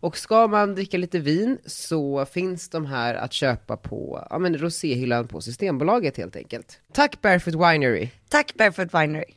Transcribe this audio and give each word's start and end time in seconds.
Och 0.00 0.16
ska 0.16 0.46
man 0.46 0.74
dricka 0.74 0.98
lite 0.98 1.18
vin 1.18 1.58
så 1.66 2.26
finns 2.26 2.68
de 2.68 2.86
här 2.86 3.14
att 3.14 3.32
köpa 3.32 3.76
på 3.76 4.26
ja, 4.30 4.38
men 4.38 4.58
roséhyllan 4.58 5.28
på 5.28 5.40
Systembolaget 5.40 6.16
helt 6.16 6.36
enkelt. 6.36 6.80
Tack 6.92 7.22
Barefoot 7.22 7.54
Winery! 7.54 8.08
Tack 8.28 8.54
Barefoot 8.54 8.94
Winery. 8.94 9.34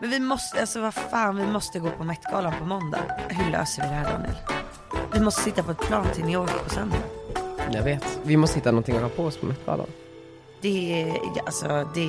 Men 0.00 0.10
vi 0.10 0.20
måste, 0.20 0.60
alltså 0.60 0.80
vad 0.80 0.94
fan, 0.94 1.36
vi 1.36 1.46
måste 1.46 1.78
gå 1.78 1.90
på 1.90 2.04
Met-galan 2.04 2.52
på 2.58 2.64
måndag. 2.64 3.00
Hur 3.28 3.52
löser 3.52 3.82
vi 3.82 3.88
det 3.88 3.94
här 3.94 4.12
Daniel? 4.12 4.34
Vi 5.12 5.20
måste 5.20 5.42
sitta 5.42 5.62
på 5.62 5.70
ett 5.70 5.80
plan 5.80 6.06
till 6.14 6.24
New 6.24 6.34
York 6.34 6.64
på 6.64 6.70
söndag. 6.70 6.98
Jag 7.72 7.82
vet. 7.82 8.20
Vi 8.24 8.36
måste 8.36 8.58
hitta 8.58 8.70
någonting 8.70 8.96
att 8.96 9.02
ha 9.02 9.08
på 9.08 9.24
oss 9.24 9.36
på 9.36 9.46
Met-galan. 9.46 9.86
Det 10.60 11.02
är, 11.02 11.18
alltså 11.46 11.88
det, 11.94 12.08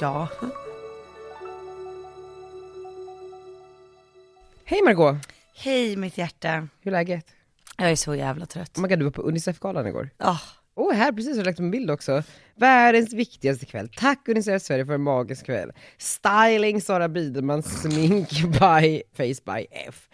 ja. 0.00 0.28
Hej 4.64 4.82
Margot! 4.82 5.16
Hej 5.54 5.96
mitt 5.96 6.18
hjärta. 6.18 6.68
Hur 6.80 6.92
är 6.92 6.98
läget? 6.98 7.26
Jag 7.78 7.90
är 7.90 7.96
så 7.96 8.14
jävla 8.14 8.46
trött. 8.46 8.78
Oh 8.78 8.82
my 8.82 8.88
God, 8.88 8.98
du 8.98 9.04
var 9.04 9.12
på 9.12 9.22
Unicef-galan 9.22 9.86
igår. 9.86 10.10
Ah, 10.18 10.38
Åh, 10.74 10.88
oh, 10.88 10.92
här 10.94 11.12
precis 11.12 11.36
har 11.36 11.38
du 11.38 11.44
lagt 11.44 11.58
en 11.58 11.70
bild 11.70 11.90
också. 11.90 12.22
Världens 12.56 13.12
viktigaste 13.12 13.66
kväll. 13.66 13.88
Tack 13.96 14.28
Unicef 14.28 14.62
Sverige 14.62 14.86
för 14.86 14.94
en 14.94 15.02
magisk 15.02 15.46
kväll. 15.46 15.72
Styling 15.98 16.80
Sara 16.80 17.08
Brideman, 17.08 17.62
smink 17.62 18.28
by 18.30 19.02
Face 19.16 19.42
by 19.56 19.66
F. 19.88 20.08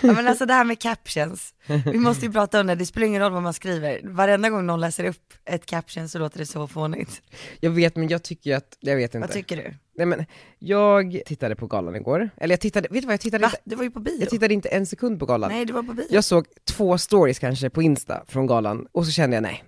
Ja 0.00 0.12
men 0.12 0.26
alltså 0.28 0.46
det 0.46 0.52
här 0.54 0.64
med 0.64 0.78
captions, 0.78 1.54
vi 1.92 1.98
måste 1.98 2.26
ju 2.26 2.32
prata 2.32 2.60
om 2.60 2.66
det, 2.66 2.74
det 2.74 2.86
spelar 2.86 3.06
ingen 3.06 3.22
roll 3.22 3.32
vad 3.32 3.42
man 3.42 3.54
skriver. 3.54 4.00
Varenda 4.04 4.50
gång 4.50 4.66
någon 4.66 4.80
läser 4.80 5.04
upp 5.04 5.32
ett 5.44 5.66
caption 5.66 6.08
så 6.08 6.18
låter 6.18 6.38
det 6.38 6.46
så 6.46 6.66
fånigt. 6.68 7.22
Jag 7.60 7.70
vet 7.70 7.96
men 7.96 8.08
jag 8.08 8.22
tycker 8.22 8.50
ju 8.50 8.56
att, 8.56 8.76
jag 8.80 8.96
vet 8.96 9.14
inte. 9.14 9.26
Vad 9.26 9.34
tycker 9.34 9.56
du? 9.56 9.74
Nej 9.96 10.06
men, 10.06 10.24
jag 10.58 11.22
tittade 11.26 11.56
på 11.56 11.66
galan 11.66 11.96
igår, 11.96 12.30
eller 12.36 12.52
jag 12.52 12.60
tittade, 12.60 12.88
vet 12.90 13.02
du 13.02 13.06
vad 13.06 13.12
jag 13.12 13.20
tittade 13.20 13.42
Va? 13.42 13.48
inte, 13.48 13.60
Du 13.64 13.76
var 13.76 13.84
ju 13.84 13.90
på 13.90 14.00
bio. 14.00 14.20
jag 14.20 14.30
tittade 14.30 14.54
inte 14.54 14.68
en 14.68 14.86
sekund 14.86 15.18
på 15.20 15.26
galan. 15.26 15.50
Nej 15.50 15.64
du 15.64 15.72
var 15.72 15.82
på 15.82 15.92
bio. 15.92 16.06
Jag 16.10 16.24
såg 16.24 16.46
två 16.64 16.98
stories 16.98 17.38
kanske 17.38 17.70
på 17.70 17.82
Insta 17.82 18.24
från 18.28 18.46
galan, 18.46 18.86
och 18.92 19.06
så 19.06 19.12
kände 19.12 19.36
jag 19.36 19.42
Nej, 19.42 19.64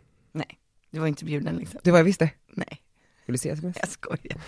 du 0.97 1.01
var 1.01 1.07
inte 1.07 1.25
bjuden 1.25 1.57
liksom. 1.57 1.81
det 1.83 1.91
var 1.91 1.99
jag 1.99 2.05
visste. 2.05 2.31
Nej, 2.53 2.83
Vill 3.27 3.35
du 3.35 3.39
se 3.39 3.51
sms? 3.51 3.77
jag 3.81 3.89
skojar. 3.89 4.41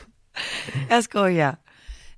Jag 0.91 1.05
skojar. 1.05 1.57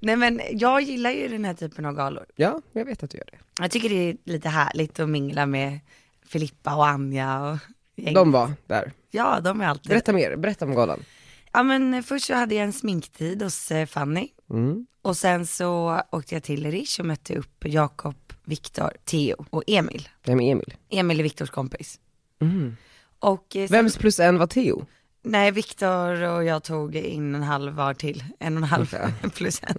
Nej 0.00 0.16
men 0.16 0.40
jag 0.50 0.82
gillar 0.82 1.10
ju 1.10 1.28
den 1.28 1.44
här 1.44 1.54
typen 1.54 1.84
av 1.84 1.94
galor. 1.94 2.26
Ja, 2.36 2.62
jag 2.72 2.84
vet 2.84 3.02
att 3.02 3.10
du 3.10 3.18
gör 3.18 3.28
det. 3.32 3.38
Jag 3.62 3.70
tycker 3.70 3.88
det 3.88 3.94
är 4.10 4.16
lite 4.24 4.48
härligt 4.48 5.00
att 5.00 5.08
mingla 5.08 5.46
med 5.46 5.80
Filippa 6.26 6.74
och 6.74 6.86
Anja 6.86 7.40
och 7.50 7.58
gänget. 7.96 8.14
De 8.14 8.32
var 8.32 8.52
där. 8.66 8.92
Ja, 9.10 9.40
de 9.40 9.60
är 9.60 9.66
alltid 9.66 9.88
Berätta 9.90 10.12
mer, 10.12 10.36
berätta 10.36 10.64
om 10.64 10.74
galan. 10.74 11.04
Ja 11.52 11.62
men 11.62 12.02
först 12.02 12.26
så 12.26 12.34
hade 12.34 12.54
jag 12.54 12.64
en 12.64 12.72
sminktid 12.72 13.42
hos 13.42 13.70
eh, 13.70 13.86
Fanny. 13.86 14.28
Mm. 14.50 14.86
Och 15.02 15.16
sen 15.16 15.46
så 15.46 16.02
åkte 16.12 16.34
jag 16.34 16.42
till 16.42 16.70
Rish 16.70 17.00
och 17.00 17.06
mötte 17.06 17.34
upp 17.34 17.64
Jakob, 17.64 18.32
Viktor, 18.44 18.90
Theo 19.04 19.46
och 19.50 19.62
Emil. 19.66 20.08
Vem 20.24 20.40
är 20.40 20.52
Emil? 20.52 20.74
Emil 20.90 21.18
är 21.18 21.22
Viktors 21.22 21.50
kompis. 21.50 22.00
Mm. 22.40 22.76
Och 23.20 23.56
eh, 23.56 23.68
Vems 23.70 23.96
plus 23.96 24.20
en 24.20 24.38
var 24.38 24.46
Theo? 24.46 24.86
nej 25.22 25.50
Viktor 25.50 26.22
och 26.22 26.44
jag 26.44 26.62
tog 26.62 26.96
in 26.96 27.34
en 27.34 27.42
halv 27.42 27.72
var 27.72 27.94
till, 27.94 28.24
en 28.38 28.56
och 28.56 28.62
en 28.62 28.68
halv 28.68 28.86
plus 29.34 29.60
en. 29.62 29.78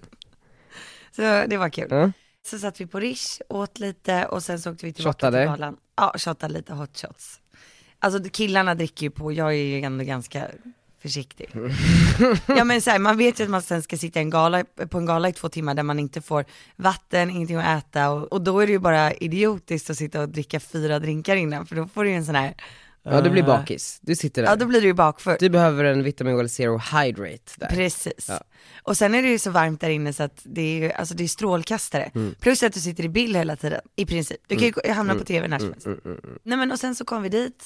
Så 1.15 1.21
det 1.21 1.57
var 1.57 1.69
kul. 1.69 1.87
Ja. 1.89 2.11
Så 2.45 2.59
satt 2.59 2.81
vi 2.81 2.85
på 2.87 2.99
Rish, 2.99 3.41
åt 3.49 3.79
lite 3.79 4.25
och 4.25 4.43
sen 4.43 4.59
så 4.59 4.71
åkte 4.71 4.85
vi 4.85 4.93
tillbaka 4.93 5.13
Shottade. 5.17 5.37
till 5.41 5.47
galan. 5.47 5.77
Ja, 5.95 6.13
shottade 6.17 6.53
lite 6.53 6.73
hot 6.73 6.97
shots. 6.97 7.39
Alltså 7.99 8.29
killarna 8.29 8.75
dricker 8.75 9.05
ju 9.05 9.09
på, 9.09 9.31
jag 9.31 9.47
är 9.47 9.63
ju 9.63 9.81
ändå 9.81 10.03
ganska 10.03 10.47
försiktig. 11.01 11.49
ja 12.47 12.63
men 12.63 12.81
så 12.81 12.89
här, 12.89 12.99
man 12.99 13.17
vet 13.17 13.39
ju 13.39 13.43
att 13.43 13.49
man 13.49 13.61
sen 13.61 13.81
ska 13.83 13.97
sitta 13.97 14.19
en 14.19 14.29
gala, 14.29 14.63
på 14.89 14.97
en 14.97 15.05
gala 15.05 15.29
i 15.29 15.33
två 15.33 15.49
timmar 15.49 15.73
där 15.73 15.83
man 15.83 15.99
inte 15.99 16.21
får 16.21 16.45
vatten, 16.75 17.29
ingenting 17.29 17.57
att 17.57 17.83
äta 17.83 18.09
och, 18.09 18.33
och 18.33 18.41
då 18.41 18.59
är 18.59 18.67
det 18.67 18.71
ju 18.73 18.79
bara 18.79 19.13
idiotiskt 19.13 19.89
att 19.89 19.97
sitta 19.97 20.21
och 20.21 20.29
dricka 20.29 20.59
fyra 20.59 20.99
drinkar 20.99 21.35
innan 21.35 21.65
för 21.65 21.75
då 21.75 21.87
får 21.87 22.03
du 22.03 22.09
ju 22.09 22.15
en 22.15 22.25
sån 22.25 22.35
här 22.35 22.53
Ja 23.03 23.21
du 23.21 23.29
blir 23.29 23.41
eh, 23.43 23.47
bakis, 23.47 23.99
du 24.01 24.15
sitter 24.15 24.41
där. 24.41 24.49
Ja 24.49 24.55
då 24.55 24.65
blir 24.65 24.81
du 24.81 24.87
ju 24.87 24.93
bakfull. 24.93 25.35
Du 25.39 25.49
behöver 25.49 25.83
en 25.83 26.03
vitamin 26.03 26.37
Well 26.37 26.49
Zero 26.49 26.77
Hydrate 26.77 27.51
där. 27.57 27.67
Precis. 27.67 28.25
Ja. 28.29 28.41
Och 28.83 28.97
sen 28.97 29.15
är 29.15 29.21
det 29.21 29.27
ju 29.29 29.39
så 29.39 29.51
varmt 29.51 29.81
där 29.81 29.89
inne 29.89 30.13
så 30.13 30.23
att 30.23 30.41
det 30.43 30.61
är, 30.61 30.79
ju- 30.81 30.91
alltså 30.91 31.15
det 31.15 31.23
är 31.23 31.27
strålkastare. 31.27 32.11
Mm. 32.15 32.35
Plus 32.39 32.63
att 32.63 32.73
du 32.73 32.79
sitter 32.79 33.03
i 33.03 33.09
bild 33.09 33.35
hela 33.37 33.55
tiden, 33.55 33.81
i 33.95 34.05
princip. 34.05 34.37
Du 34.47 34.55
kan 34.55 34.65
ju 34.65 34.71
gå- 34.71 34.93
hamna 34.93 35.15
på 35.15 35.23
tv 35.23 35.47
när 35.47 35.59
som 35.59 35.71
helst. 35.71 35.85
Mm, 35.85 35.99
Nej 36.43 36.57
men 36.57 36.71
och 36.71 36.79
sen 36.79 36.95
så 36.95 37.05
kom 37.05 37.21
vi 37.23 37.29
dit, 37.29 37.63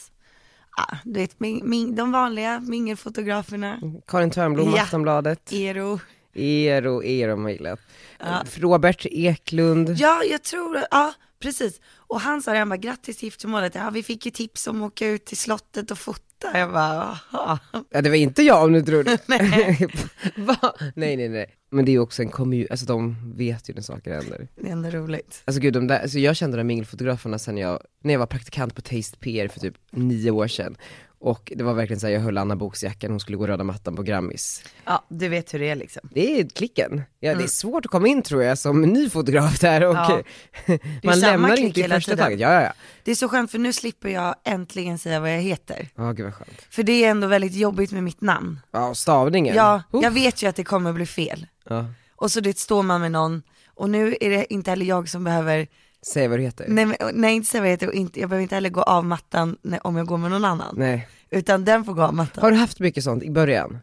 ah, 0.78 0.96
du 1.04 1.20
vet 1.20 1.40
min, 1.40 1.70
min, 1.70 1.96
de 1.96 2.12
vanliga 2.12 2.60
mingelfotograferna, 2.60 3.80
Karin 4.08 4.32
Törnblom, 4.32 4.74
Ja. 4.76 4.82
Aftonbladet. 4.82 5.50
Ero. 5.54 6.00
Ero, 6.34 7.04
Ero 7.04 7.42
har 7.42 7.50
gillat. 7.50 7.80
Ja. 8.20 8.44
Robert 8.58 9.06
Eklund. 9.06 9.90
Ja 9.98 10.24
jag 10.24 10.44
tror, 10.44 10.82
ja 10.92 11.14
precis. 11.40 11.82
Och 11.98 12.22
han 12.22 12.42
sa 12.42 12.52
det, 12.52 12.60
han 12.60 12.70
bara 12.70 12.78
grattis 12.78 13.18
till 13.18 13.28
giftermålet, 13.28 13.76
ja 13.76 13.90
vi 13.90 14.04
fick 14.04 14.26
ju 14.26 14.32
tips 14.32 14.68
om 14.68 14.84
att 14.84 14.88
åka 14.88 15.08
ut 15.08 15.26
till 15.26 15.38
slottet 15.38 15.92
och 15.92 15.98
fota. 15.98 16.22
Jag 16.54 16.72
bara, 16.72 17.18
aha. 17.32 17.60
Ja 17.90 18.02
det 18.02 18.10
var 18.10 18.16
inte 18.16 18.44
jag 18.44 18.64
om 18.64 18.74
du 18.74 18.82
tror 18.82 19.04
det. 19.04 19.20
Nej 20.96 21.18
nej 21.18 21.30
nej. 21.30 21.56
Men 21.70 21.86
det 21.86 21.92
är 21.92 21.94
ju 21.94 22.00
också 22.00 22.22
en 22.22 22.30
kommun, 22.30 22.68
alltså 22.70 22.86
de 22.86 23.16
vet 23.36 23.70
ju 23.70 23.74
när 23.74 23.82
saker 23.82 24.14
händer. 24.14 24.48
Det 24.56 24.68
är 24.68 24.72
ändå 24.72 24.90
roligt. 24.90 25.42
Alltså 25.46 25.62
gud, 25.62 25.74
de 25.74 25.88
där, 25.88 26.00
alltså 26.00 26.20
jag 26.20 26.36
kände 26.36 26.58
de 26.58 26.60
där 26.60 26.64
mingelfotograferna 26.64 27.40
sen 27.40 27.58
jag, 27.58 27.80
när 28.02 28.14
jag 28.14 28.20
var 28.20 28.26
praktikant 28.28 28.76
på 28.76 28.82
Taste 28.82 29.18
PR 29.18 29.48
för 29.48 29.60
typ 29.60 29.76
nio 29.92 30.32
år 30.32 30.48
sedan. 30.48 30.78
Och 31.20 31.52
det 31.56 31.64
var 31.64 31.74
verkligen 31.74 32.00
så 32.00 32.08
här, 32.08 32.14
jag 32.14 32.22
höll 32.22 32.38
Anna 32.38 32.56
Boks 32.56 32.84
jacka 32.84 33.08
när 33.08 33.12
hon 33.12 33.20
skulle 33.20 33.38
gå 33.38 33.48
röda 33.48 33.64
mattan 33.64 33.96
på 33.96 34.04
Grammis. 34.04 34.64
Ja 34.86 35.06
du 35.10 35.28
vet 35.28 35.54
hur 35.54 35.60
det 35.60 35.70
är 35.70 35.76
liksom. 35.76 36.10
Det 36.14 36.40
är 36.40 36.50
klicken. 36.50 37.02
Ja, 37.20 37.36
det 37.36 37.44
är 37.44 37.48
svårt 37.48 37.86
att 37.86 37.92
komma 37.92 38.08
in 38.08 38.22
tror 38.22 38.44
jag 38.44 38.58
som 38.58 38.82
ny 38.82 39.10
fotograf 39.10 39.60
där 39.60 39.84
och 39.84 39.96
Ja. 39.96 40.22
man 41.04 41.20
lämnar 41.20 41.60
inte 41.60 41.80
i 41.80 41.84
första 41.84 42.18
taget. 42.18 42.40
Ja, 42.40 42.54
ja, 42.54 42.62
ja. 42.62 42.74
Det 43.04 43.12
är 43.12 43.16
så 43.16 43.30
skönt 43.30 43.52
för 43.52 43.60
nu 43.60 43.74
slipper 43.74 44.10
jag 44.10 44.36
äntligen 44.44 45.00
säga 45.00 45.20
vad 45.20 45.34
jag 45.34 45.42
heter. 45.42 45.90
Ja, 45.96 46.12
gud 46.12 46.26
vad 46.26 46.34
skönt. 46.34 46.62
För 46.70 46.84
det 46.84 47.06
är 47.06 47.12
ändå 47.12 47.28
väldigt 47.28 47.56
jobbigt 47.56 47.92
med 47.92 48.04
mitt 48.04 48.22
namn. 48.22 48.60
Ja, 48.72 48.96
stavningen. 48.96 49.56
Ja, 49.56 49.84
Uff. 49.92 50.04
jag 50.04 50.12
vet 50.12 50.44
ju 50.44 50.48
att 50.48 50.56
det 50.56 50.64
kommer 50.64 50.94
bli 50.94 51.06
fel. 51.06 51.48
Ja. 51.70 51.86
Och 52.16 52.32
så 52.32 52.40
det 52.40 52.58
står 52.58 52.84
man 52.84 53.02
med 53.02 53.12
någon, 53.12 53.44
och 53.74 53.90
nu 53.90 54.16
är 54.22 54.30
det 54.30 54.54
inte 54.54 54.70
heller 54.70 54.86
jag 54.86 55.10
som 55.10 55.24
behöver, 55.24 55.68
Säg 56.08 56.28
vad 56.28 56.40
du 56.40 56.44
heter. 56.44 56.66
nej, 56.68 56.86
men- 56.86 56.98
nej 57.14 57.36
inte 57.36 57.48
säga 57.50 57.62
vad 57.62 57.68
jag 57.68 57.74
heter, 57.74 57.88
och 57.88 57.94
inte, 57.94 58.20
jag 58.20 58.30
behöver 58.30 58.42
inte 58.44 58.56
heller 58.56 58.70
gå 58.70 58.82
av 58.82 59.06
mattan 59.06 59.58
när, 59.62 59.88
om 59.88 59.96
jag 59.96 60.08
går 60.08 60.18
med 60.18 60.32
någon 60.32 60.46
annan. 60.46 60.76
Nej. 60.78 61.08
Utan 61.30 61.66
den 61.66 61.86
får 61.86 61.94
gå 61.94 62.02
av 62.02 62.14
mattan. 62.14 62.42
Har 62.44 62.52
du 62.52 62.58
haft 62.58 62.80
mycket 62.80 63.04
sånt 63.04 63.24
i 63.24 63.30
början? 63.32 63.80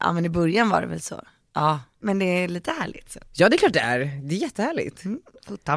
Ja 0.00 0.12
men 0.12 0.24
i 0.24 0.28
början 0.28 0.68
var 0.68 0.80
det 0.80 0.86
väl 0.86 1.00
så. 1.00 1.22
Ja, 1.54 1.80
men 2.00 2.18
det 2.18 2.24
är 2.24 2.48
lite 2.48 2.70
härligt 2.80 3.10
så. 3.12 3.20
Ja 3.34 3.48
det 3.48 3.56
är 3.56 3.58
klart 3.58 3.72
det 3.72 3.80
är, 3.80 3.98
det 3.98 4.34
är 4.34 4.38
jättehärligt. 4.38 5.04
Mm, 5.04 5.20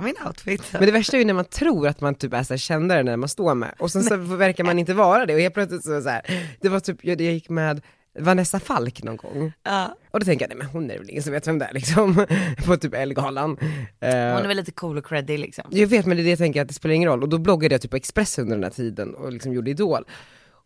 min 0.04 0.16
outfit. 0.28 0.64
Men 0.74 0.86
det 0.86 0.92
värsta 0.92 1.18
är 1.18 1.20
ju 1.20 1.26
när 1.26 1.34
man 1.34 1.46
tror 1.46 1.88
att 1.88 2.02
man 2.02 2.16
typ 2.16 2.34
är 2.34 2.44
så 2.44 2.54
här 2.54 2.58
kändare 2.58 3.04
när 3.04 3.18
man 3.18 3.30
står 3.30 3.56
med, 3.56 3.74
och 3.80 3.92
sen 3.92 4.04
så 4.04 4.16
verkar 4.16 4.64
man 4.64 4.80
inte 4.80 4.94
vara 4.94 5.26
det, 5.26 5.34
och 5.34 5.40
helt 5.40 5.54
plötsligt 5.54 5.84
så, 5.84 6.02
så 6.02 6.10
här, 6.10 6.22
det 6.62 6.70
var 6.70 6.80
typ, 6.80 7.06
jag, 7.06 7.22
jag 7.22 7.34
gick 7.34 7.50
med 7.50 7.82
Vanessa 8.20 8.60
Falk 8.60 9.04
någon 9.04 9.16
gång, 9.18 9.52
Ja, 9.64 9.96
och 10.12 10.20
då 10.20 10.26
tänker 10.26 10.44
jag, 10.44 10.50
nej 10.50 10.58
men 10.58 10.68
hon 10.68 10.92
är 10.92 10.98
väl 10.98 11.10
ingen 11.10 11.24
som 11.24 11.34
vet 11.34 11.48
vem 11.48 11.60
det 11.60 11.66
är 11.66 11.74
liksom, 11.74 12.26
på 12.66 12.78
typ 12.78 12.94
Ellegalan. 12.94 13.58
hon 13.60 13.70
Uh, 14.10 14.16
är 14.16 14.48
väl 14.48 14.58
lite 14.58 14.72
cool 14.72 14.98
och 14.98 15.06
creddig 15.06 15.40
liksom. 15.40 15.64
jag 15.70 15.88
vet 15.88 16.06
men 16.06 16.18
det 16.18 16.22
är 16.22 16.24
det 16.24 16.30
jag 16.30 16.40
tänker 16.40 16.62
att 16.62 16.68
det 16.68 16.74
spelar 16.74 16.96
ingen 16.96 17.10
roll, 17.10 17.24
och 17.24 17.30
då 17.30 17.38
bloggade 17.38 17.74
jag 17.76 17.82
typ 17.82 17.92
på 17.92 17.98
Expressen 17.98 18.44
under 18.44 18.56
den 18.56 18.64
här 18.64 18.70
tiden 18.72 19.16
och 19.16 19.32
liksom 19.32 19.54
gjorde 19.54 19.72
Idol. 19.72 20.06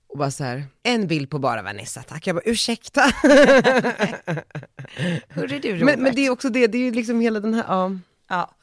Och 0.07 0.17
bara 0.17 0.31
så 0.31 0.43
här, 0.43 0.63
en 0.83 1.07
bild 1.07 1.29
på 1.29 1.39
bara 1.39 1.61
Vanessa 1.61 2.03
tack, 2.03 2.27
jag 2.27 2.35
bara 2.35 2.41
ursäkta. 2.45 3.01
Hur 5.29 5.53
är 5.53 5.59
du 5.59 5.71
Robert? 5.75 5.85
men, 5.85 6.01
men 6.03 6.15
det 6.15 6.25
är 6.25 6.29
också 6.29 6.49
det, 6.49 6.67
det 6.67 6.77
är 6.77 6.81
ju 6.81 6.91
liksom 6.91 7.19
hela 7.21 7.39
den 7.39 7.53
här, 7.53 7.63
ja. 7.67 7.91
Ja. 8.29 8.55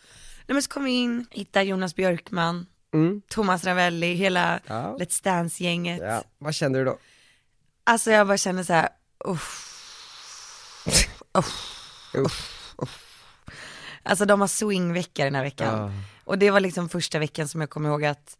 Nej 0.46 0.54
men 0.54 0.62
så 0.62 0.70
kom 0.70 0.84
vi 0.84 0.90
in, 0.90 1.26
hittade 1.30 1.64
Jonas 1.64 1.94
Björkman, 1.96 2.66
Mm. 2.94 3.22
Thomas 3.28 3.64
Ravelli, 3.64 4.14
hela 4.14 4.60
Ja. 4.66 4.96
Let's 5.00 5.24
Dance-gänget. 5.24 6.00
ja. 6.02 6.22
Vad 6.38 6.54
kände 6.54 6.78
du 6.78 6.84
då? 6.84 6.98
Alltså 7.84 8.10
jag 8.10 8.26
bara 8.26 8.38
känner 8.38 8.62
så 8.62 8.72
här, 8.72 8.88
uff, 9.24 9.68
uff, 11.38 11.78
Uff. 12.14 12.58
Alltså 14.02 14.24
de 14.24 14.40
har 14.40 14.48
swingvecka 14.48 15.24
den 15.24 15.34
här 15.34 15.42
veckan. 15.42 15.78
Ja. 15.78 15.92
Och 16.24 16.38
det 16.38 16.50
var 16.50 16.60
liksom 16.60 16.88
första 16.88 17.18
veckan 17.18 17.48
som 17.48 17.60
jag 17.60 17.70
kommer 17.70 17.88
ihåg 17.88 18.04
att, 18.04 18.36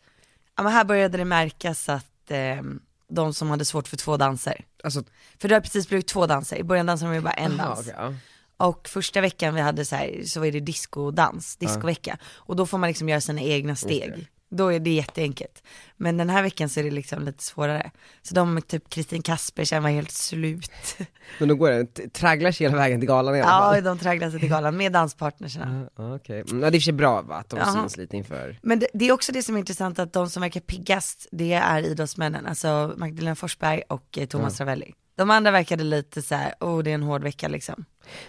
ja 0.57 0.63
men 0.63 0.73
här 0.73 0.85
började 0.85 1.19
det 1.19 1.25
märkas 1.25 1.89
att 1.89 2.31
eh, 2.31 2.63
de 3.09 3.35
som 3.35 3.51
hade 3.51 3.65
svårt 3.65 3.89
för 3.89 3.97
två 3.97 4.17
danser, 4.17 4.65
Alltså, 4.85 5.05
för 5.39 5.49
det 5.49 5.55
har 5.55 5.61
precis 5.61 5.89
blivit 5.89 6.09
två 6.09 6.27
danser, 6.27 6.57
i 6.57 6.65
början 6.65 6.87
dansade 6.87 7.11
de 7.11 7.15
ju 7.15 7.21
bara 7.21 7.33
en 7.33 7.61
aha, 7.61 7.69
dans. 7.69 7.81
okej, 7.81 7.95
ja. 7.97 8.15
Och 8.57 8.89
första 8.89 9.21
veckan 9.21 9.55
vi 9.55 9.61
hade 9.61 9.85
så 9.85 9.97
här, 9.97 10.23
så 10.27 10.41
var 10.41 10.47
det 10.47 10.61
discodans, 10.61 11.57
discovecka. 11.57 12.19
Och 12.25 12.57
då 12.57 12.67
får 12.67 12.79
man 12.79 12.89
liksom 12.89 13.09
göra 13.09 13.21
sina 13.21 13.41
egna 13.41 13.77
steg. 13.77 14.29
Då 14.55 14.73
är 14.73 14.81
det 14.81 14.91
jätteenkelt. 14.91 15.63
Men 15.97 16.17
den 16.17 16.31
här 16.31 16.43
veckan 16.43 16.69
så 16.69 16.81
är 16.81 16.85
det 16.85 16.91
liksom 16.91 17.25
lite 17.25 17.43
svårare. 17.43 17.91
Så 18.23 18.35
de, 18.35 18.63
typ 18.63 18.91
Kristin 18.91 19.23
Kaspersen 19.23 19.83
var 19.83 19.91
helt 19.91 20.11
slut. 20.11 20.97
Men 21.39 21.49
då 21.49 21.55
går 21.55 21.71
det, 21.71 22.13
tragglar 22.13 22.53
sig 22.53 22.67
hela 22.67 22.77
vägen 22.77 23.01
till 23.01 23.09
galan 23.09 23.37
i 23.37 23.41
alla 23.41 23.51
fall? 23.51 23.75
Ja, 23.75 23.81
de 23.81 23.99
tragglade 23.99 24.33
sig 24.33 24.41
till 24.41 24.49
galan 24.49 24.77
med 24.77 24.93
danspartnerserna. 24.93 25.87
Ja, 25.97 26.15
Okej, 26.15 26.45
mm, 26.51 26.63
ja, 26.63 26.71
det 26.71 26.79
är 26.79 26.81
för 26.81 26.93
bra 26.93 27.23
va, 27.23 27.35
att 27.35 27.49
de 27.49 27.59
Jaha. 27.59 27.73
syns 27.73 27.97
lite 27.97 28.17
inför 28.17 28.59
Men 28.63 28.79
det, 28.79 28.87
det 28.95 29.09
är 29.09 29.13
också 29.13 29.33
det 29.33 29.43
som 29.43 29.55
är 29.55 29.59
intressant 29.59 29.99
att 29.99 30.13
de 30.13 30.31
som 30.31 30.41
verkar 30.41 30.61
piggast, 30.61 31.27
det 31.33 31.53
är 31.53 31.83
idrottsmännen, 31.83 32.47
alltså 32.47 32.95
Magdalena 32.97 33.35
Forsberg 33.35 33.83
och 33.89 34.19
eh, 34.19 34.27
Thomas 34.27 34.61
Ravelli. 34.61 34.95
De 35.17 35.31
andra 35.31 35.51
verkade 35.51 35.85
lite 35.85 36.23
så 36.23 36.35
här, 36.35 36.55
oh 36.61 36.83
det 36.83 36.91
är 36.91 36.95
en 36.95 37.03
hård 37.03 37.23
vecka 37.23 37.49
liksom. 37.49 37.85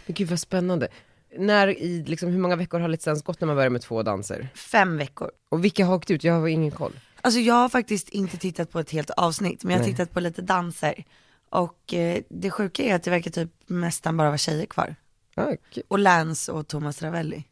Men 0.06 0.14
gud 0.14 0.30
vad 0.30 0.40
spännande. 0.40 0.88
När 1.38 1.68
i, 1.68 2.04
liksom, 2.04 2.30
hur 2.30 2.40
många 2.40 2.56
veckor 2.56 2.80
har 2.80 2.90
Dance 2.90 3.24
gått 3.26 3.42
när 3.42 3.46
man 3.46 3.56
börjar 3.56 3.70
med 3.70 3.82
två 3.82 4.04
danser? 4.04 4.48
Fem 4.56 4.98
veckor. 4.98 5.32
Och 5.50 5.66
vilka 5.66 5.86
har 5.86 5.96
åkt 5.96 6.12
ut? 6.12 6.24
Jag 6.24 6.34
har 6.34 6.48
ingen 6.48 6.72
koll. 6.72 7.00
Alltså 7.22 7.40
jag 7.40 7.54
har 7.54 7.70
faktiskt 7.70 8.10
inte 8.10 8.38
tittat 8.38 8.72
på 8.72 8.80
ett 8.80 8.92
helt 8.92 9.10
avsnitt, 9.10 9.64
men 9.64 9.72
jag 9.72 9.80
har 9.80 9.86
Nej. 9.86 9.94
tittat 9.96 10.12
på 10.12 10.20
lite 10.20 10.42
danser. 10.42 11.04
Och 11.50 11.94
eh, 11.94 12.22
det 12.30 12.52
sjuka 12.52 12.84
är 12.84 12.96
att 12.96 13.04
det 13.04 13.12
verkar 13.12 13.32
typ 13.32 13.52
nästan 13.68 14.18
bara 14.18 14.28
vara 14.28 14.38
tjejer 14.38 14.66
kvar. 14.66 14.96
Ah, 15.36 15.52
kul. 15.74 15.84
Och 15.88 16.00
Lance 16.00 16.52
och 16.52 16.68
Thomas 16.68 17.02
Ravelli. 17.02 17.44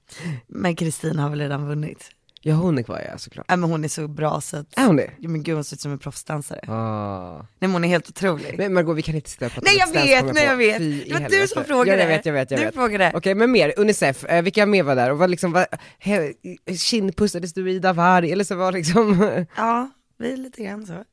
Men 0.48 0.76
Kristin 0.76 1.20
har 1.20 1.30
väl 1.30 1.40
redan 1.40 1.68
vunnit. 1.68 2.12
Ja 2.44 2.54
hon 2.56 2.78
är 2.78 2.84
kvar 2.84 3.08
ja, 3.12 3.18
såklart. 3.18 3.46
Ja 3.50 3.56
men 3.56 3.70
hon 3.70 3.84
är 3.84 3.88
så 3.88 4.08
bra 4.08 4.42
så 4.42 4.58
att, 4.58 4.78
Är 4.78 4.86
hon 4.86 4.96
det? 4.96 5.12
ja, 5.20 5.30
men 5.30 5.44
gud 5.44 5.56
hon 5.56 5.64
ser 5.64 5.76
ut 5.76 5.82
som 5.82 5.92
en 5.92 6.00
proffsdansare. 6.00 6.72
Ah. 6.74 7.38
Nej 7.38 7.46
men 7.60 7.72
hon 7.72 7.84
är 7.84 7.88
helt 7.88 8.10
otrolig. 8.10 8.56
Men 8.58 8.74
Margot 8.74 8.98
vi 8.98 9.02
kan 9.02 9.16
inte 9.16 9.30
sitta 9.30 9.46
och 9.46 9.52
prata 9.52 9.66
Nej 9.66 9.78
jag 9.78 9.88
vet, 9.88 10.36
nej 10.36 10.46
jag 10.46 10.58
vet. 10.58 10.78
Fy 10.78 11.04
i 11.04 11.10
Det 11.10 11.20
var 11.20 11.30
du 11.30 11.48
som 11.48 11.64
frågade. 11.64 11.98
Ja, 11.98 12.10
jag 12.10 12.18
vet, 12.18 12.26
jag 12.26 12.34
vet, 12.34 12.52
jag 12.52 12.60
du 12.60 12.66
vet. 12.66 12.74
frågade. 12.76 13.12
Okej 13.16 13.36
men 13.36 13.52
mer, 13.52 13.74
Unicef, 13.78 14.24
eh, 14.26 14.42
vilka 14.42 14.66
mer 14.66 14.84
var 14.84 14.96
där? 14.96 15.12
Och 15.12 15.18
vad 15.18 15.30
liksom, 15.30 15.52
vad, 15.52 15.66
he, 16.00 16.34
kindpussades 16.78 17.54
du 17.54 17.72
Ida 17.72 17.94
Warg? 17.94 18.32
Eller 18.32 18.44
så 18.44 18.56
var 18.56 18.72
liksom 18.72 19.32
Ja, 19.58 19.90
vi 20.18 20.34
är 20.34 20.38
lite 20.38 20.64
grann 20.64 20.86
så. 20.88 21.04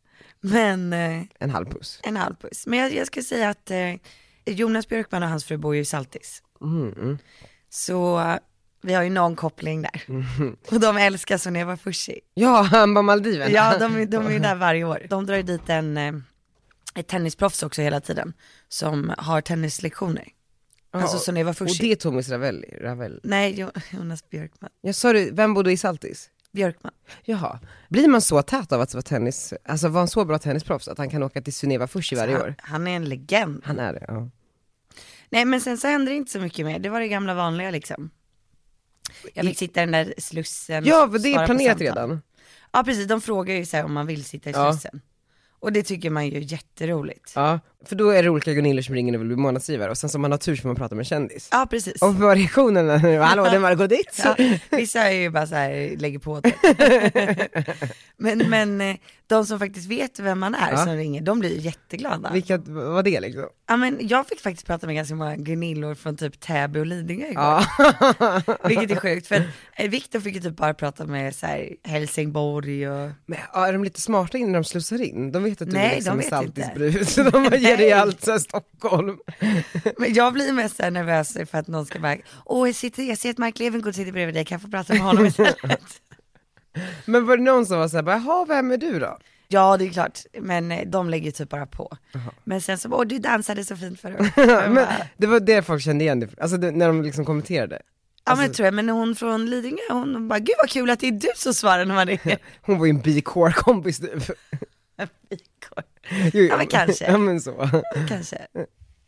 Men 0.41 0.93
eh, 0.93 1.23
en 1.39 1.51
halv 1.51 1.67
puss? 1.67 2.01
en 2.03 2.17
halv 2.17 2.35
puss. 2.35 2.67
Men 2.67 2.79
jag, 2.79 2.95
jag 2.95 3.07
ska 3.07 3.23
säga 3.23 3.49
att 3.49 3.71
eh, 3.71 3.95
Jonas 4.47 4.89
Björkman 4.89 5.23
och 5.23 5.29
hans 5.29 5.45
fru 5.45 5.57
bor 5.57 5.75
ju 5.75 5.81
i 5.81 5.85
Saltis. 5.85 6.43
Mm, 6.61 6.93
mm. 6.93 7.19
Så 7.71 8.19
vi 8.89 8.95
har 8.95 9.03
ju 9.03 9.11
någon 9.11 9.37
koppling 9.37 9.83
där. 9.83 10.03
Och 10.71 10.81
de 10.81 10.97
älskar 10.97 11.39
Soneva 11.39 11.77
Fushi. 11.77 12.21
Ja, 12.35 12.63
han 12.63 12.95
var 12.95 13.03
Maldiven. 13.03 13.53
Ja, 13.53 13.79
de, 13.79 13.97
är- 13.97 14.07
de 14.07 14.27
är 14.27 14.31
ju 14.31 14.39
där 14.39 14.55
varje 14.55 14.85
år. 14.85 15.07
De 15.11 15.27
drar 15.27 15.37
ju 15.37 15.43
dit 15.43 15.69
en, 15.69 15.97
eh, 15.97 16.13
ett 16.95 17.09
tennisproffs 17.09 17.63
också 17.63 17.83
hela 17.83 18.01
tiden, 18.01 18.33
som 18.69 19.13
har 19.19 19.41
tennislektioner. 19.41 20.29
Alltså 20.91 21.19
Soneva 21.19 21.51
Och 21.51 21.57
Fushi. 21.57 21.79
det 21.87 21.93
är 21.93 21.97
Thomas 21.97 22.29
Ravelli, 22.29 22.69
Ravelli. 22.81 23.21
Nej, 23.23 23.55
Jo- 23.57 23.71
Jonas 23.91 24.31
Björkman. 24.31 24.71
Jag 24.81 24.95
sa 24.95 25.13
du, 25.13 25.31
vem 25.33 25.55
bodde 25.55 25.73
i 25.73 25.77
Saltis? 25.77 26.31
Björkman. 26.53 26.93
Jaha, 27.25 27.61
blir 27.89 28.09
man 28.09 28.21
så 28.21 28.43
tät 28.43 28.73
av 28.73 28.81
att 28.81 28.95
vara 28.95 29.03
tennis, 29.03 29.55
alltså 29.65 29.89
var 29.89 30.01
han 30.01 30.09
så 30.09 30.25
bra 30.25 30.39
tennisproffs 30.39 30.89
att 30.89 30.99
han 30.99 31.11
kan 31.11 31.23
åka 31.23 31.43
till 31.43 31.53
Suneva 31.55 31.87
Fushi 31.87 32.17
varje 32.17 32.33
han, 32.37 32.43
år? 32.43 32.55
han 32.59 32.87
är 32.87 32.97
en 32.97 33.05
legend. 33.05 33.63
Han 33.65 33.79
är 33.79 33.93
det, 33.93 34.05
ja. 34.09 34.29
Nej 35.31 35.45
men 35.45 35.61
sen 35.61 35.79
så 35.79 35.89
hände 35.89 36.11
det 36.11 36.15
inte 36.15 36.33
så 36.33 36.39
mycket 36.41 36.67
mer, 36.67 36.79
det 36.79 36.89
var 36.89 37.01
det 37.01 37.09
gamla 37.09 37.35
vanliga 37.35 37.71
liksom. 37.71 38.11
Jag 39.35 39.47
fick 39.47 39.59
sitta 39.59 39.83
i 39.83 39.87
den 39.87 39.93
där 39.93 40.15
slussen. 40.19 40.85
Ja, 40.85 41.07
det 41.07 41.35
är 41.35 41.47
planerat 41.47 41.81
redan. 41.81 42.23
Ja 42.73 42.85
precis, 42.85 43.07
de 43.09 43.21
frågar 43.21 43.55
ju 43.55 43.67
så 43.67 43.77
här 43.77 43.85
om 43.85 43.93
man 43.93 44.07
vill 44.07 44.25
sitta 44.25 44.51
i 44.51 44.53
Ja. 44.53 44.73
slussen. 44.73 45.01
Och 45.61 45.73
det 45.73 45.83
tycker 45.83 46.11
man 46.11 46.27
ju 46.27 46.37
är 46.37 46.41
jätteroligt. 46.41 47.33
Ja, 47.35 47.61
för 47.87 47.97
då 47.97 48.11
är 48.11 48.23
det 48.23 48.31
olika 48.31 48.53
Gunillor 48.53 48.83
som 48.83 48.95
ringer 48.95 49.15
och 49.15 49.21
vill 49.21 49.27
bli 49.29 49.37
månadsgivare 49.37 49.91
och 49.91 49.99
sen 49.99 50.11
som 50.11 50.21
man 50.23 50.31
har 50.31 50.39
tur 50.39 50.57
så 50.57 50.63
får 50.63 50.69
man 50.69 50.77
prata 50.77 50.95
med 50.95 51.01
en 51.01 51.05
kändis. 51.05 51.49
Ja 51.53 51.67
precis. 51.71 52.03
Och 52.03 52.09
vad 52.15 52.17
var 52.29 52.37
reaktionerna 52.37 52.97
nu? 52.97 53.19
Hallå 53.21 53.45
det 53.45 53.51
är 53.51 53.59
Margot 53.59 53.91
Ditz! 53.91 54.21
Ja, 54.25 54.37
vissa 54.71 55.01
är 55.01 55.11
ju 55.13 55.31
bara 55.31 55.47
så 55.47 55.55
här, 55.55 55.97
lägger 55.97 56.19
på 56.19 56.41
det. 56.41 56.55
men, 58.17 58.39
men 58.39 58.81
eh, 58.81 58.97
de 59.27 59.47
som 59.47 59.59
faktiskt 59.59 59.91
vet 59.91 60.19
vem 60.21 60.39
man 60.39 60.55
är 60.55 60.71
Ja. 60.71 60.77
som 60.85 60.95
ringer, 60.97 61.23
de 61.23 61.41
blir 61.41 61.51
ju 61.51 61.61
jätteglada. 61.61 62.31
Vilka 62.33 62.57
var 62.59 63.03
det 63.03 63.21
liksom? 63.21 63.45
Ja 63.69 63.77
men 63.77 63.99
jag 64.01 64.27
fick 64.27 64.41
faktiskt 64.41 64.67
prata 64.67 64.87
med 64.87 64.97
ganska 64.97 65.15
många 65.15 65.37
Gunillor 65.37 65.95
från 65.95 66.17
typ 66.17 66.41
Täby 66.41 66.81
och 66.81 66.87
Lidingö 66.87 67.27
igår. 67.27 67.43
Ja. 67.43 68.43
Vilket 68.65 68.91
är 68.91 68.97
sjukt 68.97 69.27
för 69.27 69.43
eh, 69.77 69.91
Viktor 69.91 70.21
fick 70.21 70.35
ju 70.35 70.41
typ 70.41 70.57
bara 70.57 70.75
prata 70.75 71.07
med 71.07 71.35
så 71.35 71.47
här, 71.47 71.69
Helsingborg 71.85 72.89
och 72.91 73.11
Men 73.27 73.39
ja, 73.53 73.67
är 73.67 73.73
de 73.73 73.85
lite 73.85 74.01
smarta 74.01 74.39
innan 74.39 74.53
de 74.53 74.65
slussar 74.65 75.03
in? 75.03 75.33
De 75.33 75.45
vet 75.45 75.63
att 75.63 75.69
du 75.71 75.75
Nej, 75.77 75.91
är 75.91 75.95
liksom 75.95 76.19
de 76.19 76.25
vet 76.25 76.47
inte. 76.47 76.61
saltisbrud, 76.63 77.09
så 77.09 77.23
de 77.23 77.31
bara 77.45 77.57
ger 77.69 77.77
dig 77.77 77.91
Nej. 77.91 77.93
allt 78.01 78.25
så 78.25 78.31
här, 78.31 78.39
Stockholm. 78.39 79.19
Men 79.99 80.15
jag 80.15 80.33
blir 80.33 80.53
mest 80.53 80.77
så 80.77 80.91
nervös 80.91 81.33
för 81.51 81.59
att 81.59 81.67
någon 81.67 81.87
ska 81.87 81.99
bara, 81.99 82.17
åh 82.45 82.69
jag, 82.69 82.75
sitter, 82.75 83.03
jag 83.03 83.19
ser 83.19 83.31
att 83.31 83.39
Mark 83.39 83.59
Levengood 83.59 83.95
sitter 83.95 84.13
bredvid 84.13 84.35
dig, 84.35 84.45
kan 84.45 84.55
jag 84.55 84.63
få 84.63 84.69
prata 84.69 84.93
med 84.93 85.03
honom 85.03 85.27
istället? 85.27 85.81
Men 87.05 87.27
var 87.27 87.37
det 87.37 87.43
någon 87.43 87.67
som 87.67 87.79
var 87.79 87.89
såhär, 87.89 88.05
jaha 88.11 88.45
vem 88.49 88.71
är 88.71 88.77
du 88.77 88.99
då? 88.99 89.19
ja 89.51 89.77
det 89.77 89.85
är 89.87 89.91
klart, 89.91 90.19
men 90.41 90.73
eh, 90.73 90.87
de 90.89 91.11
lägger 91.11 91.31
typ 91.31 91.49
bara 91.49 91.67
på. 91.67 91.97
Men 92.45 92.61
sen 92.61 92.79
så, 92.79 92.89
åh 92.93 93.05
du 93.07 93.19
dansade 93.19 93.65
så 93.65 93.77
fint 93.77 94.01
förra 94.01 94.15
året. 94.21 94.37
Men 94.73 94.87
det 95.17 95.27
var 95.27 95.41
det 95.41 95.63
folk 95.63 95.83
kände 95.83 96.05
igen 96.05 96.21
det, 96.21 96.29
alltså 96.41 96.57
det, 96.57 96.71
när 96.71 96.87
de 96.87 97.03
liksom 97.03 97.25
kommenterade. 97.25 97.79
Ja 98.25 98.35
men 98.35 98.45
Alltså- 98.45 98.55
tror 98.57 98.65
jag, 98.67 98.75
men 98.75 98.89
hon 98.89 99.15
från 99.17 99.47
Lidingö, 99.51 99.83
hon 99.91 100.29
bara, 100.29 100.39
gud 100.39 100.55
vad 100.59 100.71
kul 100.71 100.91
att 100.91 101.01
det 101.01 101.07
är 101.09 101.13
du 101.13 101.29
som 101.37 101.55
svarar 101.55 101.85
när 101.85 101.95
man 101.95 102.07
ringer. 102.07 102.39
Hon 102.63 102.79
var 102.79 102.87
ju 102.87 102.91
en 102.91 103.01
B-core-kompis 103.01 103.99
du. 103.99 104.21
Jo. 106.33 106.45
Ja, 106.45 106.57
men 106.57 106.67
kanske. 106.67 107.05
Ja 107.05 107.19
men 107.19 107.41
så. 107.41 107.83
Kanske. 108.09 108.47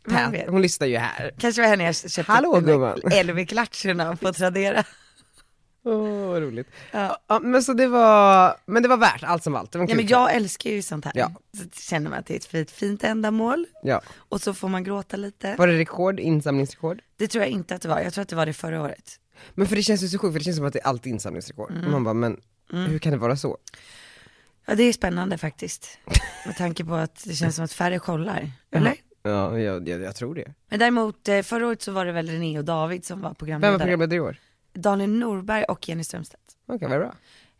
Vem 0.04 0.32
vet? 0.32 0.48
Hon 0.48 0.62
lyssnar 0.62 0.86
ju 0.86 0.96
här. 0.96 1.34
Kanske 1.38 1.62
var 1.62 1.68
henne 1.68 1.84
jag 1.84 1.96
köpte 1.96 2.32
Hallå. 2.32 2.60
LV-klatscherna 3.24 4.16
på 4.16 4.32
Tradera. 4.32 4.84
Åh 5.84 6.26
vad 6.26 6.42
roligt. 6.42 6.68
Ja. 6.92 7.18
Ja, 7.26 7.38
men 7.38 7.62
så 7.62 7.72
det 7.72 7.86
var, 7.86 8.56
men 8.66 8.82
det 8.82 8.88
var 8.88 8.96
värt 8.96 9.22
allt 9.22 9.44
som 9.44 9.56
allt. 9.56 9.72
Det 9.72 9.78
var 9.78 9.88
Ja 9.88 9.94
men 9.94 10.06
jag 10.06 10.34
älskar 10.34 10.70
ju 10.70 10.82
sånt 10.82 11.04
här. 11.04 11.12
Ja. 11.16 11.32
Så 11.58 11.64
känner 11.80 12.10
man 12.10 12.18
att 12.18 12.26
det 12.26 12.54
är 12.54 12.60
ett 12.62 12.70
fint, 12.70 13.04
ändamål 13.04 13.66
Ja. 13.82 14.00
och 14.16 14.40
så 14.40 14.54
får 14.54 14.68
man 14.68 14.84
gråta 14.84 15.16
lite. 15.16 15.54
Var 15.58 15.66
det 15.66 15.78
rekord, 15.78 16.20
insamlingsrekord? 16.20 17.02
Det 17.16 17.28
tror 17.28 17.44
jag 17.44 17.50
inte 17.50 17.74
att 17.74 17.82
det 17.82 17.88
var, 17.88 18.00
jag 18.00 18.12
tror 18.12 18.22
att 18.22 18.28
det 18.28 18.36
var 18.36 18.46
det 18.46 18.52
förra 18.52 18.82
året. 18.82 19.20
Men 19.54 19.66
för 19.66 19.76
det 19.76 19.82
känns 19.82 20.02
ju 20.02 20.08
så 20.08 20.18
sjukt, 20.18 20.32
för 20.32 20.38
det 20.38 20.44
känns 20.44 20.56
som 20.56 20.66
att 20.66 20.72
det 20.72 20.78
är 20.80 20.86
alltid 20.86 21.12
insamlingsrekord. 21.12 21.70
Mm. 21.70 21.90
Man 21.90 22.04
bara, 22.04 22.14
men 22.14 22.40
hur 22.70 22.98
kan 22.98 23.12
det 23.12 23.18
vara 23.18 23.36
så? 23.36 23.58
Ja 24.70 24.76
det 24.76 24.82
är 24.82 24.92
spännande 24.92 25.38
faktiskt. 25.38 25.98
Med 26.46 26.56
tanke 26.56 26.84
på 26.84 26.94
att 26.94 27.24
det 27.26 27.34
känns 27.34 27.56
som 27.56 27.64
att 27.64 27.72
färre 27.72 27.98
kollar. 27.98 28.50
Eller? 28.70 28.94
Ja, 29.22 29.58
jag, 29.58 29.88
jag, 29.88 30.00
jag 30.00 30.16
tror 30.16 30.34
det. 30.34 30.54
Men 30.68 30.78
däremot 30.78 31.28
eh, 31.28 31.42
förra 31.42 31.66
året 31.66 31.82
så 31.82 31.92
var 31.92 32.06
det 32.06 32.12
väl 32.12 32.28
René 32.28 32.58
och 32.58 32.64
David 32.64 33.04
som 33.04 33.20
var 33.20 33.28
Vem 33.28 33.34
programledare. 33.34 33.72
var 33.72 33.78
programledare 33.78 34.16
i 34.16 34.20
år? 34.20 34.36
Daniel 34.72 35.10
Norberg 35.10 35.64
och 35.64 35.88
Jenny 35.88 36.04
Strömstedt. 36.04 36.42
Okej, 36.66 36.88
vad 36.88 36.98
bra. 36.98 37.14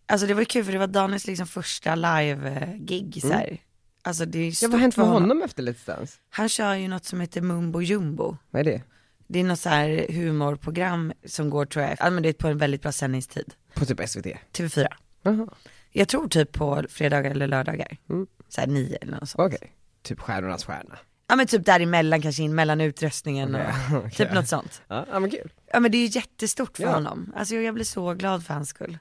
Alltså 0.07 0.27
det 0.27 0.35
var 0.35 0.45
kul 0.45 0.65
för 0.65 0.73
det 0.73 0.79
var 0.79 0.87
Daniels 0.87 1.27
liksom 1.27 1.47
första 1.47 1.95
live-gig 1.95 3.19
så 3.23 3.33
här. 3.33 3.59
Alltså 4.03 4.25
det 4.25 4.39
är 4.39 4.45
ju 4.45 4.51
Ja, 4.51 4.69
vad 4.69 4.73
har 4.73 4.79
hänt 4.79 4.95
för 4.95 5.03
med 5.03 5.11
honom 5.11 5.43
efter 5.43 5.63
Let's 5.63 5.87
Dance? 5.87 6.19
Han 6.31 6.49
kör 6.49 6.75
ju 6.75 6.89
något 6.89 7.05
som 7.05 7.21
heter 7.21 7.41
Mumbo 7.41 7.81
Jumbo. 7.83 8.37
Vad 8.51 8.61
är 8.61 8.65
det? 8.65 8.83
Det 9.27 9.41
är 9.41 9.45
något 9.45 9.61
så 9.61 9.69
här 9.69 10.07
humorprogram 10.13 11.13
som 11.25 11.51
går 11.51 11.65
tror 11.65 11.85
jag, 11.85 11.97
ja 12.01 12.11
men 12.11 12.23
det 12.23 12.29
är 12.29 12.33
på 12.33 12.49
en 12.49 12.59
väldigt 12.59 12.83
bra 12.83 12.93
sändningstid. 12.93 13.55
På 13.75 13.85
typ 13.85 14.09
SVT? 14.09 14.27
TV4. 14.53 14.87
Jaha, 15.23 15.49
Jag 15.93 16.09
tror 16.09 16.29
typ 16.29 16.53
på 16.53 16.85
fredagar 16.89 17.31
eller 17.31 17.47
lördagar. 17.47 17.97
Mm. 18.11 18.27
Så 18.49 18.61
här 18.61 18.69
nio 18.69 18.97
eller 18.97 19.13
något 19.13 19.29
sånt. 19.29 19.55
okej. 19.55 19.73
Typ 20.03 20.21
Stjärnornas 20.21 20.65
stjärna. 20.65 20.99
Ja 21.29 21.37
men 21.37 21.47
typ 21.47 21.65
däremellan 21.65 22.23
kanske 22.23 22.43
in 22.43 22.55
mellan 22.55 22.81
utröstningen 22.81 23.55
och 23.55 23.61
Okej. 23.97 24.11
typ 24.11 24.33
något 24.33 24.49
sånt. 24.49 24.83
Ja, 24.89 25.07
ja 25.11 25.21
men 25.21 25.31
kul. 25.31 25.53
Ja 25.73 25.81
men 25.81 25.91
det 25.93 25.99
är 25.99 26.07
ju 26.09 26.19
jättestort 26.19 26.77
för 26.77 26.85
Ja. 26.85 26.93
honom. 26.93 27.33
Alltså 27.37 27.55
jag 27.55 27.75
blir 27.75 27.85
så 27.85 28.15
glad 28.15 28.45
för 28.47 28.55
hans 28.55 28.69
skull. 28.69 28.99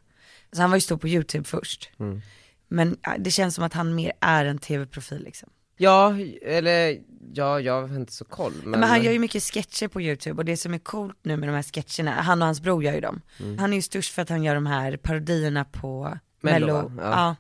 Alltså 0.49 0.61
han 0.61 0.69
var 0.69 0.77
ju 0.77 0.81
stor 0.81 0.97
på 0.97 1.07
YouTube 1.07 1.43
först. 1.43 1.89
Mm. 1.99 2.21
Men 2.67 2.97
det 3.19 3.31
känns 3.31 3.55
som 3.55 3.63
att 3.63 3.73
han 3.73 3.95
mer 3.95 4.11
är 4.21 4.45
en 4.45 4.57
tv-profil 4.59 5.23
liksom. 5.23 5.49
Ja, 5.77 6.13
eller 6.41 6.99
ja, 7.33 7.59
jag 7.59 7.87
har 7.87 7.95
inte 7.95 8.13
så 8.13 8.25
koll. 8.25 8.53
Men, 8.63 8.79
Men, 8.79 8.89
han 8.89 9.03
gör 9.03 9.11
ju 9.11 9.19
mycket 9.19 9.43
sketcher 9.43 9.87
på 9.87 10.01
YouTube 10.01 10.37
och 10.37 10.45
det 10.45 10.57
som 10.57 10.73
är 10.73 10.77
coolt 10.79 11.17
nu 11.21 11.37
med 11.37 11.49
de 11.49 11.53
här 11.55 11.63
sketcherna, 11.63 12.11
han 12.11 12.41
och 12.41 12.45
hans 12.45 12.61
bror 12.61 12.83
gör 12.83 12.93
ju 12.93 13.01
dem. 13.01 13.21
Han 13.59 13.71
är 13.73 13.75
ju 13.75 13.81
störst 13.81 14.13
för 14.13 14.21
att 14.21 14.29
han 14.29 14.43
gör 14.43 14.55
de 14.55 14.65
här 14.65 14.97
parodierna 14.97 15.65
på 15.65 16.17
Mello, 16.41 16.65
Mello. 16.67 16.91
Ja. 16.97 17.09
Ja. 17.09 17.35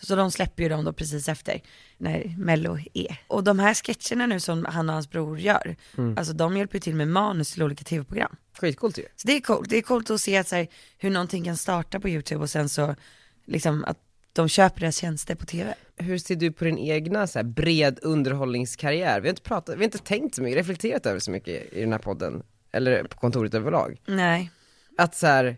Så 0.00 0.16
de 0.16 0.30
släpper 0.30 0.62
ju 0.62 0.68
dem 0.68 0.84
då 0.84 0.92
precis 0.92 1.28
efter, 1.28 1.60
när 1.98 2.34
Mello 2.38 2.78
är. 2.94 3.20
Och 3.26 3.44
de 3.44 3.58
här 3.58 3.74
sketcherna 3.74 4.26
nu 4.26 4.40
som 4.40 4.64
han 4.64 4.88
och 4.88 4.94
hans 4.94 5.10
bror 5.10 5.38
gör, 5.38 5.76
alltså 6.16 6.32
de 6.32 6.56
hjälper 6.56 6.76
ju 6.76 6.80
till 6.80 6.94
med 6.94 7.08
manus 7.08 7.52
till 7.52 7.62
olika 7.62 7.84
tv-program. 7.84 8.36
Skitcoolt 8.60 8.98
ju. 8.98 9.04
Så 9.16 9.26
det 9.26 9.32
är 9.32 9.40
coolt, 9.40 9.70
det 9.70 9.76
är 9.76 9.82
coolt 9.82 10.10
att 10.10 10.20
se 10.20 10.36
att, 10.36 10.48
så 10.48 10.56
här, 10.56 10.66
hur 10.98 11.10
någonting 11.10 11.44
kan 11.44 11.56
starta 11.56 12.00
på 12.00 12.08
YouTube 12.08 12.40
och 12.40 12.50
sen 12.50 12.68
så, 12.68 12.94
liksom 13.46 13.84
att 13.84 13.98
de 14.32 14.48
köper 14.48 14.80
deras 14.80 14.96
tjänster 14.96 15.34
på 15.34 15.46
tv. 15.46 15.74
Hur 15.96 16.18
ser 16.18 16.36
du 16.36 16.52
på 16.52 16.64
din 16.64 16.78
egna 16.78 17.26
så 17.26 17.38
här, 17.38 17.44
bred 17.44 17.98
underhållningskarriär? 18.02 19.20
Vi 19.20 19.28
har 19.28 19.32
inte 19.32 19.42
pratat, 19.42 19.74
vi 19.74 19.78
har 19.78 19.84
inte 19.84 19.98
tänkt 19.98 20.34
så 20.34 20.42
mycket, 20.42 20.58
reflekterat 20.58 21.06
över 21.06 21.20
så 21.20 21.30
mycket 21.30 21.72
i 21.72 21.80
den 21.80 21.92
här 21.92 21.98
podden. 21.98 22.42
eller 22.72 23.04
på 23.04 23.18
kontoret 23.18 23.54
överlag. 23.54 24.00
Nej. 24.06 24.50
Att 24.98 25.14
så 25.14 25.26
här, 25.26 25.56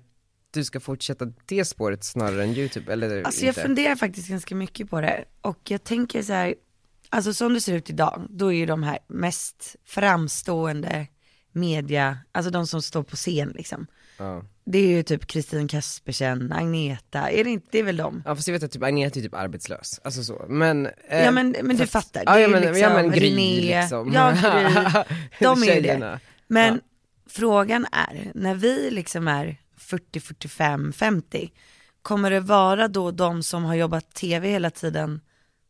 du 0.51 0.65
ska 0.65 0.81
fortsätta 0.81 1.27
det 1.47 1.65
spåret 1.65 2.05
snarare 2.05 2.43
än 2.45 2.51
youtube, 2.57 2.93
eller 2.93 3.23
Alltså 3.23 3.41
jag 3.45 3.51
inte? 3.51 3.63
funderar 3.63 3.97
faktiskt 3.97 4.29
ganska 4.29 4.55
mycket 4.55 4.91
på 4.91 5.01
det. 5.01 5.25
Och 5.41 5.59
jag 5.69 5.85
tänker 5.85 6.23
så 6.23 6.33
här, 6.33 6.55
alltså 7.09 7.35
som 7.35 7.55
det 7.55 7.61
ser 7.61 7.75
ut 7.75 7.91
idag, 7.91 8.27
då 8.31 8.53
är 8.53 8.57
ju 8.57 8.67
de 8.67 8.83
här 8.83 8.99
mest 9.09 9.77
framstående 9.85 11.07
media, 11.53 12.19
alltså 12.33 12.51
de 12.51 12.67
som 12.67 12.83
står 12.83 13.03
på 13.03 13.17
scen 13.17 13.53
liksom. 13.57 13.87
Ja. 14.19 14.43
Det 14.65 14.79
är 14.79 14.87
ju 14.87 15.03
typ 15.03 15.27
Kristin 15.27 15.69
Kaspersen, 15.69 16.53
Agneta, 16.53 17.31
är 17.31 17.45
det 17.45 17.51
inte, 17.51 17.67
det 17.71 17.79
är 17.79 17.83
väl 17.83 17.97
de? 17.97 18.23
Ja 18.27 18.37
fast 18.37 18.49
jag 18.49 18.53
vet 18.53 18.63
att 18.63 18.71
typ 18.71 18.83
Agneta 18.83 19.19
är 19.19 19.23
typ 19.23 19.35
arbetslös, 19.35 20.01
alltså 20.05 20.23
så, 20.25 20.47
men 20.49 20.87
eh, 20.87 21.25
Ja 21.25 21.31
men, 21.31 21.57
men 21.63 21.77
du 21.77 21.87
fast- 21.87 21.93
fattar, 21.93 22.25
det 22.35 22.41
ja, 22.41 22.47
är 22.47 22.49
men, 22.49 22.61
liksom 22.63 22.79
ja 22.83 22.95
men 22.95 23.11
Gry 23.11 23.31
René, 23.31 23.81
liksom 23.81 24.13
ja 24.13 24.31
Gry, 24.31 25.05
de 25.41 25.63
är 25.63 25.75
ju 25.75 25.81
det. 25.81 26.21
Men 26.47 26.75
Ja. 26.75 26.81
frågan 27.31 27.87
är, 27.93 28.33
när 28.35 28.55
vi 28.55 28.91
liksom 28.91 29.29
är 29.29 29.60
40, 29.91 30.21
45, 30.21 30.93
50, 30.93 31.53
kommer 32.03 32.31
det 32.31 32.41
vara 32.41 32.89
då 32.89 33.11
de 33.11 33.43
som 33.43 33.65
har 33.65 33.75
jobbat 33.75 34.15
tv 34.15 34.49
hela 34.49 34.71
tiden 34.71 35.21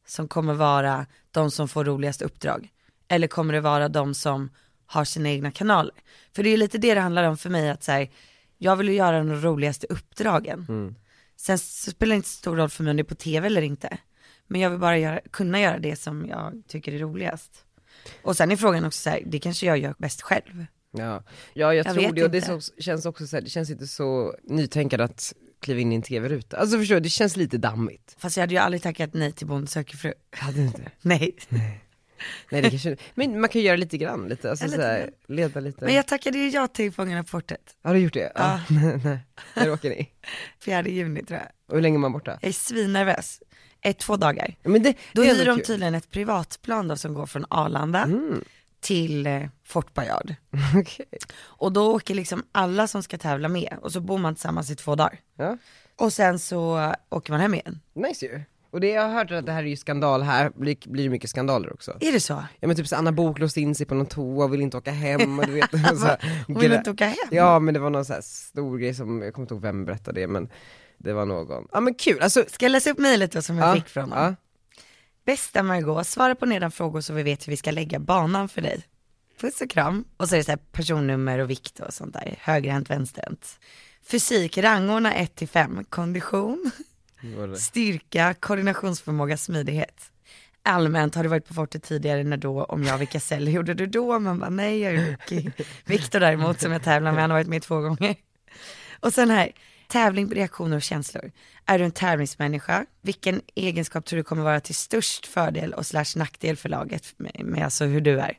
som 0.06 0.28
kommer 0.28 0.54
vara 0.54 1.06
de 1.30 1.50
som 1.50 1.68
får 1.68 1.84
roligast 1.84 2.22
uppdrag? 2.22 2.68
Eller 3.08 3.26
kommer 3.26 3.52
det 3.54 3.60
vara 3.60 3.88
de 3.88 4.14
som 4.14 4.50
har 4.86 5.04
sina 5.04 5.28
egna 5.28 5.50
kanaler? 5.50 5.94
För 6.34 6.42
det 6.42 6.50
är 6.50 6.56
lite 6.56 6.78
det 6.78 6.94
det 6.94 7.00
handlar 7.00 7.24
om 7.24 7.36
för 7.36 7.50
mig, 7.50 7.70
att 7.70 7.82
så 7.82 7.92
här, 7.92 8.10
jag 8.58 8.76
vill 8.76 8.88
ju 8.88 8.94
göra 8.94 9.18
de 9.18 9.36
roligaste 9.36 9.86
uppdragen. 9.86 10.66
Mm. 10.68 10.94
Sen 11.36 11.58
så 11.58 11.90
spelar 11.90 12.10
det 12.10 12.16
inte 12.16 12.28
så 12.28 12.36
stor 12.36 12.56
roll 12.56 12.68
för 12.68 12.84
mig 12.84 12.90
om 12.90 12.96
det 12.96 13.02
är 13.02 13.04
på 13.04 13.14
tv 13.14 13.46
eller 13.46 13.62
inte. 13.62 13.98
Men 14.46 14.60
jag 14.60 14.70
vill 14.70 14.78
bara 14.78 14.98
göra, 14.98 15.20
kunna 15.30 15.60
göra 15.60 15.78
det 15.78 15.96
som 15.96 16.26
jag 16.26 16.62
tycker 16.68 16.92
är 16.92 16.98
roligast. 16.98 17.64
Och 18.22 18.36
sen 18.36 18.50
är 18.50 18.56
frågan 18.56 18.84
också 18.84 19.00
så 19.00 19.10
här, 19.10 19.22
det 19.26 19.38
kanske 19.38 19.66
jag 19.66 19.78
gör 19.78 19.94
bäst 19.98 20.22
själv. 20.22 20.66
Ja, 20.92 21.23
ja 21.54 21.75
jag, 21.75 21.75
Jag 21.75 21.94
tror 21.94 22.12
det 22.12 22.25
och 22.25 22.30
det 22.30 22.42
så, 22.42 22.61
känns 22.78 23.06
också 23.06 23.26
så 23.26 23.37
här, 23.37 23.42
det 23.42 23.50
känns 23.50 23.70
inte 23.70 23.87
så 23.87 24.35
nytänkande 24.44 25.04
att 25.04 25.32
kliva 25.61 25.80
in 25.80 25.92
i 25.92 25.94
en 25.97 26.02
tv-ruta. 26.02 26.56
Alltså 26.56 26.78
förstår 26.78 26.94
du, 26.94 27.00
det 27.00 27.09
känns 27.09 27.37
lite 27.37 27.59
dammigt. 27.59 28.16
Fast 28.18 28.37
jag 28.37 28.42
hade 28.42 28.54
ju 28.54 28.61
aldrig 28.61 28.82
tackat 28.82 29.14
nej 29.14 29.32
till 29.32 29.47
Bonde 29.47 29.66
söker 29.66 29.97
fru. 29.97 30.12
Hade 30.30 30.56
du 30.56 30.62
inte? 30.66 30.90
Nej. 31.00 31.37
Nej 32.50 32.62
det 32.62 32.70
kanske, 32.70 32.97
men 33.14 33.40
man 33.40 33.49
kan 33.50 33.62
göra 33.62 33.76
lite 33.76 33.99
grann 33.99 34.28
lite, 34.28 34.50
alltså 34.50 34.64
Ja, 34.64 34.70
lite 34.70 34.82
så 34.82 34.88
här, 34.88 34.99
grann. 35.00 35.11
leda 35.37 35.61
lite. 35.61 35.85
Men 35.85 35.94
jag 35.94 36.06
tackade 36.06 36.38
ju 36.38 36.49
ja 36.49 36.66
till 36.66 36.92
Fångarna 36.92 37.23
på 37.23 37.28
fortet. 37.28 37.61
Har 37.82 37.94
du 37.94 38.00
gjort 38.00 38.12
det? 38.14 38.32
Ja. 38.35 38.61
nej. 38.68 39.18
När 39.56 39.73
åker 39.73 39.90
ni? 39.90 40.11
Fjärde 40.61 40.90
juni 40.90 41.25
tror 41.25 41.38
jag. 41.40 41.49
Och 41.68 41.75
hur 41.75 41.82
länge 41.82 41.97
är 41.97 42.00
man 42.00 42.12
borta? 42.12 42.38
Jag 42.42 42.49
är 42.49 42.52
svinnervös. 42.52 43.42
Ett, 43.82 43.99
två 43.99 44.16
dagar. 44.16 44.54
Ja, 44.62 44.70
Men 44.70 44.82
det, 44.82 44.94
Då 45.12 45.23
hyr 45.23 45.44
de 45.44 45.56
kul. 45.56 45.64
tydligen 45.66 45.94
ett 45.94 46.11
privatplan 46.11 46.88
då 46.88 46.97
som 46.97 47.14
går 47.14 47.26
från 47.26 47.44
Arlanda 47.50 48.02
Mm. 48.02 48.44
Till 48.80 49.26
eh, 49.26 49.42
Fort 49.64 49.94
Bayard. 49.94 50.34
Okej. 50.76 51.06
Och 51.42 51.72
då 51.72 51.94
åker 51.94 52.14
liksom 52.14 52.42
alla 52.52 52.87
som 52.87 53.02
ska 53.02 53.18
tävla 53.18 53.49
med 53.49 53.76
och 53.82 53.92
så 53.92 54.00
bor 54.00 54.18
man 54.18 54.34
tillsammans 54.34 54.70
i 54.70 54.76
två 54.76 54.94
dagar. 54.94 55.20
Ja, 55.37 55.56
Och 55.96 56.12
sen 56.12 56.38
så 56.38 56.92
åker 57.08 57.32
man 57.32 57.40
hem 57.40 57.54
igen. 57.54 57.80
nice 57.94 58.26
ju. 58.26 58.40
Och 58.72 58.80
det, 58.80 58.88
jag 58.90 59.02
har 59.02 59.08
hört 59.14 59.30
att 59.30 59.46
det 59.46 59.52
här 59.52 59.62
är 59.62 59.66
ju 59.66 59.76
skandal 59.76 60.22
här, 60.22 60.50
blir, 60.54 60.76
blir 60.87 61.04
det 61.04 61.10
mycket 61.10 61.30
skandaler 61.30 61.72
också. 61.72 61.96
Är 62.00 62.12
det 62.12 62.20
så? 62.20 62.44
Ja 62.60 62.66
men 62.66 62.76
typ 62.76 62.88
så 62.88 62.96
Anna 62.96 63.12
Bok 63.12 63.38
låste 63.38 63.60
in 63.60 63.75
sig 63.75 63.87
på 63.87 63.94
någon 63.94 64.06
toa 64.06 64.44
och 64.44 64.52
vill 64.52 64.60
inte 64.60 64.76
åka 64.76 64.90
hem 64.90 65.38
och 65.38 65.46
du 65.46 65.52
vet. 65.52 65.72
och 65.75 65.80
så 65.99 66.06
här, 66.06 66.44
Hon 66.46 66.60
vill 66.60 66.72
inte 66.72 66.90
åka 66.90 67.06
hem? 67.06 67.16
Ja 67.30 67.58
men 67.58 67.75
det 67.75 67.80
var 67.80 67.90
någon 67.90 68.04
så 68.04 68.12
här 68.12 68.20
stor 68.20 68.78
grej 68.78 68.94
som, 68.94 69.22
jag 69.22 69.34
kommer 69.34 69.44
inte 69.44 69.54
ihåg 69.54 69.62
vem 69.62 69.84
berättade 69.84 70.20
det 70.20 70.26
men 70.26 70.49
det 70.99 71.12
var 71.12 71.26
någon, 71.26 71.68
ja 71.72 71.80
men 71.80 71.94
kul, 71.94 72.20
alltså 72.22 72.44
Ska 72.49 72.64
jag 72.64 72.70
läsa 72.72 72.90
upp 72.90 72.99
mejlet 72.99 73.32
då 73.32 73.42
som 73.42 73.58
jag 73.58 73.68
ja, 73.68 73.75
fick 73.75 73.88
från 73.88 74.12
honom? 74.12 74.25
ja. 74.25 74.34
Bästa 75.24 75.62
Margot, 75.62 76.06
svara 76.06 76.34
på 76.34 76.46
nedan 76.46 76.70
frågor 76.70 77.00
så 77.00 77.12
vi 77.12 77.22
vet 77.22 77.46
hur 77.46 77.50
vi 77.50 77.56
ska 77.56 77.70
lägga 77.70 77.98
banan 77.98 78.48
för 78.48 78.62
dig. 78.62 78.82
Puss 79.40 79.60
och 79.60 79.70
kram. 79.70 80.04
Och 80.16 80.28
så 80.28 80.34
är 80.34 80.38
det 80.38 80.44
så 80.44 80.50
här 80.50 80.58
personnummer 80.72 81.38
och 81.38 81.50
vikt 81.50 81.80
och 81.80 81.94
sånt 81.94 82.12
där. 82.12 82.34
Högerhänt, 82.40 82.90
vänsterhänt. 82.90 83.60
Fysik, 84.02 84.58
rangordna 84.58 85.14
1 85.14 85.34
till 85.34 85.48
5. 85.48 85.84
Kondition, 85.84 86.70
styrka, 87.56 88.34
koordinationsförmåga, 88.34 89.36
smidighet. 89.36 90.12
Allmänt, 90.62 91.14
har 91.14 91.22
du 91.22 91.28
varit 91.28 91.48
på 91.48 91.54
fortet 91.54 91.82
tidigare, 91.82 92.24
när 92.24 92.36
då, 92.36 92.64
om 92.64 92.84
jag, 92.84 92.98
vilka 92.98 93.20
celler 93.20 93.52
gjorde 93.52 93.74
du 93.74 93.86
då? 93.86 94.18
Man 94.18 94.38
bara, 94.38 94.50
nej 94.50 94.80
jag 94.80 94.94
är 94.94 95.10
rookie. 95.10 95.52
Viktor 95.84 96.20
däremot 96.20 96.60
som 96.60 96.72
jag 96.72 96.82
tävlar 96.82 97.12
med, 97.12 97.20
han 97.20 97.30
har 97.30 97.38
varit 97.38 97.48
med 97.48 97.62
två 97.62 97.80
gånger. 97.80 98.16
Och 99.00 99.14
sen 99.14 99.30
här, 99.30 99.52
tävling, 99.90 100.35
reaktioner 100.35 100.76
och 100.76 100.82
känslor. 100.82 101.32
Är 101.66 101.78
du 101.78 101.85
en 101.85 101.92
tävlingsmänniska? 101.92 102.87
Vilken 103.02 103.40
egenskap 103.54 104.04
tror 104.04 104.16
du 104.16 104.23
kommer 104.23 104.42
vara 104.42 104.61
till 104.61 104.75
störst 104.75 105.26
fördel 105.26 105.75
och 105.75 105.87
slash 105.87 106.16
nackdel 106.16 106.56
för 106.56 106.68
laget 106.68 107.14
med, 107.16 107.40
med 107.44 107.64
alltså 107.64 107.85
hur 107.85 108.00
du 108.00 108.20
är? 108.20 108.38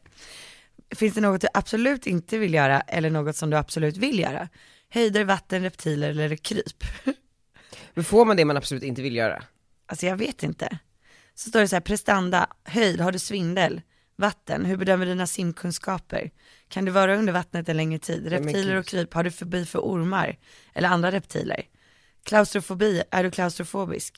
Finns 0.95 1.13
det 1.13 1.21
något 1.21 1.41
du 1.41 1.47
absolut 1.53 2.07
inte 2.07 2.37
vill 2.37 2.53
göra 2.53 2.81
eller 2.81 3.09
något 3.09 3.35
som 3.35 3.49
du 3.49 3.57
absolut 3.57 3.97
vill 3.97 4.19
göra? 4.19 4.49
Höjder, 4.89 5.23
vatten, 5.23 5.63
reptiler 5.63 6.09
eller 6.09 6.35
kryp? 6.35 6.83
Men 7.93 8.03
får 8.03 8.25
man 8.25 8.37
det 8.37 8.45
man 8.45 8.57
absolut 8.57 8.83
inte 8.83 9.01
vill 9.01 9.15
göra? 9.15 9.43
Alltså 9.85 10.05
jag 10.05 10.17
vet 10.17 10.43
inte. 10.43 10.79
Så 11.35 11.49
står 11.49 11.59
det 11.59 11.67
så 11.67 11.75
här, 11.75 11.81
prestanda, 11.81 12.47
höjd, 12.63 13.01
har 13.01 13.11
du 13.11 13.19
svindel? 13.19 13.81
Vatten, 14.15 14.65
hur 14.65 14.77
bedömer 14.77 15.05
dina 15.05 15.27
simkunskaper? 15.27 16.31
Kan 16.71 16.85
du 16.85 16.91
vara 16.91 17.17
under 17.17 17.33
vattnet 17.33 17.69
en 17.69 17.77
längre 17.77 17.99
tid? 17.99 18.27
Reptiler 18.27 18.75
och 18.75 18.85
kryp, 18.85 19.13
har 19.13 19.23
du 19.23 19.31
förbi 19.31 19.65
för 19.65 19.79
ormar? 19.79 20.37
Eller 20.73 20.89
andra 20.89 21.11
reptiler? 21.11 21.63
Klaustrofobi, 22.23 23.03
är 23.11 23.23
du 23.23 23.31
klaustrofobisk? 23.31 24.13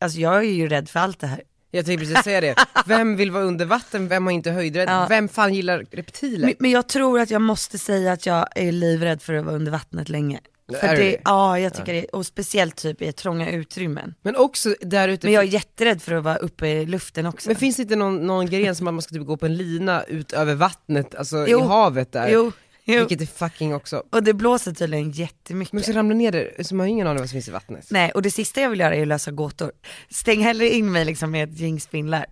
Alltså 0.00 0.18
jag 0.18 0.36
är 0.36 0.42
ju 0.42 0.68
rädd 0.68 0.88
för 0.88 1.00
allt 1.00 1.20
det 1.20 1.26
här. 1.26 1.42
Jag 1.70 1.86
tänkte 1.86 2.06
precis 2.06 2.24
säga 2.24 2.40
det, 2.40 2.54
vem 2.86 3.16
vill 3.16 3.30
vara 3.30 3.44
under 3.44 3.64
vatten, 3.66 4.08
vem 4.08 4.26
har 4.26 4.32
inte 4.32 4.50
höjdrädd, 4.50 4.88
Ja. 4.88 5.06
vem 5.08 5.28
fan 5.28 5.54
gillar 5.54 5.86
reptiler? 5.90 6.46
Men, 6.46 6.54
men 6.58 6.70
jag 6.70 6.88
tror 6.88 7.20
att 7.20 7.30
jag 7.30 7.42
måste 7.42 7.78
säga 7.78 8.12
att 8.12 8.26
jag 8.26 8.46
är 8.54 8.72
livrädd 8.72 9.22
för 9.22 9.34
att 9.34 9.44
vara 9.44 9.54
under 9.54 9.72
vattnet 9.72 10.08
länge. 10.08 10.40
För 10.80 10.96
det, 10.96 11.16
ja 11.24 11.58
jag 11.58 11.74
tycker 11.74 11.92
det, 11.92 12.04
och 12.06 12.26
speciellt 12.26 12.76
typ 12.76 13.02
i 13.02 13.12
trånga 13.12 13.50
utrymmen. 13.50 14.14
Men 14.22 14.36
också 14.36 14.74
där 14.80 15.08
ute, 15.08 15.26
Men 15.26 15.34
jag 15.34 15.44
är 15.44 15.48
jätterädd 15.48 16.02
för 16.02 16.12
att 16.14 16.24
vara 16.24 16.36
uppe 16.36 16.66
i 16.68 16.86
luften 16.86 17.26
också. 17.26 17.48
men 17.48 17.56
finns 17.56 17.76
det 17.76 17.82
inte 17.82 17.96
någon, 17.96 18.26
någon 18.26 18.46
gren 18.46 18.76
som 18.76 18.88
att 18.88 18.94
man 18.94 19.02
ska 19.02 19.14
typ 19.14 19.26
gå 19.26 19.36
på 19.36 19.46
en 19.46 19.56
lina 19.56 20.02
ut 20.04 20.32
över 20.32 20.54
vattnet, 20.54 21.14
alltså 21.14 21.46
Jo. 21.48 21.58
i 21.60 21.62
havet 21.62 22.12
där? 22.12 22.28
Jo, 22.32 22.52
jo. 22.84 22.98
Vilket 22.98 23.20
är 23.20 23.26
fucking 23.26 23.74
också, 23.74 24.02
Och 24.10 24.22
det 24.22 24.34
blåser 24.34 24.72
tydligen 24.72 25.10
jättemycket. 25.10 25.72
men 25.72 25.82
så 25.82 25.92
ramlar 25.92 26.14
ner 26.16 26.32
där, 26.32 26.62
så 26.62 26.74
man 26.74 26.84
har 26.84 26.88
ingen 26.88 27.06
aning 27.06 27.18
vad 27.20 27.28
som 27.28 27.34
finns 27.34 27.48
i 27.48 27.50
vattnet. 27.50 27.86
Nej, 27.90 28.10
och 28.12 28.22
det 28.22 28.30
sista 28.30 28.60
jag 28.60 28.70
vill 28.70 28.80
göra 28.80 28.94
är 28.96 29.02
att 29.02 29.08
lösa 29.08 29.30
gåtor. 29.30 29.72
Stäng 30.10 30.40
hellre 30.42 30.68
in 30.68 30.92
mig 30.92 31.04
liksom 31.04 31.30
med 31.30 31.48
ett 31.52 31.58
gäng 31.58 31.80
spindlar. 31.80 32.26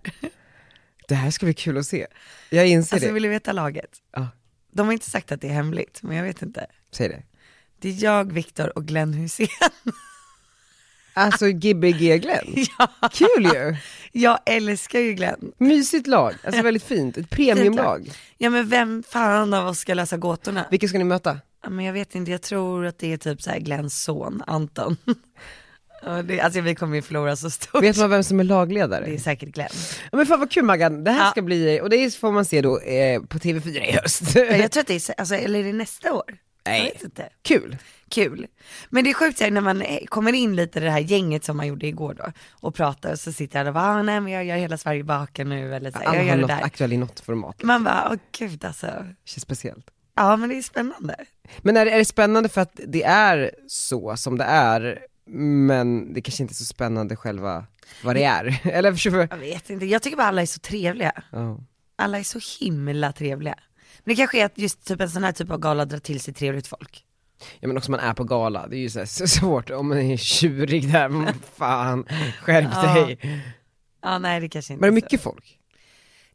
Det 1.07 1.15
här 1.15 1.31
ska 1.31 1.45
bli 1.45 1.53
kul 1.53 1.77
att 1.77 1.85
se. 1.85 2.07
Jag 2.49 2.67
inser 2.67 2.95
Alltså 2.95 3.07
det. 3.07 3.13
vill 3.13 3.23
du 3.23 3.29
veta 3.29 3.51
laget? 3.51 3.89
Ja, 4.15 4.27
De 4.71 4.85
har 4.85 4.93
inte 4.93 5.09
sagt 5.09 5.31
att 5.31 5.41
det 5.41 5.47
är 5.47 5.51
hemligt, 5.53 5.99
men 6.03 6.17
jag 6.17 6.23
vet 6.23 6.41
inte. 6.41 6.65
säg 6.91 7.09
det. 7.09 7.23
Det 7.79 7.89
är 7.89 8.03
jag, 8.03 8.33
Viktor 8.33 8.77
och 8.77 8.85
Glenn 8.85 9.13
Hussein. 9.13 9.47
Alltså 11.13 11.45
Gbg 11.47 12.19
Glenn, 12.21 12.53
ja, 12.79 13.09
kul 13.13 13.43
ju! 13.53 13.75
jag 14.11 14.39
älskar 14.45 14.99
ju 14.99 15.13
Glenn. 15.13 15.51
Mysigt 15.57 16.07
lag, 16.07 16.33
alltså 16.43 16.61
väldigt 16.61 16.83
fint, 16.83 17.17
ett 17.17 17.29
premiumlag. 17.29 18.11
Ja 18.37 18.49
men 18.49 18.69
vem 18.69 19.03
fan 19.09 19.53
av 19.53 19.67
oss 19.67 19.79
ska 19.79 19.93
lösa 19.93 20.17
gåtorna? 20.17 20.65
Vilka 20.71 20.87
ska 20.87 20.97
ni 20.97 21.03
möta? 21.03 21.39
Ja, 21.63 21.69
men 21.69 21.85
jag 21.85 21.93
vet 21.93 22.15
inte, 22.15 22.31
jag 22.31 22.41
tror 22.41 22.85
att 22.85 22.99
det 22.99 23.13
är 23.13 23.17
typ 23.17 23.41
så 23.41 23.49
här 23.49 23.59
Glenns 23.59 24.03
son, 24.03 24.43
Anton. 24.47 24.97
Det, 26.25 26.39
alltså 26.41 26.61
vi 26.61 26.75
kommer 26.75 26.95
ju 26.95 27.01
förlora 27.01 27.35
så 27.35 27.49
stort. 27.49 27.83
Vet 27.83 27.97
man 27.97 28.09
vem 28.09 28.23
som 28.23 28.39
är 28.39 28.43
lagledare? 28.43 29.05
Det 29.05 29.13
är 29.15 29.19
säkert 29.19 29.49
Glenn. 29.49 29.69
Ja, 30.11 30.17
men 30.17 30.25
fan 30.25 30.39
vad 30.39 30.51
kul 30.51 30.63
Maggan, 30.65 31.03
det 31.03 31.11
här 31.11 31.25
Ja. 31.25 31.31
ska 31.31 31.41
bli, 31.41 31.81
och 31.81 31.89
det 31.89 32.15
får 32.15 32.31
man 32.31 32.45
se 32.45 32.61
då 32.61 32.79
eh, 32.79 33.21
på 33.21 33.37
TV4 33.37 33.77
i 33.89 33.91
höst. 33.91 34.21
Ja, 34.35 34.41
Jag 34.43 34.71
tror 34.71 34.81
att 34.81 34.87
det 34.87 35.09
är, 35.09 35.19
alltså, 35.19 35.35
eller 35.35 35.59
är 35.59 35.63
det 35.63 35.73
nästa 35.73 36.13
år? 36.13 36.23
Nej. 36.67 36.85
Jag 36.85 36.93
vet 36.93 37.03
inte. 37.03 37.29
Kul! 37.41 37.77
Kul. 38.09 38.47
Men 38.89 39.03
det 39.03 39.09
är 39.09 39.13
sjukt 39.13 39.39
när 39.39 39.61
man 39.61 39.83
kommer 40.07 40.33
in 40.33 40.55
lite 40.55 40.79
i 40.79 40.81
det 40.81 40.91
här 40.91 40.99
gänget 40.99 41.43
som 41.43 41.57
man 41.57 41.67
gjorde 41.67 41.87
igår 41.87 42.13
då 42.13 42.31
och 42.51 42.75
pratar 42.75 43.11
och 43.11 43.19
så 43.19 43.31
sitter 43.31 43.59
alla 43.59 43.69
och 43.69 43.73
bara, 43.73 43.83
ah, 43.85 44.01
nej 44.01 44.21
men 44.21 44.33
jag 44.33 44.45
gör 44.45 44.55
hela 44.55 44.77
Sverige 44.77 45.03
bakar 45.03 45.45
nu 45.45 45.75
eller 45.75 45.91
så 45.91 45.97
Alla 45.97 46.05
jag 46.05 46.11
har 46.21 46.27
gör 46.27 46.35
det 46.35 46.41
något 46.41 46.47
där. 46.47 46.61
aktuell 46.63 46.93
i 46.93 46.97
något 46.97 47.19
format. 47.19 47.63
Man 47.63 47.83
bara, 47.83 48.07
åh 48.11 48.17
gud 48.39 48.65
alltså. 48.65 48.87
Känns 49.25 49.41
speciellt. 49.41 49.85
Ja 50.15 50.35
men 50.35 50.49
det 50.49 50.57
är 50.57 50.61
spännande. 50.61 51.15
Men 51.61 51.77
är, 51.77 51.85
är 51.85 51.97
det 51.97 52.05
spännande 52.05 52.49
för 52.49 52.61
att 52.61 52.79
det 52.87 53.03
är 53.03 53.51
så 53.67 54.17
som 54.17 54.37
det 54.37 54.43
är, 54.43 54.99
men 55.25 56.13
det 56.13 56.21
kanske 56.21 56.43
inte 56.43 56.51
är 56.51 56.55
så 56.55 56.65
spännande 56.65 57.15
själva 57.15 57.65
vad 58.03 58.15
det 58.15 58.23
är? 58.23 58.61
Eller? 58.67 59.07
Jag 59.31 59.37
vet 59.37 59.69
inte, 59.69 59.85
jag 59.85 60.01
tycker 60.01 60.17
bara 60.17 60.27
alla 60.27 60.41
är 60.41 60.45
så 60.45 60.59
trevliga. 60.59 61.11
Ja. 61.31 61.59
Alla 61.95 62.19
är 62.19 62.23
så 62.23 62.39
himla 62.59 63.11
trevliga. 63.11 63.55
Men 64.07 64.15
det 64.15 64.19
kanske 64.21 64.41
är 64.41 64.45
att 64.45 64.57
just 64.57 64.85
typ 64.85 65.01
en 65.01 65.09
sån 65.09 65.23
här 65.23 65.31
typ 65.31 65.51
av 65.51 65.59
gala 65.59 65.85
drar 65.85 65.99
till 65.99 66.19
sig 66.19 66.33
trevligt 66.33 66.67
folk. 66.67 67.03
Ja 67.59 67.67
men 67.67 67.77
också 67.77 67.91
man 67.91 67.99
är 67.99 68.13
på 68.13 68.23
gala, 68.23 68.67
det 68.67 68.75
är 68.75 68.79
ju 68.79 68.89
så, 68.89 69.27
svårt 69.27 69.69
om 69.69 69.87
man 69.89 69.97
är 69.97 70.17
tjurig 70.17 70.91
där, 70.91 71.09
men 71.09 71.33
fan, 71.55 72.05
skärp 72.41 72.67
Ja. 72.73 72.93
dig. 72.93 73.41
Ja 74.01 74.17
nej 74.19 74.39
det 74.39 74.49
kanske 74.49 74.73
inte 74.73 74.81
Var 74.81 74.87
det 74.91 74.97
är 74.97 75.01
så. 75.01 75.05
mycket 75.05 75.21
folk? 75.21 75.59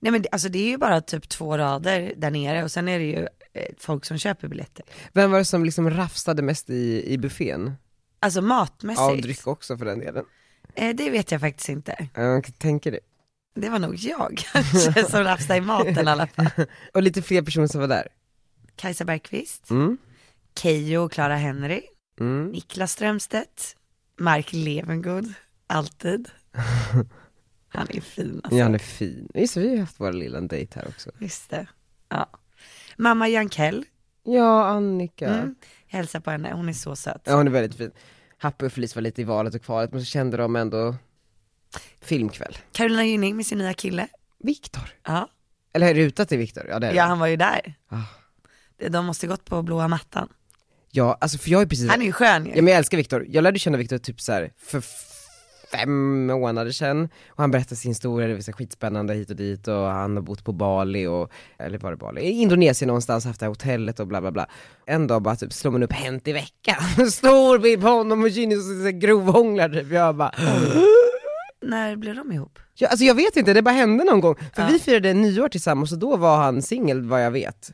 Nej 0.01 0.13
men 0.13 0.23
det, 0.23 0.29
alltså 0.33 0.49
det 0.49 0.59
är 0.59 0.69
ju 0.71 0.77
bara 0.79 1.01
typ 1.01 1.29
två 1.29 1.59
rader 1.59 2.13
där 2.17 2.31
nere 2.31 2.65
och 2.65 2.71
sen 2.71 2.89
är 2.89 2.99
det 2.99 3.05
ju 3.05 3.19
eh, 3.53 3.75
folk 3.79 4.05
som 4.05 4.19
köper 4.19 4.49
biljetter. 4.49 4.85
Vem 5.13 5.31
var 5.31 5.39
det 5.39 5.45
som 5.45 5.65
liksom 5.65 5.91
rafsade 5.91 6.43
mest 6.43 6.71
i, 6.71 7.13
i 7.13 7.19
buffén? 7.19 7.73
Alltså 8.21 8.39
Ja, 8.41 8.43
matmässigt, 8.43 9.23
dryck 9.23 9.47
också 9.47 9.79
för 9.79 9.85
den 9.85 9.99
delen. 9.99 10.25
eh, 10.75 10.95
det 10.97 11.11
vet 11.11 11.31
jag 11.33 11.41
faktiskt 11.41 11.69
inte. 11.69 12.09
Ja, 12.15 12.23
Jag 12.23 12.59
tänka 12.59 12.91
det. 12.91 13.01
Det 13.55 13.69
var 13.69 13.79
nog 13.79 13.95
jag 13.97 14.43
kanske 14.53 15.05
som 15.05 15.25
rafsade 15.25 15.59
i 15.59 15.61
maten 15.61 16.09
i 16.09 16.11
alla 16.11 16.27
fall. 16.27 16.47
Och 16.95 17.03
lite 17.03 17.23
fler 17.23 17.43
personer 17.43 17.67
som 17.67 17.81
var 17.81 17.89
där. 17.89 18.09
Kajsa 18.77 19.05
Bergqvist, 19.05 19.71
Mm. 19.71 19.99
Keyyo 20.59 20.99
och 21.05 21.13
Clara 21.13 21.37
Henry, 21.37 21.83
Mm. 22.21 22.47
Niklas 22.47 22.93
Strömstedt, 22.93 23.77
Mark 24.19 24.53
Levengood, 24.53 25.35
alltid. 25.67 26.29
Han 27.69 27.87
är 27.91 28.01
fin 28.01 28.41
alltså. 28.45 28.59
Ja 28.59 28.65
han 28.65 28.75
är 28.75 28.79
fin. 28.79 29.29
Just 29.35 29.57
vi 29.57 29.71
har 29.71 29.77
haft 29.77 30.01
vår 30.01 30.13
lilla 30.13 30.41
dejt 30.41 30.81
här 30.81 30.89
också. 30.89 31.11
Just 31.19 31.51
det. 31.51 31.67
Ja. 32.09 32.31
Mamma 32.97 33.29
Jankell, 33.29 33.85
Ja 34.25 34.67
Annika. 34.67 35.29
mm. 35.29 35.55
jag 35.89 35.99
hälsar 35.99 36.21
på 36.21 36.31
henne, 36.31 36.53
hon 36.53 36.69
är 36.69 36.73
så 36.73 36.97
söt. 36.97 37.23
Ja 37.25 37.37
hon 37.37 37.47
är 37.47 37.51
väldigt 37.51 37.79
fin. 37.79 37.91
Happy 38.39 38.67
och 38.67 38.73
Felice 38.73 38.95
var 38.97 39.03
lite 39.03 39.21
i 39.21 39.25
valet 39.25 39.55
och 39.55 39.63
kvalet 39.63 39.93
men 39.93 40.01
så 40.01 40.05
kände 40.07 40.37
de 40.37 40.57
ändå 40.57 40.95
filmkväll. 42.01 42.59
Carolina 42.73 43.05
Gynning 43.05 43.37
med 43.37 43.47
sin 43.47 43.59
nya 43.59 43.75
kille. 43.75 44.09
Viktor. 44.45 44.83
Ja, 45.07 45.29
Eller 45.73 45.87
är 45.91 45.95
det 45.95 46.01
rutat 46.05 46.29
till 46.29 46.39
Viktor? 46.39 46.67
Ja 46.69 46.79
det 46.79 46.87
är 46.87 46.91
det. 46.91 46.97
ja 46.97 47.05
han 47.05 47.19
var 47.19 47.27
ju 47.27 47.37
där. 47.37 47.75
Ah. 47.89 47.97
De 48.89 49.07
måste 49.07 49.27
gått 49.27 49.45
på 49.45 49.63
blåa 49.63 49.89
mattan. 49.89 50.29
Ja 50.91 51.19
alltså 51.21 51.39
för 51.39 51.51
jag 51.51 51.63
är 51.63 51.67
precis 51.67 51.91
Han 51.91 52.03
är 52.03 52.07
ju 52.07 52.13
skön 52.13 52.45
ju. 52.47 52.51
Ja 52.51 52.63
men 52.63 52.67
jag 52.67 52.79
älskar 52.79 52.97
Viktor, 52.97 53.27
jag 53.29 53.43
lärde 53.43 53.59
känna 53.59 53.79
Viktor 53.79 53.99
typ 53.99 54.21
så 54.21 54.33
här 54.33 54.53
för 54.59 54.83
fem 55.73 56.27
månader 56.27 56.71
sedan 56.71 57.09
och 57.29 57.39
han 57.39 57.51
berättade 57.51 57.77
sin 57.77 57.91
historia, 57.91 58.29
det 58.29 58.35
var 58.35 58.41
så 58.41 58.53
skitspännande 58.53 59.15
hit 59.15 59.31
och 59.31 59.37
dit 59.37 59.69
och 59.69 59.75
han 59.75 60.17
har 60.17 60.23
bott 60.23 60.45
på 60.45 60.53
Bali 60.53 61.07
och, 61.07 61.31
eller 61.59 61.79
var 61.79 61.91
det 61.91 61.97
Bali? 61.97 62.21
I 62.21 62.31
Indonesien 62.31 62.87
någonstans, 62.87 63.25
haft 63.25 63.41
det 63.41 63.47
här 63.47 63.51
hotellet 63.51 64.01
och 64.01 64.07
bla 64.07 64.21
bla 64.21 64.31
bla. 64.31 64.47
En 64.87 65.07
dag 65.07 65.23
bara 65.23 65.37
typ 65.37 65.53
slår 65.53 65.71
man 65.71 65.83
upp 65.83 65.93
Hänt 65.93 66.29
i 66.29 66.33
veckan, 66.33 67.07
stor 67.11 67.59
bild 67.59 67.83
på 67.83 67.89
honom 67.89 68.23
och 68.23 68.31
så 68.31 68.41
här 68.41 68.91
grovhånglar 68.91 69.69
typ, 69.69 69.93
jag 69.93 70.17
bara 70.17 70.35
När 71.63 71.97
blev 71.97 72.15
de 72.17 72.33
ihop? 72.33 72.59
ja, 72.75 72.89
Alltså 72.89 73.05
jag 73.05 73.15
vet 73.15 73.37
inte, 73.37 73.53
det 73.53 73.63
bara 73.63 73.75
hände 73.75 74.05
någon 74.05 74.21
gång. 74.21 74.35
För 74.55 74.63
Ja. 74.63 74.69
vi 74.73 74.79
firade 74.79 75.15
nyår 75.15 75.49
tillsammans 75.49 75.93
och 75.93 75.99
då 75.99 76.17
var 76.17 76.37
han 76.37 76.63
singel 76.63 77.03
vad 77.05 77.25
jag 77.25 77.31
vet. 77.31 77.73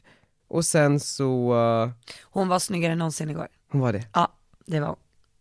Och 0.48 0.64
sen 0.64 1.00
så, 1.00 1.54
uh, 1.84 1.90
Hon 2.22 2.48
var 2.48 2.58
snyggare 2.58 2.92
än 2.92 2.98
någonsin 2.98 3.30
igår. 3.30 3.48
hon 3.72 3.80
var 3.80 3.92
det. 3.92 4.04
Ja, 4.14 4.32
det 4.66 4.80
var 4.80 4.86
hon. 4.88 4.96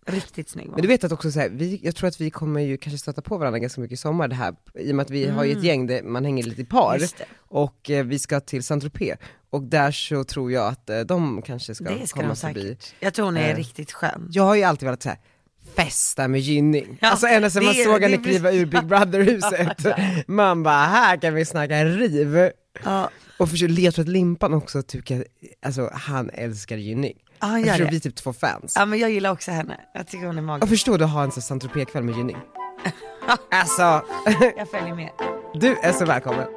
Riktigt 0.06 0.50
snygg 0.50 0.66
var 0.68 0.74
Men 0.74 0.82
du 0.82 0.88
hon. 0.88 0.94
vet 0.94 1.04
att 1.04 1.12
också 1.12 1.32
så 1.32 1.39
här, 1.39 1.50
vi, 1.50 1.80
jag 1.84 1.96
tror 1.96 2.08
att 2.08 2.22
vi 2.22 2.30
kommer 2.30 2.62
ju 2.62 2.77
kanske 2.77 2.98
stöta 2.98 3.22
på 3.22 3.38
varandra 3.38 3.60
ganska 3.60 3.82
mycket 3.82 3.94
i 3.94 3.98
sommar 3.98 4.27
det 4.27 4.36
här, 4.36 4.56
i 4.75 4.92
och 4.92 4.96
med 4.96 5.04
att 5.04 5.10
vi 5.10 5.27
har 5.30 5.44
ju 5.44 5.51
ett 5.51 5.63
gäng 5.63 5.88
där 5.88 6.04
man 6.04 6.25
hänger 6.25 6.44
lite 6.44 6.62
i 6.62 6.66
par, 6.66 6.89
Mm. 6.89 7.01
Just 7.01 7.18
det. 7.18 7.25
och 7.38 7.89
eh, 7.89 8.06
vi 8.06 8.20
ska 8.20 8.39
till 8.39 8.63
Saint-Tropez, 8.63 9.18
och 9.50 9.62
där 9.63 9.92
så 9.92 10.24
tror 10.24 10.51
jag 10.51 10.68
att 10.68 10.89
eh, 10.89 11.00
de 11.00 11.42
kanske 11.42 11.75
ska, 11.75 11.84
Det 11.84 12.08
ska 12.08 12.20
komma 12.22 12.34
de 12.34 12.36
förbi. 12.39 12.62
säkert. 12.62 12.94
Jag 13.00 13.13
tror 13.13 13.25
hon 13.25 13.38
är 13.38 13.50
Eh. 13.50 13.56
riktigt 13.56 13.92
skön. 13.92 14.27
Jag 14.32 14.44
har 14.44 14.56
ju 14.56 14.63
alltid 14.63 14.86
velat 14.86 15.04
säga 15.04 15.18
festa 15.76 16.28
med 16.28 16.40
Gynning. 16.42 16.98
Ja, 17.02 17.10
alltså 17.10 17.28
ända 17.28 17.50
sedan 17.50 17.66
man 17.66 17.74
såg 17.74 18.02
henne 18.02 18.18
kliva 18.18 18.52
ur 18.52 18.66
Big 18.66 18.84
Brother-huset, 18.86 19.86
man 20.28 20.64
bara 20.64 20.86
här 20.86 21.18
kan 21.18 21.34
vi 21.34 21.46
snacka 21.46 21.86
riv. 21.86 22.52
Ja, 22.84 23.10
Och 23.38 23.50
för 23.50 23.68
ledtråd 23.68 24.10
Limpan 24.10 24.54
också 24.54 24.82
tycker 24.82 25.26
alltså 25.66 25.90
han 25.94 26.30
älskar 26.30 26.78
Gynning. 26.78 27.14
han 27.40 27.66
Jag 27.66 27.76
tror 27.76 27.86
det. 27.86 27.92
vi 27.92 27.98
är 27.98 28.02
typ 28.02 28.16
två 28.16 28.34
fans. 28.34 28.74
Ja 28.76 28.86
men 28.86 29.00
jag 29.00 29.12
gillar 29.12 29.32
också 29.32 29.52
henne. 29.52 29.80
Jag 29.94 30.08
tycker 30.08 30.26
hon 30.28 30.38
är 30.38 30.42
magisk. 30.42 30.70
förstår 30.70 30.98
du 30.98 31.06
har 31.06 31.24
en 31.24 31.32
sån 31.32 31.42
Saint-Tropez-kväll 31.44 32.04
med 32.04 32.16
Gynning. 32.16 32.38
alltså, 33.52 34.02
Jag 34.58 34.70
följer 34.72 34.96
med. 34.96 35.10
Du 35.54 35.78
är 35.78 35.92
så 35.92 36.06
välkommen! 36.06 36.57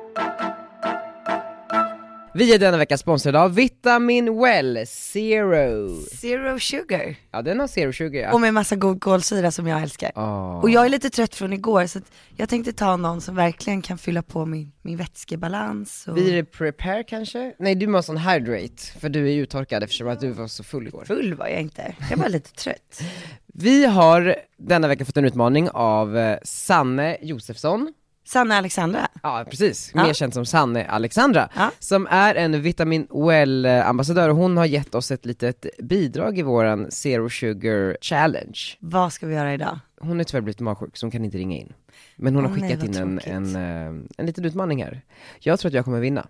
Vi 2.35 2.55
är 2.55 2.59
denna 2.59 2.77
vecka 2.77 2.99
sponsrade 2.99 3.41
av 3.41 3.55
Vitamin 3.55 4.41
Well 4.41 4.87
Zero. 4.87 5.97
Zero 6.03 6.59
sugar. 6.59 7.17
Ja 7.31 7.43
den 7.43 7.61
har 7.61 7.67
Zero 7.67 7.93
Sugar 7.93 8.21
ja. 8.21 8.33
Och 8.33 8.41
med 8.41 8.55
massa 8.55 8.77
god 8.77 9.01
kolsyra 9.01 9.51
som 9.51 9.67
jag 9.67 9.83
älskar. 9.83 10.13
Åh. 10.17 10.61
Och 10.63 10.71
jag 10.71 10.85
är 10.85 10.89
lite 10.89 11.11
trött 11.11 11.35
från 11.35 11.53
igår 11.53 11.87
så 11.87 12.01
jag 12.37 12.49
tänkte 12.49 12.73
ta 12.73 12.97
någon 12.97 13.21
som 13.21 13.35
verkligen 13.35 13.83
kan 13.83 13.99
fylla 13.99 14.23
på 14.23 14.47
min, 14.47 14.73
min 14.83 14.97
vätskebalans. 14.97 16.09
Och... 16.09 16.15
Blir 16.15 16.37
det 16.37 16.45
prepare 16.45 17.05
kanske? 17.05 17.55
Nej 17.59 17.75
du 17.75 17.87
måste 17.87 18.13
ha 18.13 18.19
en 18.19 18.25
hydrate, 18.25 18.83
för 19.01 19.09
du 19.09 19.31
är 19.31 19.37
uttorkad 19.37 19.83
eftersom 19.83 20.09
att 20.09 20.21
du 20.21 20.31
var 20.31 20.47
så 20.47 20.65
full 20.65 20.87
igår. 20.87 21.05
Full 21.05 21.35
var 21.35 21.47
jag 21.47 21.61
inte, 21.61 21.95
jag 22.11 22.17
var 22.17 22.29
lite 22.29 22.53
trött. 22.53 23.01
Vi 23.55 23.85
har 23.87 24.37
denna 24.59 24.89
vecka 24.89 25.05
fått 25.05 25.17
en 25.17 25.25
utmaning 25.25 25.71
av 25.71 26.19
eh, 26.19 26.39
Sanne 26.43 27.17
Josefsson, 27.23 27.93
Sanna 28.33 28.57
Alexandra. 28.57 29.09
ja 29.23 29.45
precis, 29.51 29.91
Ja. 29.95 30.03
mer 30.07 30.13
känd 30.13 30.35
som 30.35 30.47
Sanne 30.47 30.85
Alexandra, 30.87 31.49
Ja. 31.57 31.71
som 31.79 32.07
är 32.11 32.35
en 32.35 32.63
Vitamin 32.63 33.07
Well 33.11 33.67
eh, 33.67 33.89
ambassadör 33.89 34.29
och 34.29 34.37
hon 34.37 34.57
har 34.57 34.65
gett 34.67 34.95
oss 34.95 35.11
ett 35.11 35.27
litet 35.27 35.67
bidrag 35.79 36.39
i 36.39 36.43
våran 36.43 36.91
Zero 36.91 37.31
Sugar 37.31 37.97
Challenge. 38.01 38.59
Vad 38.79 39.13
ska 39.13 39.27
vi 39.27 39.35
göra 39.35 39.55
idag? 39.55 39.79
Hon 40.01 40.21
är 40.21 40.25
tyvärr 40.25 40.41
blivit 40.41 40.61
magsjuk 40.61 40.97
så 40.97 41.07
hon 41.07 41.11
kan 41.11 41.25
inte 41.25 41.39
ringa 41.39 41.57
in. 41.57 41.73
Men 42.17 42.35
hon 42.35 42.45
har 42.45 42.53
Åh, 42.53 42.59
nej, 42.59 42.71
skickat 42.71 42.87
vad 42.87 42.97
in 42.97 43.03
en, 43.03 43.19
tråkigt. 43.19 43.33
en, 43.35 43.57
eh, 43.57 44.05
en 44.19 44.27
liten 44.27 44.45
utmaning 44.45 44.83
här. 44.85 45.01
Jag 45.39 45.61
tror 45.61 45.69
att 45.71 45.75
jag 45.75 45.85
kommer 45.85 46.01
vinna. 46.01 46.27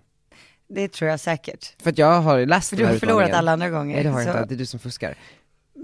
Det 0.69 0.89
tror 0.93 1.11
jag 1.11 1.21
säkert. 1.21 1.83
För 1.83 1.91
att 1.91 1.99
jag 1.99 2.21
har 2.21 2.47
läst 2.47 2.69
För 2.71 2.77
den 2.77 2.83
du 2.83 2.87
här 2.87 2.93
har 2.95 2.99
förlorat 2.99 3.17
utmaningen. 3.29 3.39
alla 3.39 3.53
andra 3.53 3.69
gånger. 3.71 3.95
Nej 3.95 4.05
det 4.05 4.11
har 4.11 4.21
jag 4.21 4.33
så 4.35 4.39
inte, 4.39 4.49
det 4.49 4.55
är 4.55 4.59
du 4.59 4.67
som 4.67 4.81
fuskar. 4.81 5.15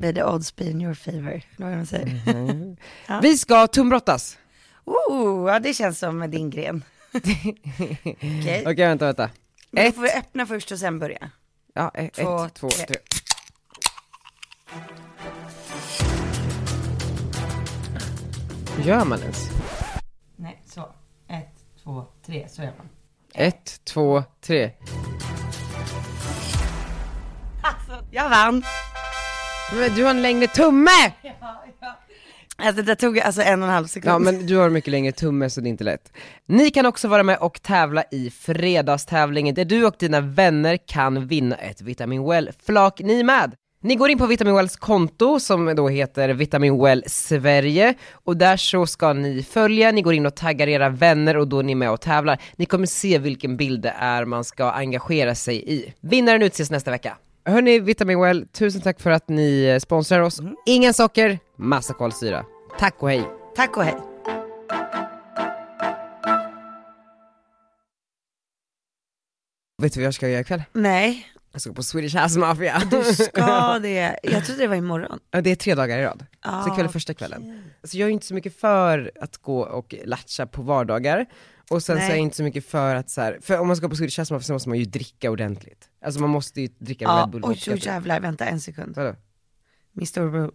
blir 0.00 0.12
det 0.12 0.24
odds 0.24 0.56
be 0.56 0.64
in 0.70 0.80
your 0.80 0.94
favor, 0.94 1.42
eller 1.56 1.66
vad 1.66 1.76
man 1.76 1.86
säger. 1.86 2.76
Ja. 3.08 3.20
Vi 3.22 3.36
ska 3.38 3.66
tumbrottas! 3.66 4.38
Oh, 4.86 5.50
ja 5.52 5.58
det 5.58 5.74
känns 5.74 5.98
som 5.98 6.30
din 6.30 6.50
gren. 6.50 6.84
Okej, 7.14 8.62
Okej 8.66 8.74
vänta, 8.86 9.04
vänta. 9.06 9.30
men 9.70 9.86
Ett, 9.86 9.94
får 9.94 10.02
vi 10.02 10.10
öppna 10.12 10.46
först 10.46 10.72
och 10.72 10.78
sen 10.78 10.98
börja. 10.98 11.30
ja, 11.74 11.90
ett, 11.94 12.12
två, 12.14 12.44
ett, 12.44 12.54
två, 12.54 12.68
tre. 12.68 12.86
tre. 12.86 12.96
Gör 18.84 19.04
man 19.04 19.20
ens? 19.20 19.48
Nej, 20.36 20.62
så. 20.66 20.80
Ett, 21.28 21.82
två, 21.84 22.04
tre, 22.26 22.48
så 22.48 22.62
gör 22.62 22.72
man. 22.78 22.88
Ett, 23.34 23.84
två, 23.84 24.24
tre. 24.40 24.70
Alltså, 27.62 28.06
jag 28.10 28.28
vann! 28.30 28.62
Men 29.74 29.94
du 29.94 30.02
har 30.04 30.10
en 30.10 30.22
längre 30.22 30.46
tumme! 30.46 30.90
Alltså 32.56 32.82
det 32.82 32.96
tog 32.96 33.18
alltså 33.18 33.42
en 33.42 33.62
och 33.62 33.68
en 33.68 33.74
halv 33.74 33.86
sekund. 33.86 34.12
Ja 34.12 34.18
men 34.18 34.46
du 34.46 34.56
har 34.56 34.70
mycket 34.70 34.90
längre 34.90 35.12
tumme 35.12 35.50
så 35.50 35.60
det 35.60 35.68
är 35.68 35.70
inte 35.70 35.84
lätt. 35.84 36.12
Ni 36.46 36.70
kan 36.70 36.86
också 36.86 37.08
vara 37.08 37.22
med 37.22 37.38
och 37.38 37.62
tävla 37.62 38.04
i 38.10 38.30
fredagstävlingen 38.30 39.54
där 39.54 39.64
du 39.64 39.86
och 39.86 39.94
dina 39.98 40.20
vänner 40.20 40.76
kan 40.86 41.26
vinna 41.26 41.56
ett 41.56 41.80
Vitamin 41.80 42.28
Well 42.28 42.50
flak 42.66 43.00
ni 43.00 43.22
med. 43.22 43.54
Ni 43.82 43.94
går 43.94 44.10
in 44.10 44.18
på 44.18 44.26
Vitamin 44.26 44.54
Wells 44.54 44.76
konto 44.76 45.40
som 45.40 45.74
då 45.74 45.88
heter 45.88 46.28
Vitamin 46.28 46.82
Well 46.82 47.04
Sverige 47.06 47.94
och 48.12 48.36
där 48.36 48.56
så 48.56 48.86
ska 48.86 49.12
ni 49.12 49.42
följa, 49.42 49.92
ni 49.92 50.02
går 50.02 50.14
in 50.14 50.26
och 50.26 50.34
taggar 50.34 50.68
era 50.68 50.88
vänner 50.88 51.36
och 51.36 51.48
då 51.48 51.58
är 51.58 51.62
ni 51.62 51.74
med 51.74 51.90
och 51.90 52.00
tävlar. 52.00 52.42
Ni 52.56 52.66
kommer 52.66 52.86
se 52.86 53.18
vilken 53.18 53.56
bild 53.56 53.82
det 53.82 53.94
är 53.98 54.24
man 54.24 54.44
ska 54.44 54.70
engagera 54.70 55.34
sig 55.34 55.72
i. 55.72 55.92
Vinnaren 56.00 56.42
utses 56.42 56.70
nästa 56.70 56.90
vecka. 56.90 57.16
Hörni, 57.46 57.80
Vitamin 57.80 58.20
Well, 58.20 58.46
tusen 58.52 58.80
tack 58.80 59.00
för 59.00 59.10
att 59.10 59.28
ni 59.28 59.64
eh, 59.64 59.78
sponsrar 59.78 60.20
oss. 60.20 60.40
Ingen 60.66 60.94
socker, 60.94 61.38
massa 61.58 61.94
kolsyra. 61.94 62.44
Tack 62.78 63.02
och 63.02 63.08
hej! 63.10 63.22
Tack 63.56 63.76
och 63.76 63.84
hej. 63.84 63.96
Vet 69.82 69.92
du 69.94 70.00
vad 70.00 70.06
jag 70.06 70.14
ska 70.14 70.28
göra 70.28 70.40
ikväll? 70.40 70.62
Nej, 70.72 71.26
Jag 71.52 71.60
ska 71.60 71.70
gå 71.70 71.74
på 71.74 71.82
Swedish 71.82 72.16
House 72.22 72.38
Mafia. 72.38 72.82
du 72.90 73.04
ska 73.04 73.78
det. 73.82 74.18
Jag 74.22 74.44
trodde 74.44 74.60
det 74.62 74.66
var 74.68 74.76
imorgon. 74.76 75.18
Ja, 75.30 75.40
det 75.40 75.50
är 75.50 75.56
tre 75.56 75.74
dagar 75.74 75.98
i 75.98 76.04
rad. 76.04 76.26
Ah, 76.40 76.62
så 76.62 76.72
ikväll 76.72 76.84
är 76.86 76.90
första 76.90 77.14
kvällen. 77.14 77.62
Alltså 77.82 77.96
jag 77.96 78.08
är 78.08 78.12
inte 78.12 78.26
så 78.26 78.34
mycket 78.34 78.60
för 78.60 79.10
att 79.20 79.36
gå 79.36 79.60
och 79.60 79.94
latcha 80.04 80.46
på 80.46 80.62
vardagar, 80.62 81.26
och 81.70 81.82
sen 81.82 81.96
så 81.96 82.00
Nej. 82.00 82.06
är 82.06 82.10
jag 82.10 82.18
inte 82.18 82.36
så 82.36 82.42
mycket 82.42 82.66
för 82.66 82.94
att 82.94 83.10
så 83.10 83.20
här, 83.20 83.38
för 83.42 83.58
om 83.58 83.66
man 83.66 83.76
ska 83.76 83.88
på 83.88 83.96
Swedish 83.96 84.24
så 84.26 84.52
måste 84.52 84.68
man 84.68 84.78
ju 84.78 84.84
dricka 84.84 85.30
ordentligt. 85.30 85.88
Alltså 86.04 86.20
man 86.20 86.30
måste 86.30 86.60
ju 86.60 86.68
dricka 86.78 87.04
Ja, 87.04 87.22
Red 87.22 87.30
Bull 87.30 87.42
oj, 87.44 87.50
oj 87.50 87.74
typ. 87.74 87.86
jävlar, 87.86 88.20
vänta 88.20 88.44
en 88.46 88.60
sekund. 88.60 88.96
Vadå? 88.96 89.14
Min 89.92 90.06
storebror 90.06 90.52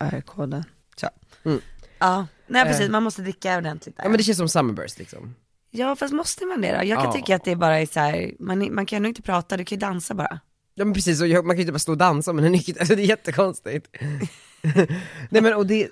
är 0.00 0.20
koden. 0.20 0.64
Så. 0.96 1.08
Mm. 1.44 1.60
Ja, 1.98 2.26
nej 2.46 2.62
Eh. 2.62 2.68
precis, 2.68 2.88
man 2.90 3.02
måste 3.02 3.22
dricka 3.22 3.58
ordentligt 3.58 3.96
där. 3.96 4.04
Ja 4.04 4.08
men 4.10 4.18
det 4.18 4.24
känns 4.24 4.38
som 4.38 4.48
Summerburst 4.48 4.98
liksom. 4.98 5.34
Ja 5.70 5.96
fast 5.96 6.14
måste 6.14 6.44
man 6.46 6.60
det 6.60 6.68
då? 6.78 6.84
Jag 6.84 6.98
kan 6.98 7.06
Ja. 7.06 7.12
tycka 7.12 7.36
att 7.36 7.44
det 7.44 7.56
bara 7.56 7.80
är 7.80 7.86
så 7.86 8.00
här, 8.00 8.34
man, 8.38 8.74
man 8.74 8.86
kan 8.86 9.02
nog 9.02 9.10
inte 9.10 9.22
prata, 9.22 9.56
du 9.56 9.64
kan 9.64 9.76
ju 9.76 9.80
dansa 9.80 10.14
bara. 10.14 10.40
Ja 10.74 10.84
men 10.84 10.94
precis, 10.94 11.20
och 11.20 11.26
jag, 11.28 11.46
man 11.46 11.56
kan 11.56 11.58
ju 11.58 11.62
inte 11.62 11.72
bara 11.72 11.78
stå 11.78 11.92
och 11.92 11.98
dansa 11.98 12.32
med 12.32 12.44
en 12.44 12.52
nykter, 12.52 12.76
alltså 12.80 12.94
det 12.96 13.02
är 13.02 13.06
jättekonstigt. 13.06 13.88
Nej 15.30 15.42
men 15.42 15.54
och 15.54 15.66
det, 15.66 15.88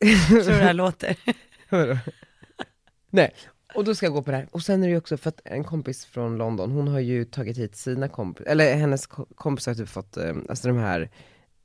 det 0.00 0.16
Tror 0.28 0.38
du 0.38 0.44
det 0.44 0.52
här 0.52 0.72
låter? 0.74 1.16
Nej, 3.10 3.34
och 3.74 3.84
då 3.84 3.94
ska 3.94 4.06
jag 4.06 4.12
gå 4.12 4.22
på 4.22 4.30
det 4.30 4.36
här. 4.36 4.48
Och 4.50 4.62
sen 4.62 4.82
är 4.82 4.86
det 4.86 4.92
ju 4.92 4.98
också 4.98 5.16
för 5.16 5.28
att 5.28 5.40
en 5.44 5.64
kompis 5.64 6.04
från 6.04 6.38
London, 6.38 6.70
hon 6.70 6.88
har 6.88 7.00
ju 7.00 7.24
tagit 7.24 7.58
hit 7.58 7.76
sina 7.76 8.08
kompisar, 8.08 8.50
eller 8.50 8.74
hennes 8.74 9.06
kompisar 9.34 9.72
har 9.72 9.76
typ 9.76 9.88
fått, 9.88 10.16
eh, 10.16 10.34
alltså 10.48 10.68
de 10.68 10.76
här 10.78 11.10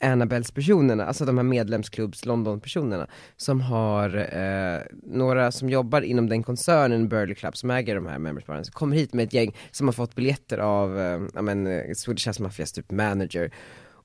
Annabelles 0.04 0.52
personerna, 0.52 1.06
alltså 1.06 1.26
de 1.26 1.38
här 1.38 1.44
medlemsklubbs 1.44 2.26
London-personerna, 2.26 3.08
som 3.38 3.62
har, 3.62 4.18
eh, 4.18 4.82
några 5.04 5.52
som 5.52 5.70
jobbar 5.70 6.02
inom 6.02 6.30
den 6.30 6.44
koncernen 6.44 7.10
Burley 7.10 7.36
Club 7.36 7.58
som 7.58 7.72
äger 7.72 7.96
de 7.96 8.08
här 8.08 8.20
membersbaren, 8.20 8.66
så 8.66 8.72
kommer 8.72 8.96
hit 8.96 9.14
med 9.14 9.24
ett 9.24 9.34
gäng 9.34 9.56
som 9.72 9.88
har 9.88 9.94
fått 9.94 10.16
biljetter 10.16 10.58
av, 10.58 11.00
eh, 11.00 11.22
ja 11.34 11.42
men, 11.42 11.68
eh, 11.68 11.94
Swedish 11.94 12.28
House 12.28 12.44
Mafias 12.44 12.72
typ 12.72 12.92
manager. 12.92 13.52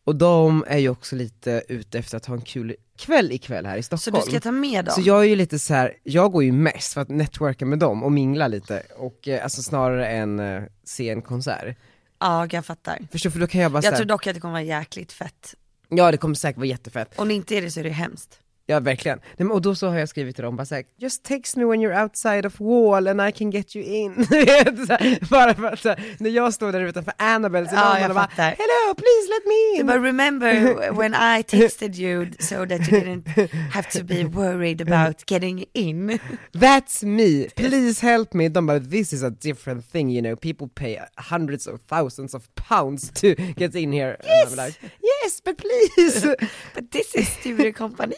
Och 0.06 0.16
de 0.16 0.64
är 0.66 0.78
ju 0.78 0.88
också 0.88 1.16
lite 1.16 1.62
ute 1.68 1.98
efter 1.98 2.16
att 2.16 2.26
ha 2.26 2.34
en 2.34 2.40
kul 2.40 2.76
kväll 2.98 3.32
ikväll 3.32 3.66
här 3.66 3.76
i 3.76 3.82
Så 3.82 3.96
Stockholm. 3.98 4.24
du 4.24 4.30
ska 4.30 4.40
ta 4.40 4.52
med 4.52 4.84
dem? 4.84 4.94
Så 4.94 5.00
jag 5.00 5.20
är 5.20 5.24
ju 5.28 5.36
lite 5.36 5.58
så 5.58 5.74
här, 5.74 5.92
jag 6.02 6.32
går 6.32 6.44
ju 6.44 6.52
mest 6.52 6.94
för 6.94 7.00
att 7.00 7.08
networka 7.08 7.66
med 7.66 7.78
dem 7.78 8.02
och 8.02 8.12
mingla 8.12 8.48
lite, 8.48 8.82
och 8.96 9.28
eh, 9.28 9.42
alltså 9.44 9.62
snarare 9.62 10.08
än 10.08 10.40
eh, 10.40 10.62
se 10.84 11.10
en 11.10 11.22
konsert. 11.22 11.76
Ja, 12.18 12.46
jag 12.50 12.66
fattar. 12.66 12.98
Förstår 13.12 13.30
för 13.30 13.38
då 13.38 13.46
kan 13.46 13.60
jag 13.60 13.72
bara 13.72 13.76
Jag 13.78 13.84
säga, 13.84 13.96
tror 13.96 14.06
dock 14.06 14.26
att 14.26 14.34
det 14.34 14.40
kommer 14.40 14.52
vara 14.52 14.62
jäkligt 14.62 15.12
fett. 15.12 15.54
ja 15.88 16.10
det 16.10 16.16
kommer 16.16 16.34
säkert 16.34 16.56
vara 16.58 16.66
jättefett. 16.66 17.18
Om 17.18 17.28
det 17.28 17.34
inte 17.34 17.54
är 17.54 17.62
det 17.62 17.70
så 17.70 17.80
är 17.80 17.84
det 17.84 17.90
hemskt. 17.90 18.40
Ja 18.68 18.80
verkligen. 18.80 19.20
Nej, 19.36 19.48
och 19.48 19.62
då 19.62 19.74
så 19.74 19.88
har 19.88 19.98
jag 19.98 20.08
skrivit 20.08 20.34
till 20.36 20.44
dem 20.44 20.56
bara 20.56 20.64
såhär, 20.66 20.84
just 20.98 21.22
text 21.22 21.56
me 21.56 21.64
when 21.64 21.80
you're 21.80 22.02
outside 22.02 22.46
of 22.46 22.60
wall 22.60 23.06
and 23.08 23.20
I 23.28 23.32
can 23.32 23.50
get 23.50 23.76
you 23.76 23.84
in. 23.84 24.12
Här, 24.30 25.28
bara 25.30 25.54
för 25.54 25.64
att 25.66 25.84
här, 25.84 26.16
när 26.18 26.30
jag 26.30 26.54
står 26.54 26.72
där 26.72 26.80
utanför 26.80 27.12
Annabelle 27.16 27.68
så 27.68 27.74
Ja, 27.74 28.00
jag 28.00 28.14
bara, 28.14 28.28
hello 28.36 28.94
please 28.96 29.28
let 29.28 29.46
me 29.46 29.80
in. 29.80 29.86
bara 29.86 29.98
remember 29.98 30.90
when 30.98 31.14
I 31.14 31.42
texted 31.42 31.96
you 31.98 32.26
so 32.38 32.66
that 32.66 32.92
you 32.92 33.00
didn't 33.00 33.48
have 33.72 33.90
to 33.90 34.04
be 34.04 34.24
worried 34.24 34.80
about 34.92 35.30
getting 35.30 35.64
in. 35.72 36.18
That's 36.52 37.04
me, 37.06 37.48
please 37.56 38.06
help 38.06 38.34
me. 38.34 38.48
De 38.48 38.66
bara, 38.66 38.80
this 38.80 39.12
is 39.12 39.22
a 39.22 39.30
different 39.30 39.84
thing 39.92 40.10
you 40.10 40.22
know, 40.22 40.36
people 40.36 40.68
pay 40.74 40.98
hundreds 41.16 41.66
of 41.66 41.80
thousands 41.88 42.34
of 42.34 42.42
pounds 42.54 43.10
to 43.20 43.34
get 43.56 43.74
in 43.74 43.92
here. 43.92 44.16
I'm 44.24 44.56
like, 44.56 44.74
yes 45.02 45.40
but 45.44 45.56
please. 45.58 46.26
But 46.74 46.90
this 46.90 47.14
is 47.14 47.28
Sture 47.28 47.72
Company. 47.72 48.14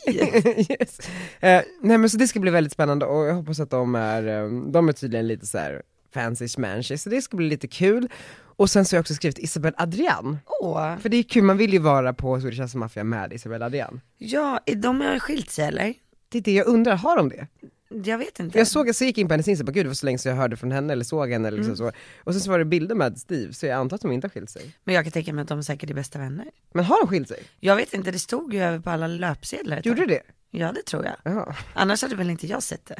yes. 0.80 0.98
Eh, 1.40 1.62
nej 1.82 1.98
men 1.98 2.10
så 2.10 2.16
det 2.16 2.28
ska 2.28 2.40
bli 2.40 2.50
väldigt 2.50 2.72
spännande 2.72 3.06
och 3.06 3.26
jag 3.26 3.34
hoppas 3.34 3.60
att 3.60 3.70
de 3.70 3.94
är, 3.94 4.26
eh, 4.26 4.50
de 4.70 4.88
är 4.88 4.92
tydligen 4.92 5.28
lite 5.28 5.46
så 5.46 5.58
här 5.58 5.82
fancy 6.14 6.48
smanshy, 6.48 6.98
så 6.98 7.10
det 7.10 7.22
ska 7.22 7.36
bli 7.36 7.48
lite 7.48 7.68
kul. 7.68 8.08
Och 8.40 8.70
sen 8.70 8.84
så 8.84 8.94
har 8.94 8.98
jag 8.98 9.02
också 9.02 9.14
skrivit 9.14 9.38
Isabel 9.38 9.74
Adrian, 9.76 10.38
Åh, 10.60 10.96
för 10.98 11.08
det 11.08 11.16
är 11.16 11.22
kul, 11.22 11.42
man 11.42 11.56
vill 11.56 11.72
ju 11.72 11.78
vara 11.78 12.14
på 12.14 12.40
Swedish 12.40 12.60
House 12.60 12.78
Mafia 12.78 13.04
med 13.04 13.32
Isabel 13.32 13.62
Adrian. 13.62 14.00
ja, 14.18 14.60
de 14.76 15.00
har 15.00 15.18
skilt 15.18 15.50
sig 15.50 15.64
eller? 15.64 15.94
Det 16.28 16.38
är 16.38 16.42
det 16.42 16.52
jag 16.54 16.66
undrar, 16.66 16.96
har 16.96 17.16
de 17.16 17.28
det? 17.28 17.46
Jag 17.88 18.18
vet 18.18 18.40
inte. 18.40 18.58
Jag 18.58 18.66
såg, 18.66 18.94
så 18.94 19.04
gick 19.04 19.18
in 19.18 19.28
på 19.28 19.32
hennes 19.32 19.48
Insta, 19.48 19.64
bara, 19.64 19.72
gud 19.72 19.84
det 19.84 19.88
var 19.88 19.94
så 19.94 20.06
länge 20.06 20.18
sedan 20.18 20.30
jag 20.30 20.36
hörde 20.36 20.56
från 20.56 20.72
henne 20.72 20.92
eller 20.92 21.04
såg 21.04 21.30
henne 21.30 21.48
eller 21.48 21.58
liksom 21.58 21.76
så. 21.76 21.92
Och 22.24 22.32
sen 22.32 22.40
så 22.40 22.50
var 22.50 22.58
det 22.58 22.64
bilder 22.64 22.94
med 22.94 23.18
Steve, 23.18 23.52
så 23.52 23.66
jag 23.66 23.74
antar 23.74 23.94
att 23.94 24.00
de 24.00 24.12
inte 24.12 24.26
har 24.26 24.30
skilt 24.30 24.50
sig. 24.50 24.74
Men 24.84 24.94
jag 24.94 25.04
kan 25.04 25.12
tänka 25.12 25.32
mig 25.32 25.42
att 25.42 25.48
de 25.48 25.64
säkert 25.64 25.90
är 25.90 25.94
bästa 25.94 26.18
vänner. 26.18 26.50
Men 26.72 26.84
har 26.84 27.00
de 27.00 27.08
skilt 27.08 27.28
sig? 27.28 27.42
Jag 27.60 27.76
vet 27.76 27.94
inte, 27.94 28.10
det 28.10 28.18
stod 28.18 28.54
ju 28.54 28.60
över 28.60 28.78
på 28.78 28.90
alla 28.90 29.06
löpsedlar 29.06 29.80
Gjorde 29.84 30.00
det 30.00 30.06
det? 30.06 30.22
Ja 30.50 30.72
det 30.72 30.82
tror 30.82 31.04
jag. 31.04 31.16
Ja. 31.22 31.54
Annars 31.74 32.02
hade 32.02 32.16
väl 32.16 32.30
inte 32.30 32.46
jag 32.46 32.62
sett 32.62 32.92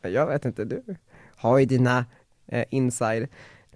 det. 0.00 0.08
Jag 0.08 0.26
vet 0.26 0.44
inte, 0.44 0.64
du 0.64 0.82
har 1.36 1.58
ju 1.58 1.66
dina 1.66 2.06
eh, 2.46 2.64
inside. 2.70 3.28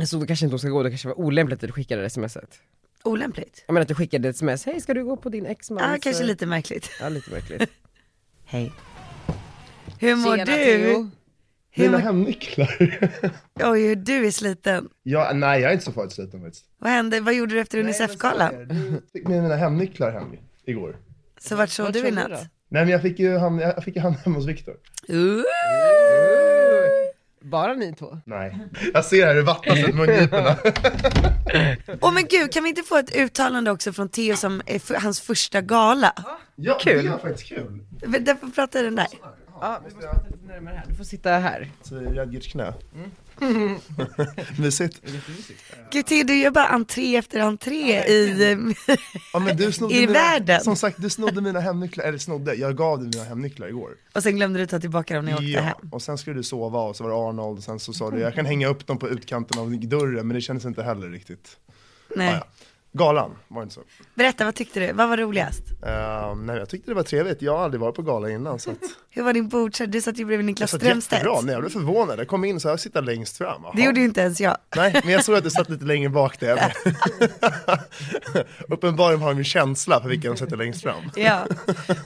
Så 0.04 0.16
då 0.16 0.26
kanske 0.26 0.46
inte 0.46 0.54
de 0.54 0.58
ska 0.58 0.68
gå, 0.68 0.82
det 0.82 0.90
kanske 0.90 1.08
var 1.08 1.18
olämpligt 1.18 1.62
att 1.62 1.68
du 1.68 1.72
skickade 1.72 2.10
smset. 2.10 2.60
Olämpligt. 3.04 3.64
Jag 3.66 3.74
menar 3.74 3.82
att 3.82 3.88
du 3.88 3.94
skickade 3.94 4.28
ett 4.28 4.34
sms, 4.34 4.66
hej 4.66 4.80
ska 4.80 4.94
du 4.94 5.04
gå 5.04 5.16
på 5.16 5.28
din 5.28 5.46
exmans? 5.46 5.82
Ja, 5.92 5.98
kanske 6.00 6.22
eh, 6.22 6.26
lite 6.26 6.46
märkligt. 6.46 6.90
Ja, 7.00 7.08
lite 7.08 7.30
märkligt. 7.30 7.70
Hej. 8.44 8.72
Hur 10.00 10.16
mår 10.16 10.36
Tjena, 10.36 10.44
du? 10.56 10.64
Theo. 10.64 11.10
Hur 11.70 11.84
Mina 11.84 11.98
mår... 11.98 12.04
hemnycklar. 12.04 12.76
Oj, 13.64 13.86
hur 13.86 13.96
du 13.96 14.26
är 14.26 14.30
sliten. 14.30 14.88
ja, 15.02 15.30
nej, 15.34 15.60
jag 15.60 15.68
är 15.68 15.72
inte 15.72 15.84
så 15.84 15.92
farligt 15.92 16.12
sliten 16.12 16.42
faktiskt. 16.42 16.64
Vad 16.78 16.90
hände? 16.92 17.20
Vad 17.20 17.34
gjorde 17.34 17.54
du 17.54 17.60
efter 17.60 17.78
Unicef-galan? 17.78 18.54
Du 18.68 19.02
fick 19.12 19.28
med 19.28 19.42
mina 19.42 19.56
hemnycklar 19.56 20.10
hem 20.12 20.28
igår. 20.66 20.96
Så 21.40 21.56
vart 21.56 21.70
sov 21.70 21.92
du 21.92 21.98
i 22.08 22.10
natt? 22.10 22.28
då? 22.28 22.36
Nej 22.70 22.84
men 22.84 22.88
jag 22.88 23.02
fick 23.02 23.18
ju 23.18 23.36
han, 23.38 23.58
jag 23.58 23.84
fick 23.84 23.96
ju 23.96 24.02
han 24.02 24.14
hemma 24.14 24.36
hos 24.36 24.46
Viktor. 24.46 24.74
Uh. 25.10 25.42
Bara 27.42 27.74
ni 27.74 27.94
två? 27.94 28.18
Nej. 28.24 28.58
Jag 28.94 29.04
ser 29.04 29.26
här 29.26 29.34
hur 29.34 29.40
det 29.40 29.46
vattnas 29.46 29.78
runt 29.78 29.96
mungiporna. 29.96 30.56
Åh 32.00 32.12
men 32.14 32.24
gud, 32.30 32.52
kan 32.52 32.62
vi 32.62 32.68
inte 32.68 32.82
få 32.82 32.96
ett 32.96 33.16
uttalande 33.16 33.70
också 33.70 33.92
från 33.92 34.08
Theo 34.08 34.36
som 34.36 34.62
är 34.66 35.00
hans 35.00 35.20
första 35.20 35.60
gala? 35.60 36.12
Ja, 36.56 36.78
Kul. 36.80 37.04
det 37.04 37.10
var 37.10 37.18
faktiskt 37.18 37.48
kul. 37.48 37.84
Därför 38.20 38.46
pratar 38.46 38.82
den 38.82 38.94
där. 38.96 39.06
Ja, 39.60 39.80
vi 39.88 39.94
måste 39.94 40.08
prata 40.08 40.24
lite 40.30 40.46
närmare 40.46 40.74
här. 40.74 40.84
Du 40.88 40.94
får 40.94 41.04
sitta 41.04 41.30
här. 41.30 41.70
Så 41.82 42.50
knä. 42.50 42.74
Mysigt. 44.58 45.00
Gud 45.90 46.06
Theo, 46.06 46.24
du 46.24 46.34
gör 46.34 46.50
bara 46.50 46.66
entré 46.66 47.16
efter 47.16 47.40
entré 47.40 48.04
i... 48.06 48.56
Ja, 49.32 49.38
men 49.38 49.56
du 49.56 49.72
snodde 49.72 49.94
I 49.94 50.00
mina, 50.00 50.12
världen. 50.12 50.60
Som 50.60 50.76
sagt, 50.76 51.02
du 51.02 51.10
snodde 51.10 51.40
mina 51.40 51.60
hemnycklar, 51.60 52.04
eller 52.04 52.18
snodde, 52.18 52.54
jag 52.54 52.76
gav 52.76 52.98
dig 52.98 53.08
mina 53.14 53.24
hemnycklar 53.24 53.68
igår. 53.68 53.90
Och 54.14 54.22
sen 54.22 54.36
glömde 54.36 54.58
du 54.58 54.66
ta 54.66 54.80
tillbaka 54.80 55.14
dem 55.14 55.24
när 55.24 55.32
jag 55.32 55.38
åkte 55.38 55.50
Ja, 55.50 55.60
hem. 55.60 55.88
och 55.92 56.02
sen 56.02 56.18
skulle 56.18 56.36
du 56.36 56.42
sova 56.42 56.80
och 56.80 56.96
så 56.96 57.04
var 57.04 57.10
det 57.10 57.16
Arnold 57.16 57.58
och 57.58 57.64
sen 57.64 57.78
så 57.78 57.92
sa 57.92 58.10
du 58.10 58.18
jag 58.20 58.34
kan 58.34 58.46
hänga 58.52 58.68
upp 58.68 58.86
dem 58.86 58.98
på 58.98 59.08
utkanten 59.08 59.58
av 59.60 59.70
dörren 59.80 60.26
men 60.26 60.34
det 60.34 60.40
kändes 60.40 60.64
inte 60.64 60.82
heller 60.82 61.08
riktigt. 61.08 61.56
Nej. 62.16 62.28
Ah, 62.28 62.32
ja. 62.34 62.46
Galan, 62.98 63.36
var 63.48 63.60
det 63.60 63.62
inte 63.62 63.74
så? 63.74 63.80
Berätta, 64.14 64.44
vad 64.44 64.54
tyckte 64.54 64.80
du? 64.80 64.92
Vad 64.92 65.08
var 65.08 65.16
roligast? 65.16 65.62
Uh, 65.86 66.34
nej, 66.36 66.56
jag 66.56 66.68
tyckte 66.68 66.90
det 66.90 66.94
var 66.94 67.02
trevligt, 67.02 67.42
jag 67.42 67.56
har 67.56 67.64
aldrig 67.64 67.80
varit 67.80 67.94
på 67.94 68.02
gala 68.02 68.30
innan 68.30 68.58
så 68.58 68.70
att 68.70 68.76
Hur 69.10 69.22
var 69.22 69.32
din 69.32 69.48
bordshare? 69.48 69.88
Du 69.88 70.00
satt 70.00 70.18
ju 70.18 70.24
bredvid 70.24 70.46
Niklas 70.46 70.70
satt 70.70 70.80
Strömstedt. 70.80 71.12
jättebra, 71.12 71.40
nej 71.40 71.52
jag 71.52 71.62
blev 71.62 71.70
förvånad, 71.70 72.18
jag 72.18 72.28
kom 72.28 72.44
in 72.44 72.60
så 72.60 72.68
jag 72.68 72.80
sitter 72.80 73.02
längst 73.02 73.38
fram. 73.38 73.60
Jaha. 73.62 73.72
Det 73.76 73.82
gjorde 73.82 73.98
ju 74.00 74.04
inte 74.04 74.20
ens 74.20 74.40
jag. 74.40 74.56
Nej, 74.76 75.00
men 75.04 75.12
jag 75.12 75.24
såg 75.24 75.36
att 75.36 75.44
du 75.44 75.50
satt 75.50 75.70
lite 75.70 75.84
längre 75.84 76.08
bak 76.08 76.40
där. 76.40 76.72
Uppenbarligen 78.68 79.22
har 79.22 79.28
de 79.28 79.38
en 79.38 79.44
känsla 79.44 80.00
för 80.00 80.08
vilka 80.08 80.28
de 80.28 80.36
sätter 80.36 80.56
längst 80.56 80.82
fram. 80.82 81.10
Ja, 81.16 81.46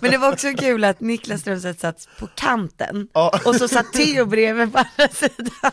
men 0.01 0.11
det 0.11 0.19
var 0.19 0.33
också 0.33 0.49
kul 0.59 0.85
att 0.85 1.01
Niklas 1.01 1.41
Strömstedt 1.41 1.81
satt 1.81 2.09
på 2.19 2.27
kanten 2.35 3.09
och 3.45 3.55
så 3.57 3.69
satt 3.69 3.93
Theo 3.93 4.25
bredvid 4.25 4.73
på 4.73 4.79
andra 4.79 5.09
sidan. 5.15 5.73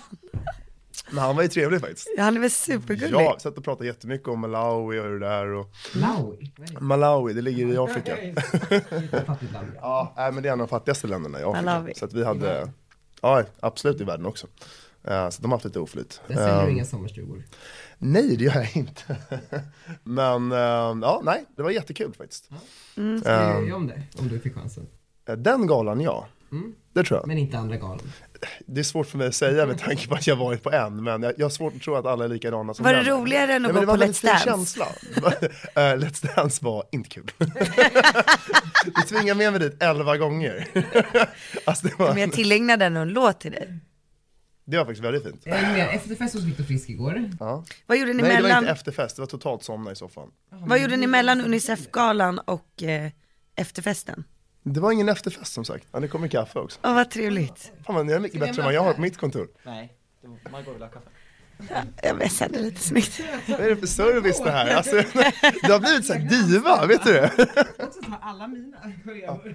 Men 1.12 1.18
han 1.24 1.36
var 1.36 1.44
ju 1.44 1.50
trevlig 1.50 1.82
faktiskt. 1.82 2.08
Han 2.18 2.36
är 2.38 2.42
väl 2.42 2.52
supergullig? 2.52 3.14
Ja, 3.14 3.36
satt 3.40 3.58
och 3.58 3.64
pratade 3.64 3.86
jättemycket 3.88 4.28
om 4.28 4.40
Malawi 4.40 5.00
och 5.00 5.04
hur 5.04 5.20
det 5.20 5.28
där 5.28 5.48
och 5.54 5.70
Malawi? 5.96 6.52
Malawi, 6.80 7.34
det 7.34 7.42
ligger 7.42 7.68
i 7.74 7.78
Afrika. 7.78 8.18
ja, 9.82 10.14
men 10.34 10.44
det 10.44 10.50
är 10.50 10.54
en 10.54 10.62
av 10.62 10.68
de 10.68 10.68
fattigaste 10.68 11.08
länderna 11.08 11.40
i 11.40 11.44
Afrika. 11.44 11.62
Malawi. 11.66 11.94
Så 11.96 12.06
att 12.06 12.14
vi 12.14 12.24
hade, 12.26 12.72
ja 13.22 13.44
absolut 13.60 14.02
i 14.02 14.04
världen 14.04 14.26
också. 14.26 14.48
Eh, 15.04 15.30
så 15.30 15.42
de 15.42 15.52
har 15.52 15.58
haft 15.58 15.66
lite 15.66 15.80
oflyt. 15.80 16.22
Där 16.28 16.36
säljer 16.36 16.66
du 16.66 16.72
inga 16.72 16.86
sommarstugor. 16.86 17.44
nej, 17.98 18.36
det 18.38 18.44
gör 18.44 18.54
jag 18.56 18.76
inte. 18.78 19.18
men 20.04 20.52
eh, 20.52 20.58
ja, 21.02 21.22
nej, 21.24 21.46
det 21.56 21.64
var 21.64 21.72
jättekul 21.72 22.14
faktiskt. 22.14 22.50
Mm. 22.98 23.20
Skulle 23.20 23.52
Eh, 23.54 23.60
du 23.60 23.68
göra 23.68 23.76
om 23.78 23.88
det? 23.88 24.02
Om 24.20 24.28
du 24.28 24.40
fick 24.40 24.56
chansen? 24.56 24.88
den 25.38 25.68
galan, 25.68 26.02
ja. 26.02 26.28
Mm. 26.52 26.74
Det 26.94 27.04
tror 27.04 27.20
jag. 27.20 27.28
Men 27.28 27.38
inte 27.38 27.58
andra 27.58 27.78
galan? 27.78 28.00
Det 28.66 28.80
är 28.82 28.84
svårt 28.84 29.08
för 29.08 29.18
mig 29.18 29.28
att 29.28 29.36
säga 29.36 29.66
med 29.66 29.80
tanke 29.80 30.08
på 30.08 30.16
att 30.16 30.28
jag 30.28 30.36
varit 30.36 30.64
på 30.64 30.72
en, 30.72 31.04
men 31.04 31.24
jag, 31.24 31.34
jag 31.38 31.46
har 31.46 31.50
svårt 31.50 31.76
att 31.76 31.82
tro 31.82 31.96
att 31.96 32.06
alla 32.06 32.24
är 32.26 32.30
likadana 32.30 32.74
som 32.74 32.84
Var 32.86 32.94
det 32.94 33.04
den. 33.04 33.06
roligare 33.20 33.54
än 33.54 33.66
att 33.66 33.74
Nej, 33.76 33.86
gå 33.86 33.92
på 33.92 33.98
Let's 34.04 34.26
Dance? 34.26 34.44
känsla. 34.46 34.86
Eh, 35.76 35.80
Let's 35.82 36.36
Dance 36.36 36.66
var 36.66 36.84
inte 36.92 37.10
kul. 37.10 37.32
du 38.86 39.02
tvingade 39.08 39.38
med 39.38 39.52
mig 39.52 39.60
dit 39.62 39.84
elva 39.84 40.18
gånger. 40.18 40.68
alltså 41.66 41.88
det, 41.88 42.00
var, 42.00 42.10
Men 42.10 42.18
jag 42.18 42.32
tillägnade 42.32 42.86
en 42.86 43.10
låt 43.10 43.40
till 43.40 43.52
dig. 43.52 43.78
det 44.66 44.78
var 44.78 44.86
faktiskt 44.86 45.04
väldigt 45.06 45.24
fint. 45.24 45.48
Efterfest 45.48 46.34
hos 46.34 46.44
Viktor 46.44 46.64
Frisk 46.64 46.90
igår. 46.90 47.30
Ja. 47.40 47.64
Vad 47.86 47.98
gjorde 47.98 48.14
ni 48.14 48.22
Nej, 48.24 48.30
det 48.32 48.36
var 48.36 48.42
mellan, 48.42 48.64
inte 48.64 48.72
efterfest, 48.72 49.16
det 49.16 49.22
var 49.22 49.28
totalt 49.28 49.64
somna 49.64 49.92
i 49.92 49.96
soffan. 49.96 50.30
vad 50.50 50.80
gjorde 50.80 50.98
ni 50.98 51.08
mellan 51.08 51.42
Unicef-galan 51.46 52.40
och 52.40 52.84
eh, 52.84 53.12
efterfesten? 53.56 54.24
Det 54.64 54.80
var 54.80 54.92
ingen 54.92 55.10
efterfest 55.10 55.54
som 55.54 55.66
sagt, 55.66 55.88
ja, 55.92 56.00
det 56.00 56.08
kommer 56.08 56.28
kaffe 56.28 56.60
också. 56.60 56.80
Åh 56.84 56.94
vad 56.96 57.12
trevligt. 57.12 57.72
Fan 57.86 57.96
vad 57.96 58.06
ni 58.06 58.14
är 58.14 58.20
mycket 58.20 58.40
bättre 58.40 58.62
än 58.62 58.66
vad 58.66 58.74
jag 58.74 58.82
har 58.82 58.94
på 58.94 59.02
mitt 59.02 59.18
kontor. 59.18 59.48
Jag 62.04 62.16
vässade 62.16 62.60
lite 62.60 62.82
snyggt. 62.82 63.20
Vad 63.48 63.60
är 63.60 63.70
det 63.70 63.76
för 63.76 63.88
service 63.88 64.42
det 64.44 64.52
här? 64.52 64.76
Alltså, 64.76 64.96
du 65.64 65.72
har 65.72 65.80
blivit 65.80 66.06
så 66.06 66.14
här 66.14 66.20
diva, 66.20 66.86
vet 66.86 67.04
du 67.04 67.14
det? 67.14 67.32
Också 67.80 68.02
ta 68.02 68.18
alla 68.22 68.48
mina 68.48 68.78
kollegor. 69.04 69.54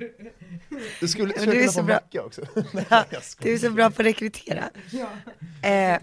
Du 1.01 1.09
skulle, 1.09 1.33
skulle 1.35 1.53
du 1.53 1.59
är 1.59 1.61
kunna 1.61 1.73
så 1.73 1.81
få 1.81 1.87
bra. 1.87 1.95
macka 1.95 2.23
också. 2.23 2.43
Ja, 2.91 3.05
du 3.39 3.55
är 3.55 3.59
så 3.59 3.71
bra 3.71 3.91
på 3.91 4.03
att 4.03 4.07
rekrytera. 4.07 4.65
Ja. 4.91 5.09
Eh, 5.69 6.01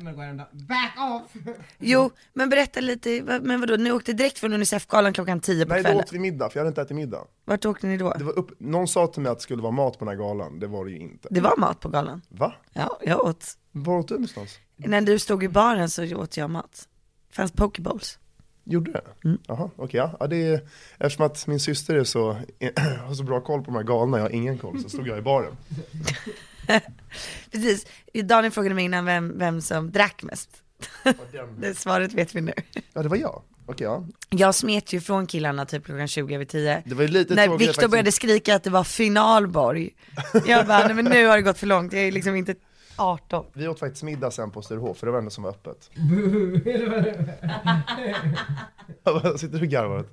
back 0.51 0.93
off! 0.97 1.31
jo, 1.79 2.11
men 2.33 2.49
berätta 2.49 2.79
lite, 2.79 3.21
vad- 3.21 3.43
men 3.43 3.59
vadå, 3.59 3.75
ni 3.77 3.91
åkte 3.91 4.13
direkt 4.13 4.39
från 4.39 4.53
Unicef-galan 4.53 5.13
klockan 5.13 5.39
10 5.39 5.65
på 5.65 5.69
Nej, 5.73 5.77
då 5.79 5.83
kvällen? 5.83 5.99
åt 6.03 6.13
vi 6.13 6.19
middag, 6.19 6.49
för 6.49 6.59
jag 6.59 6.61
hade 6.61 6.69
inte 6.69 6.81
ätit 6.81 6.95
middag. 6.95 7.25
Vart 7.45 7.65
åkte 7.65 7.87
ni 7.87 7.97
då? 7.97 8.13
Det 8.17 8.23
var 8.23 8.39
upp, 8.39 8.51
någon 8.59 8.87
sa 8.87 9.07
till 9.07 9.21
mig 9.21 9.31
att 9.31 9.37
det 9.37 9.43
skulle 9.43 9.61
vara 9.61 9.71
mat 9.71 9.99
på 9.99 10.05
den 10.05 10.17
här 10.17 10.23
galan, 10.27 10.59
det 10.59 10.67
var 10.67 10.85
det 10.85 10.91
ju 10.91 10.97
inte. 10.99 11.27
Det 11.31 11.41
var 11.41 11.57
mat 11.57 11.79
på 11.79 11.89
galan. 11.89 12.21
Va? 12.29 12.53
Ja, 12.73 12.97
jag 13.01 13.25
åt. 13.25 13.57
Var 13.71 13.97
åt 13.97 14.07
du 14.07 14.13
någonstans? 14.13 14.60
När 14.75 15.01
du 15.01 15.19
stod 15.19 15.43
i 15.43 15.47
baren 15.47 15.89
så 15.89 16.15
åt 16.15 16.38
jag 16.38 16.49
mat. 16.49 16.88
fanns 17.31 17.51
pokeballs. 17.51 18.19
Gjorde 18.63 18.91
det? 18.91 19.03
Mm. 19.23 19.38
Jaha, 19.47 19.69
okej 19.75 19.97
ja. 19.97 20.17
ja 20.19 20.27
det 20.27 20.36
är, 20.36 20.62
eftersom 20.97 21.25
att 21.25 21.47
min 21.47 21.60
syster 21.60 21.95
är 21.95 22.03
så, 22.03 22.31
har 23.05 23.13
så 23.13 23.23
bra 23.23 23.41
koll 23.41 23.60
på 23.60 23.65
de 23.65 23.75
här 23.75 23.84
galna, 23.84 24.17
jag 24.17 24.23
har 24.23 24.29
ingen 24.29 24.57
koll, 24.57 24.84
så 24.84 24.89
stod 24.89 25.07
jag 25.07 25.17
i 25.17 25.21
baren. 25.21 25.57
Precis, 27.51 27.88
Daniel 28.23 28.51
frågade 28.51 28.75
mig 28.75 28.86
innan 28.86 29.05
vem, 29.05 29.38
vem 29.38 29.62
som 29.62 29.91
drack 29.91 30.23
mest. 30.23 30.49
Det 31.57 31.77
svaret 31.77 32.13
vet 32.13 32.36
vi 32.36 32.41
nu. 32.41 32.53
Ja 32.93 33.03
det 33.03 33.10
var 33.10 33.17
jag, 33.17 33.41
okej 33.65 33.86
ja. 33.86 34.05
Jag 34.29 34.55
smet 34.55 34.93
ju 34.93 35.01
från 35.01 35.27
killarna 35.27 35.65
typ 35.65 35.86
klockan 35.86 36.07
20 36.07 36.36
över 36.36 36.45
10. 36.45 36.84
Det 36.86 36.95
var 36.95 37.07
lite 37.07 37.36
När 37.36 37.47
Viktor 37.47 37.65
faktiskt. 37.65 37.91
började 37.91 38.12
skrika 38.12 38.55
att 38.55 38.63
det 38.63 38.69
var 38.69 38.84
finalborg. 38.84 39.89
Jag 40.45 40.67
bara, 40.67 40.86
nej 40.86 40.93
men 40.93 41.05
nu 41.05 41.25
har 41.25 41.38
det 41.38 41.43
gått 41.43 41.57
för 41.57 41.67
långt, 41.67 41.93
jag 41.93 42.01
är 42.03 42.12
liksom 42.12 42.36
inte 42.36 42.55
18. 42.95 43.45
Vi 43.54 43.67
åt 43.67 43.80
faktiskt 43.80 44.04
middag 44.04 44.32
sen 44.32 44.51
på 44.51 44.62
Sturehof, 44.62 44.97
för 44.97 45.08
det 45.08 45.12
var 45.12 45.19
det 45.19 45.21
enda 45.21 45.32
som 45.32 45.43
var 45.43 45.51
öppet. 45.51 45.89
Vad 49.04 49.39
Sitter 49.39 49.58
du 49.58 49.65
och 49.65 49.71
garvar 49.71 49.99
åt? 49.99 50.10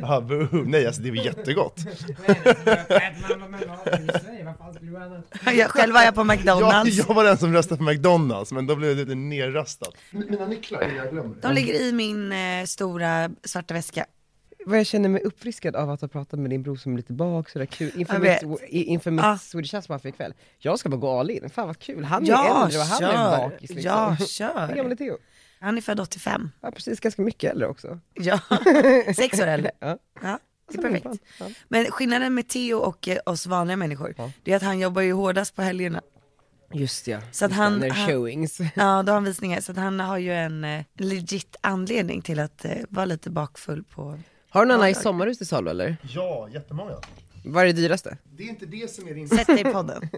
Ja, 0.00 0.20
boohoo. 0.20 0.64
Nej 0.66 0.86
alltså 0.86 1.02
det 1.02 1.10
var 1.10 1.16
jättegott. 1.16 1.80
Jag, 5.44 5.70
själv 5.70 5.94
var 5.94 6.02
jag 6.02 6.14
på 6.14 6.20
Jag, 6.20 6.26
McDonalds. 6.26 6.96
jag 6.96 7.14
var 7.14 7.24
den 7.24 7.38
som 7.38 7.52
röstade 7.52 7.78
på 7.78 7.84
McDonalds, 7.84 8.52
men 8.52 8.66
då 8.66 8.76
blev 8.76 8.96
det 8.96 9.02
lite 9.02 9.14
nerröstat. 9.14 9.94
Mina 10.10 10.46
nycklar, 10.46 10.82
jag 10.96 11.10
glömmer 11.10 11.36
De 11.42 11.52
ligger 11.54 11.74
i 11.74 11.92
min 11.92 12.32
eh, 12.32 12.64
stora 12.64 13.30
svarta 13.44 13.74
väska. 13.74 14.06
Vad 14.68 14.78
jag 14.78 14.86
känner 14.86 15.08
mig 15.08 15.22
uppfriskad 15.22 15.76
av 15.76 15.90
att 15.90 16.00
ha 16.00 16.08
pratat 16.08 16.40
med 16.40 16.50
din 16.50 16.62
bror 16.62 16.76
som 16.76 16.92
är 16.92 16.96
lite 16.96 17.12
bak, 17.12 17.48
sådär 17.50 17.66
kul, 17.66 17.92
inför 17.96 18.18
mitt, 18.18 18.62
inför 18.70 19.10
mitt 19.10 19.24
Ja. 19.24 19.38
Swedish 19.38 19.74
House 19.74 19.92
Mafia 19.92 20.08
ikväll. 20.08 20.34
Jag 20.58 20.78
ska 20.78 20.88
bara 20.88 20.96
gå 20.96 21.18
all 21.20 21.30
in, 21.30 21.50
fan 21.50 21.66
vad 21.66 21.78
kul, 21.78 22.04
han 22.04 22.24
är 22.24 22.28
Ja, 22.28 22.64
äldre 22.64 22.78
och 22.80 22.84
han 22.86 23.02
är 23.04 23.12
kör. 23.12 23.48
bakis 23.48 23.70
liksom. 23.70 23.90
Ja, 23.92 24.10
Hur 24.18 24.26
kör. 24.26 24.74
gammal 24.74 24.92
är 24.92 24.96
Theo? 24.96 25.16
Han 25.60 25.76
är 25.76 25.80
född 25.82 26.00
85. 26.00 26.50
Ja 26.60 26.70
precis, 26.70 27.00
ganska 27.00 27.22
mycket 27.22 27.52
äldre 27.52 27.68
också. 27.68 27.98
Ja, 28.14 28.40
sex 29.16 29.40
år 29.40 29.46
äldre. 29.46 29.70
Ja. 29.78 29.98
Ja, 30.22 30.38
det 30.72 30.78
är 30.78 30.82
Fan, 30.82 30.92
perfekt. 30.92 31.22
Men 31.68 31.84
skillnaden 31.90 32.34
med 32.34 32.48
Theo 32.48 32.78
och 32.78 33.08
eh, 33.08 33.18
oss 33.26 33.46
vanliga 33.46 33.76
människor, 33.76 34.14
det 34.44 34.52
är 34.52 34.56
att 34.56 34.62
han 34.62 34.78
jobbar 34.78 35.02
ju 35.02 35.12
hårdast 35.12 35.56
på 35.56 35.62
helgerna. 35.62 36.00
Just 36.72 37.06
ja, 37.06 37.20
Så 37.32 37.44
att 37.44 37.50
Just 37.50 37.58
han- 37.58 37.82
är 37.82 37.90
han- 37.90 38.08
showings. 38.08 38.58
Ja, 38.74 39.02
då 39.02 39.12
har 39.12 39.14
han 39.14 39.24
visningar. 39.24 39.60
Så 39.60 39.72
att 39.72 39.78
han 39.78 40.00
har 40.00 40.18
ju 40.18 40.32
en 40.34 40.64
eh, 40.64 40.84
legit 40.94 41.56
anledning 41.60 42.22
till 42.22 42.38
att 42.40 42.64
eh, 42.64 42.72
vara 42.88 43.04
lite 43.04 43.30
bakfull 43.30 43.84
på... 43.84 44.18
Har 44.56 44.64
du 44.66 44.68
några 44.72 44.82
Ja, 44.82 44.88
nice 44.88 45.00
sommarhus 45.02 45.38
till 45.38 45.46
salu 45.46 45.70
eller? 45.70 45.96
Ja, 46.02 46.48
jättemånga. 46.52 46.92
Vad 47.44 47.62
är 47.62 47.66
det 47.66 47.72
dyraste? 47.72 48.16
Det 48.36 48.42
är 48.42 48.48
inte 48.48 48.66
det 48.66 48.90
som 48.90 49.08
är 49.08 49.14
det, 49.14 49.28
Sätt 49.36 49.46
dig 49.46 49.60
i 49.60 49.64
podden. 49.64 50.08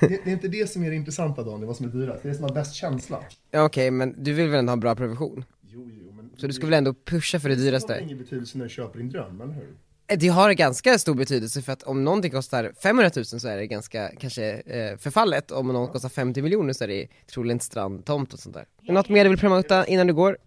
det, 0.00 0.08
det 0.08 0.26
är 0.26 0.28
inte 0.32 0.48
det 0.48 0.70
som 0.70 0.84
är 0.84 0.90
det 0.90 0.96
intressanta 0.96 1.42
Daniel, 1.42 1.66
vad 1.66 1.76
som 1.76 1.86
är 1.86 1.90
dyrast. 1.90 2.22
Det 2.22 2.28
är 2.28 2.30
det 2.30 2.36
som 2.36 2.44
har 2.44 2.54
bäst 2.54 2.74
känsla. 2.74 3.20
Ja 3.50 3.64
okej, 3.64 3.90
men 3.90 4.24
du 4.24 4.32
vill 4.32 4.48
väl 4.48 4.58
ändå 4.58 4.70
ha 4.70 4.72
en 4.72 4.80
bra 4.80 4.94
provision? 4.94 5.44
Jo, 5.68 5.90
jo, 6.00 6.12
men... 6.12 6.30
Så 6.36 6.46
du 6.46 6.52
ska 6.52 6.66
väl 6.66 6.74
ändå 6.74 6.94
pusha 6.94 7.40
för 7.40 7.48
det 7.48 7.54
Det 7.54 7.60
har 7.60 7.64
dyraste? 7.66 8.00
ingen 8.02 8.18
betydelse 8.18 8.58
när 8.58 8.64
du 8.64 8.70
köper 8.70 8.98
din 8.98 9.08
dröm, 9.10 9.40
eller 9.40 9.54
hur? 9.54 10.16
Det 10.16 10.28
har 10.28 10.52
ganska 10.52 10.98
stor 10.98 11.14
betydelse 11.14 11.62
för 11.62 11.72
att 11.72 11.82
om 11.82 12.04
någonting 12.04 12.30
kostar 12.30 12.72
500 12.82 13.10
000 13.16 13.24
så 13.24 13.48
är 13.48 13.56
det 13.56 13.66
ganska 13.66 14.08
kanske 14.20 14.44
eh, 14.52 14.96
förfallet, 14.98 15.50
om 15.50 15.68
någon 15.68 15.88
kostar 15.88 16.08
50 16.08 16.42
miljoner 16.42 16.72
så 16.72 16.84
är 16.84 16.88
det 16.88 17.06
troligen 17.32 17.60
strandtomt 17.60 18.32
och 18.32 18.38
sånt 18.38 18.54
där. 18.54 18.60
Är 18.82 18.86
det 18.86 18.92
Något 18.92 19.08
mer 19.08 19.24
du 19.24 19.30
vill 19.30 19.38
promota 19.38 19.86
innan 19.86 20.06
du 20.06 20.14
går? 20.14 20.38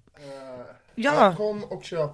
Ja, 0.95 1.33
Kom 1.37 1.63
och 1.63 1.83
köp 1.83 2.11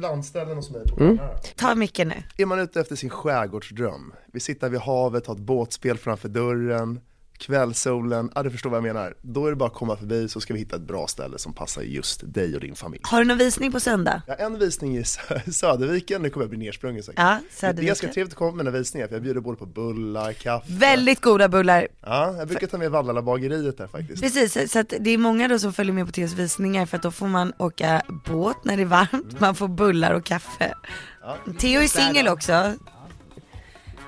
landställen 0.00 0.56
hos 0.56 0.70
mig 0.70 0.86
på 0.88 1.00
Mm. 1.04 1.18
ta 1.56 1.74
micken 1.74 2.08
nu. 2.08 2.22
Är 2.36 2.46
man 2.46 2.58
ute 2.58 2.80
efter 2.80 2.96
sin 2.96 3.10
skärgårdsdröm, 3.10 4.12
vi 4.32 4.40
sitter 4.40 4.68
vid 4.68 4.80
havet, 4.80 5.26
har 5.26 5.34
ett 5.34 5.40
båtspel 5.40 5.98
framför 5.98 6.28
dörren, 6.28 7.00
kvällssolen, 7.38 8.30
ja 8.34 8.42
du 8.42 8.50
förstår 8.50 8.70
vad 8.70 8.76
jag 8.76 8.82
menar. 8.94 9.14
Då 9.22 9.46
är 9.46 9.50
det 9.50 9.56
bara 9.56 9.68
att 9.68 9.74
komma 9.74 9.96
förbi 9.96 10.28
så 10.28 10.40
ska 10.40 10.52
vi 10.52 10.58
hitta 10.58 10.76
ett 10.76 10.82
bra 10.82 11.06
ställe 11.06 11.38
som 11.38 11.52
passar 11.52 11.82
just 11.82 12.20
dig 12.34 12.54
och 12.54 12.60
din 12.60 12.74
familj. 12.74 13.02
Har 13.04 13.18
du 13.18 13.24
någon 13.24 13.38
visning 13.38 13.72
på 13.72 13.80
söndag? 13.80 14.22
Har 14.28 14.36
en 14.36 14.58
visning 14.58 14.96
i 14.96 15.02
Sö- 15.02 15.50
Söderviken, 15.50 16.22
nu 16.22 16.30
kommer 16.30 16.44
jag 16.44 16.50
bli 16.50 16.58
nersprungen 16.58 17.02
säkert. 17.02 17.18
Ja, 17.20 17.24
Det 17.24 17.56
är 17.56 17.60
Söderviken. 17.60 17.86
ganska 17.86 18.08
trevligt 18.08 18.32
att 18.32 18.38
komma 18.38 18.50
på 18.50 18.56
mina 18.56 18.70
visningar 18.70 19.06
för 19.08 19.14
jag 19.14 19.22
bjuder 19.22 19.40
både 19.40 19.58
på 19.58 19.66
bullar, 19.66 20.32
kaffe. 20.32 20.66
Väldigt 20.72 21.20
goda 21.20 21.48
bullar. 21.48 21.88
Ja, 22.00 22.34
jag 22.38 22.48
brukar 22.48 22.66
ta 22.66 22.78
med 22.78 22.90
Vallala 22.90 23.22
bageriet 23.22 23.78
där 23.78 23.86
faktiskt. 23.86 24.22
Precis, 24.22 24.72
så 24.72 24.78
att 24.78 24.92
det 25.00 25.10
är 25.10 25.18
många 25.18 25.48
då 25.48 25.58
som 25.58 25.72
följer 25.72 25.92
med 25.92 26.06
på 26.06 26.12
Theos 26.12 26.32
visningar 26.32 26.86
för 26.86 26.96
att 26.96 27.02
då 27.02 27.10
får 27.10 27.28
man 27.28 27.52
åka 27.58 28.02
båt 28.26 28.56
när 28.64 28.76
det 28.76 28.82
är 28.82 28.86
varmt, 28.86 29.40
man 29.40 29.54
får 29.54 29.68
bullar 29.68 30.12
och 30.12 30.24
kaffe. 30.24 30.74
Ja. 31.22 31.36
Theo 31.58 31.80
är 31.80 31.86
singel 31.88 32.28
också. 32.28 32.52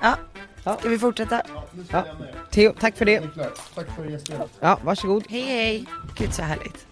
Ja, 0.01 0.15
ska 0.61 0.89
vi 0.89 0.99
fortsätta? 0.99 1.41
Ja. 1.91 2.05
Theo, 2.51 2.73
tack 2.79 2.97
för 2.97 3.05
det. 3.05 3.21
Tack 3.75 3.87
för 3.95 4.05
gästspelet. 4.05 4.49
Ja, 4.59 4.79
varsågod. 4.83 5.23
Hej 5.29 5.41
hej! 5.41 5.85
Gud 6.17 6.33
så 6.33 6.41
härligt. 6.41 6.87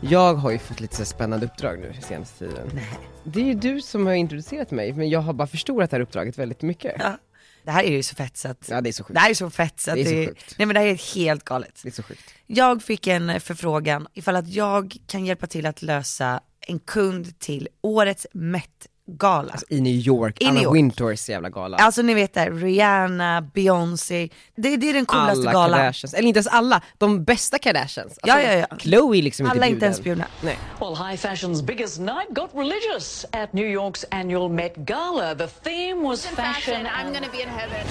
Jag 0.00 0.34
har 0.34 0.50
ju 0.50 0.58
fått 0.58 0.80
lite 0.80 0.96
så 0.96 1.04
spännande 1.04 1.46
uppdrag 1.46 1.78
nu 1.78 1.92
senaste 2.02 2.38
tiden. 2.48 2.80
Det 3.24 3.40
är 3.40 3.44
ju 3.44 3.54
du 3.54 3.80
som 3.80 4.06
har 4.06 4.14
introducerat 4.14 4.70
mig, 4.70 4.92
men 4.92 5.08
jag 5.10 5.20
har 5.20 5.32
bara 5.32 5.46
förstorat 5.48 5.90
det 5.90 5.96
här 5.96 6.02
uppdraget 6.02 6.38
väldigt 6.38 6.62
mycket. 6.62 6.94
Ja. 6.98 7.18
Det 7.64 7.70
här 7.70 7.82
är 7.84 7.90
ju 7.90 8.02
så 8.02 8.14
fett 8.14 8.36
så 8.36 8.48
att, 8.48 8.68
Ja, 8.70 8.80
det 8.80 8.90
är 8.90 8.92
så 8.92 9.04
sjukt. 9.04 9.14
det 9.14 9.20
här 9.20 9.30
är 9.30 9.34
så 9.34 9.50
fett 9.50 9.80
så 9.80 9.90
att 9.90 9.94
Det 9.96 10.00
är 10.00 10.04
så 10.04 10.10
det, 10.10 10.26
sjukt. 10.26 10.54
nej 10.58 10.66
men 10.66 10.74
det 10.74 10.80
här 10.80 10.86
är 10.86 11.14
helt 11.14 11.44
galet. 11.44 11.80
Det 11.82 11.88
är 11.88 11.92
så 11.92 12.02
sjukt. 12.02 12.34
Jag 12.46 12.82
fick 12.82 13.06
en 13.06 13.40
förfrågan 13.40 14.08
ifall 14.14 14.36
att 14.36 14.48
jag 14.48 14.96
kan 15.06 15.24
hjälpa 15.26 15.46
till 15.46 15.66
att 15.66 15.82
lösa 15.82 16.40
en 16.66 16.78
kund 16.78 17.38
till 17.38 17.68
årets 17.82 18.26
Met-gala. 18.32 19.52
Alltså, 19.52 19.66
I 19.68 19.80
New 19.80 19.92
York, 19.94 20.36
I 20.40 20.44
Anna 20.44 20.54
New 20.54 20.62
York. 20.62 20.74
Winters 20.76 21.28
jävla 21.28 21.50
gala. 21.50 21.92
ni 22.02 22.14
vet 22.14 22.34
det, 22.34 22.50
Rihanna, 22.50 23.40
Beyoncé, 23.54 24.28
det, 24.56 24.76
det 24.76 24.90
är 24.90 24.94
den 24.94 25.06
coolaste 25.06 25.40
alla 25.40 25.52
galan. 25.52 25.78
Kardashians, 25.78 26.14
eller 26.14 26.28
inte 26.28 26.38
ens 26.38 26.46
alla, 26.46 26.80
de 26.98 27.24
bästa 27.24 27.58
Kardashians. 27.58 28.18
Ja, 28.22 28.42
ja, 28.42 28.52
ja. 28.52 28.76
Chloe 28.78 29.22
liksom 29.22 29.46
Alla 29.46 29.54
är 29.54 29.56
inte 29.56 29.68
inte 29.68 29.86
ens 29.86 30.00
bjudna. 30.00 30.26
Nej. 30.40 30.58
Well, 30.80 30.94
high 30.94 31.26
fashion's 31.26 31.62
biggest 31.64 31.98
night 31.98 32.28
got 32.30 32.50
religious 32.54 33.26
at 33.32 33.52
New 33.52 33.66
York's 33.66 34.04
annual 34.10 34.48
Met 34.48 34.76
Gala. 34.76 35.34
The 35.34 35.46
theme 35.46 36.02
was 36.02 36.26
fashion. 36.26 36.86
I'm 36.86 37.12
gonna 37.12 37.32
be 37.32 37.42
in 37.42 37.48
heaven. 37.48 37.86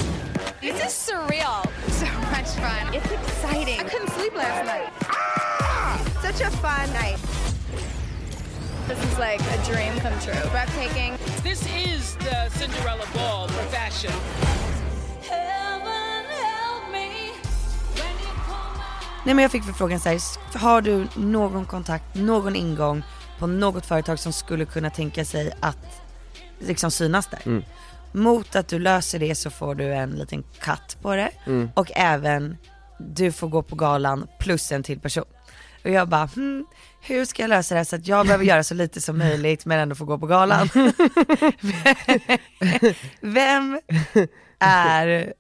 This 0.62 0.76
is 0.86 1.10
surreal. 1.10 1.62
So 1.90 2.06
much 2.06 2.50
fun. 2.56 2.94
It's 2.96 3.12
exciting. 3.12 3.80
I 3.80 3.84
couldn't 3.84 4.12
sleep 4.12 4.36
last 4.36 4.66
night. 4.66 4.90
Such 6.22 6.42
a 6.48 6.52
fun 6.52 6.94
night. 6.94 7.35
This 8.88 9.00
is 9.12 9.18
like 9.20 9.42
a 9.42 9.58
dream 9.72 9.94
come 10.00 10.20
true. 10.22 10.50
Breathtaking. 10.52 11.14
This 11.44 11.62
is 11.86 12.16
the 12.18 12.50
Cinderella 12.60 13.06
Ball 13.14 13.48
for 13.48 13.64
fashion. 13.64 14.12
Nej 19.26 19.34
men 19.36 19.42
jag 19.44 19.52
fick 19.52 19.64
förfrågan 19.64 20.00
så 20.00 20.10
här, 20.10 20.20
har 20.58 20.82
du 20.82 21.08
någon 21.16 21.66
kontakt, 21.66 22.16
någon 22.16 22.56
ingång 22.56 23.04
på 23.40 23.48
något 23.48 23.86
företag 23.86 24.20
som 24.20 24.34
skulle 24.34 24.66
kunna 24.66 24.90
tänka 24.90 25.26
sig 25.26 25.52
att 25.60 26.02
liksom 26.60 26.92
synas 26.92 27.28
där? 27.28 27.40
Mm. 27.46 27.64
Mot 28.12 28.56
att 28.56 28.68
du 28.68 28.80
löser 28.80 29.20
det 29.20 29.36
så 29.36 29.50
får 29.50 29.76
du 29.76 29.94
en 29.94 30.10
liten 30.12 30.44
cut 30.60 30.98
på 31.02 31.16
det 31.16 31.30
Mm. 31.46 31.70
och 31.74 31.92
även 31.96 32.58
du 33.00 33.32
får 33.32 33.48
gå 33.48 33.62
på 33.64 33.76
galan 33.76 34.28
plus 34.40 34.72
en 34.72 34.84
till 34.84 35.00
person. 35.00 35.26
Och 35.84 35.90
jag 35.90 36.10
bara, 36.10 36.26
hmm, 36.36 36.66
hur 37.08 37.26
ska 37.26 37.44
jag 37.44 37.50
lösa 37.50 37.76
det 37.76 37.80
här 37.80 37.86
så 37.86 37.96
att 37.96 38.08
jag 38.08 38.26
behöver 38.26 38.46
göra 38.46 38.64
så 38.64 38.74
lite 38.74 39.02
som 39.02 39.18
möjligt 39.18 39.66
men 39.66 39.80
ändå 39.80 39.96
få 39.96 40.06
gå 40.06 40.18
på 40.18 40.28
galan? 40.28 40.70
Vem 43.22 43.80
är 44.60 45.34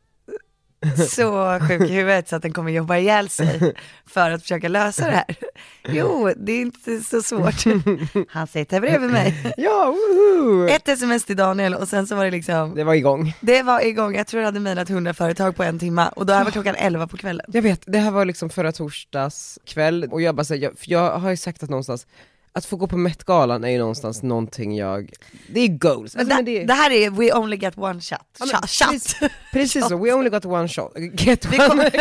så 1.09 1.59
sjuk 1.67 1.81
i 1.89 1.93
huvudet 1.93 2.29
så 2.29 2.35
att 2.35 2.41
den 2.41 2.53
kommer 2.53 2.71
jobba 2.71 2.97
ihjäl 2.97 3.29
sig 3.29 3.73
för 4.05 4.31
att 4.31 4.41
försöka 4.41 4.67
lösa 4.67 5.05
det 5.05 5.11
här. 5.15 5.35
Jo, 5.87 6.33
det 6.37 6.51
är 6.51 6.61
inte 6.61 6.99
så 6.99 7.21
svårt. 7.21 7.63
Han 8.29 8.47
sitter 8.47 8.81
bredvid 8.81 9.09
mig. 9.09 9.53
Ja, 9.57 9.85
woho! 9.85 10.67
Ett 10.67 10.87
sms 10.87 11.25
till 11.25 11.35
Daniel 11.37 11.73
och 11.73 11.87
sen 11.87 12.07
så 12.07 12.15
var 12.15 12.25
det 12.25 12.31
liksom, 12.31 12.75
Det 12.75 12.83
var 12.83 12.93
igång. 12.93 13.33
det 13.41 13.63
var 13.63 13.85
igång, 13.85 14.15
jag 14.15 14.27
tror 14.27 14.41
jag 14.41 14.47
hade 14.47 14.59
mejlat 14.59 14.89
100 14.89 15.13
företag 15.13 15.55
på 15.55 15.63
en 15.63 15.79
timma 15.79 16.07
och 16.07 16.25
då 16.25 16.33
här 16.33 16.43
var 16.43 16.51
klockan 16.51 16.75
11 16.75 17.07
på 17.07 17.17
kvällen. 17.17 17.45
Jag 17.49 17.61
vet, 17.61 17.81
det 17.85 17.97
här 17.97 18.11
var 18.11 18.25
liksom 18.25 18.49
förra 18.49 18.71
torsdags 18.71 19.59
kväll 19.65 20.07
och 20.11 20.21
jag 20.21 20.35
bara 20.35 20.43
säger, 20.43 20.69
för 20.77 20.91
jag 20.91 21.17
har 21.19 21.29
ju 21.29 21.37
sagt 21.37 21.63
att 21.63 21.69
någonstans, 21.69 22.07
att 22.55 22.65
få 22.65 22.75
gå 22.75 22.87
på 22.87 22.97
Met-galan 22.97 23.63
är 23.63 23.69
ju 23.69 23.77
någonstans 23.77 24.23
någonting 24.23 24.75
jag, 24.77 25.11
det 25.47 25.59
är 25.59 25.67
goals. 25.67 26.15
Alltså, 26.15 26.35
det, 26.35 26.41
det, 26.41 26.65
det 26.65 26.73
här 26.73 26.91
är 26.91 27.09
we 27.09 27.33
only 27.33 27.57
get 27.57 27.77
one 27.77 28.01
shot. 28.01 28.19
Ja, 28.39 28.45
men 28.45 28.67
shot. 28.67 28.89
Precis, 28.91 29.15
precis 29.53 29.87
så, 29.89 29.97
we 29.97 30.13
only 30.13 30.29
got 30.29 30.45
one 30.45 30.67
shot, 30.67 30.91
get 31.13 31.45
Vi 31.45 31.59
one. 31.59 31.67
kommer, 31.67 31.91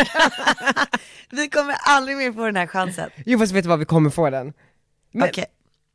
vi 1.37 1.49
kommer 1.49 1.75
aldrig 1.87 2.17
mer 2.17 2.33
få 2.33 2.45
den 2.47 2.57
här 2.57 2.67
chansen. 2.67 3.11
Jo 3.27 3.39
fast 3.39 3.53
vet 3.53 3.65
du 3.65 3.69
vad, 3.69 3.79
vi 3.79 3.85
kommer 3.85 4.11
få 4.11 4.31
den. 4.31 4.53
Men, 5.13 5.29
Okej, 5.29 5.45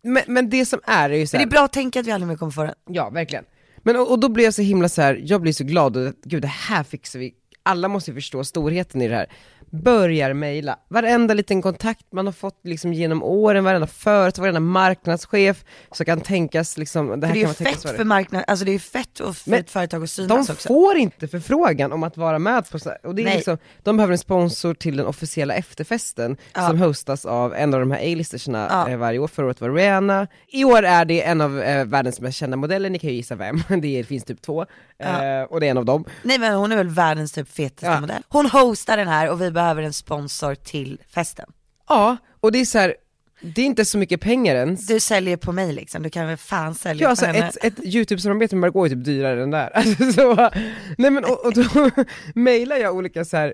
men, 0.04 0.24
men 0.28 0.50
det 0.50 0.66
som 0.66 0.80
är 0.84 1.10
är 1.10 1.18
ju 1.18 1.28
så 1.28 1.38
men 1.38 1.40
det 1.40 1.44
här, 1.44 1.48
är 1.48 1.52
bra 1.60 1.66
att 1.66 1.74
tänka 1.74 2.00
att 2.00 2.06
vi 2.06 2.12
aldrig 2.12 2.28
mer 2.28 2.36
kommer 2.38 2.52
få 2.52 2.64
den. 2.64 2.76
Ja, 2.90 3.10
verkligen. 3.10 3.46
Men 3.78 3.96
och, 3.96 4.12
och 4.12 4.20
då 4.20 4.30
blir 4.30 4.44
jag 4.44 4.54
så 4.54 4.62
himla 4.62 4.90
så 4.90 5.02
här, 5.02 5.22
jag 5.24 5.42
blir 5.42 5.54
så 5.54 5.64
glad 5.64 5.98
och 5.98 6.14
gud 6.24 6.42
det 6.42 6.48
här 6.48 6.84
fixar 6.84 7.20
vi, 7.20 7.34
alla 7.64 7.88
måste 7.88 8.12
ju 8.12 8.16
förstå 8.16 8.44
storheten 8.44 9.02
i 9.02 9.08
det 9.08 9.16
här. 9.16 9.30
Börjar 9.72 10.34
mejla, 10.34 10.80
varenda 10.88 11.34
liten 11.34 11.62
kontakt 11.62 12.06
man 12.12 12.26
har 12.26 12.34
fått 12.34 12.60
liksom 12.64 12.94
genom 12.94 13.24
åren, 13.24 13.64
varenda 13.64 13.88
företag, 13.88 14.42
varenda 14.42 14.60
marknadschef, 14.60 15.64
så 15.92 16.06
kan 16.06 16.22
tänkas 16.22 16.78
liksom, 16.78 17.20
det 17.20 17.28
För 17.28 17.28
här 17.28 17.34
det 17.34 17.34
är 17.34 17.34
kan 17.34 17.40
ju 17.40 17.46
man 17.46 17.56
tänka 17.56 17.72
fett 17.88 17.96
för 17.98 18.04
marknad, 18.04 18.44
alltså 18.48 18.66
det 18.66 18.72
är 18.72 18.80
fett 18.80 19.20
och 19.20 19.36
för 19.38 19.54
ett 19.54 19.70
företag 19.72 19.98
att 19.98 20.02
de 20.04 20.08
synas 20.08 20.50
också. 20.50 20.68
får 20.68 20.98
inte 20.98 21.28
förfrågan 21.28 21.92
om 21.92 22.04
att 22.04 22.18
vara 22.18 22.40
med 22.40 22.70
på 22.72 22.80
så 22.80 22.92
och 23.04 23.16
det 23.16 23.22
är 23.22 23.26
Nej. 23.26 23.36
liksom, 23.36 23.58
de 23.84 23.98
behöver 23.98 24.12
en 24.12 24.18
sponsor 24.18 24.74
till 24.74 24.98
den 24.98 25.06
officiella 25.06 25.54
efterfesten 25.54 26.38
Ja. 26.54 26.68
som 26.68 26.80
hostas 26.82 27.26
av 27.26 27.54
en 27.56 27.74
av 27.74 27.80
de 27.80 27.92
här 27.92 28.00
A-listerserna 28.00 28.68
Ja. 28.72 28.90
eh, 28.90 28.98
varje 28.98 29.20
år, 29.20 29.28
förra 29.28 29.46
året 29.46 29.62
var 29.62 29.70
Rihanna, 29.70 30.28
i 30.48 30.64
år 30.64 30.84
är 30.84 31.06
det 31.06 31.24
en 31.24 31.42
av 31.42 31.62
eh, 31.62 31.86
världens 31.86 32.20
mest 32.20 32.38
kända 32.38 32.58
modeller, 32.58 32.90
ni 32.90 33.00
kan 33.00 33.10
ju 33.10 33.16
gissa 33.16 33.36
vem, 33.36 33.64
det 33.82 34.04
finns 34.08 34.24
typ 34.24 34.42
två, 34.42 34.62
eh, 35.00 35.42
och 35.50 35.60
det 35.60 35.68
är 35.68 35.72
en 35.72 35.78
av 35.78 35.86
dem. 35.86 36.06
Nej 36.24 36.38
men 36.40 36.54
hon 36.56 36.72
är 36.72 36.78
väl 36.78 36.90
världens 36.90 37.32
typ 37.32 37.50
fetaste 37.50 37.86
Ja. 37.86 38.02
modell. 38.02 38.24
Hon 38.28 38.46
hostar 38.46 38.98
den 38.98 39.08
här 39.08 39.30
och 39.30 39.42
vi 39.42 39.52
behöver 39.60 39.84
en 39.84 39.94
sponsor 39.94 40.56
till 40.56 41.02
festen. 41.10 41.50
Ja, 41.88 42.18
och 42.40 42.52
det 42.52 42.60
är 42.60 42.66
så 42.66 42.78
här, 42.80 42.96
det 43.42 43.62
är 43.62 43.66
inte 43.66 43.86
så 43.86 43.98
mycket 43.98 44.22
pengar 44.22 44.56
ens. 44.56 44.88
Du 44.88 45.00
säljer 45.00 45.38
på 45.38 45.52
mig 45.52 45.74
liksom, 45.74 46.04
du 46.04 46.10
kan 46.10 46.28
väl 46.28 46.38
fan 46.38 46.76
sälja 46.76 47.02
Ja, 47.04 47.08
på 47.08 47.10
alltså 47.10 47.26
henne. 47.26 47.48
ett, 47.48 47.58
ett 47.64 47.80
YouTube-samarbete 47.86 48.56
med 48.56 48.62
Margot 48.62 48.92
är 48.92 48.96
typ 48.96 49.06
dyrare 49.06 49.44
än 49.44 49.52
där. 49.52 49.70
Alltså, 49.76 50.12
så, 50.12 50.50
nej 50.98 51.12
men 51.12 51.26
och, 51.26 51.46
och 51.46 51.54
då 51.54 51.90
mejlar 52.36 52.76
jag 52.78 52.96
olika 52.96 53.26
så 53.26 53.38
här 53.38 53.54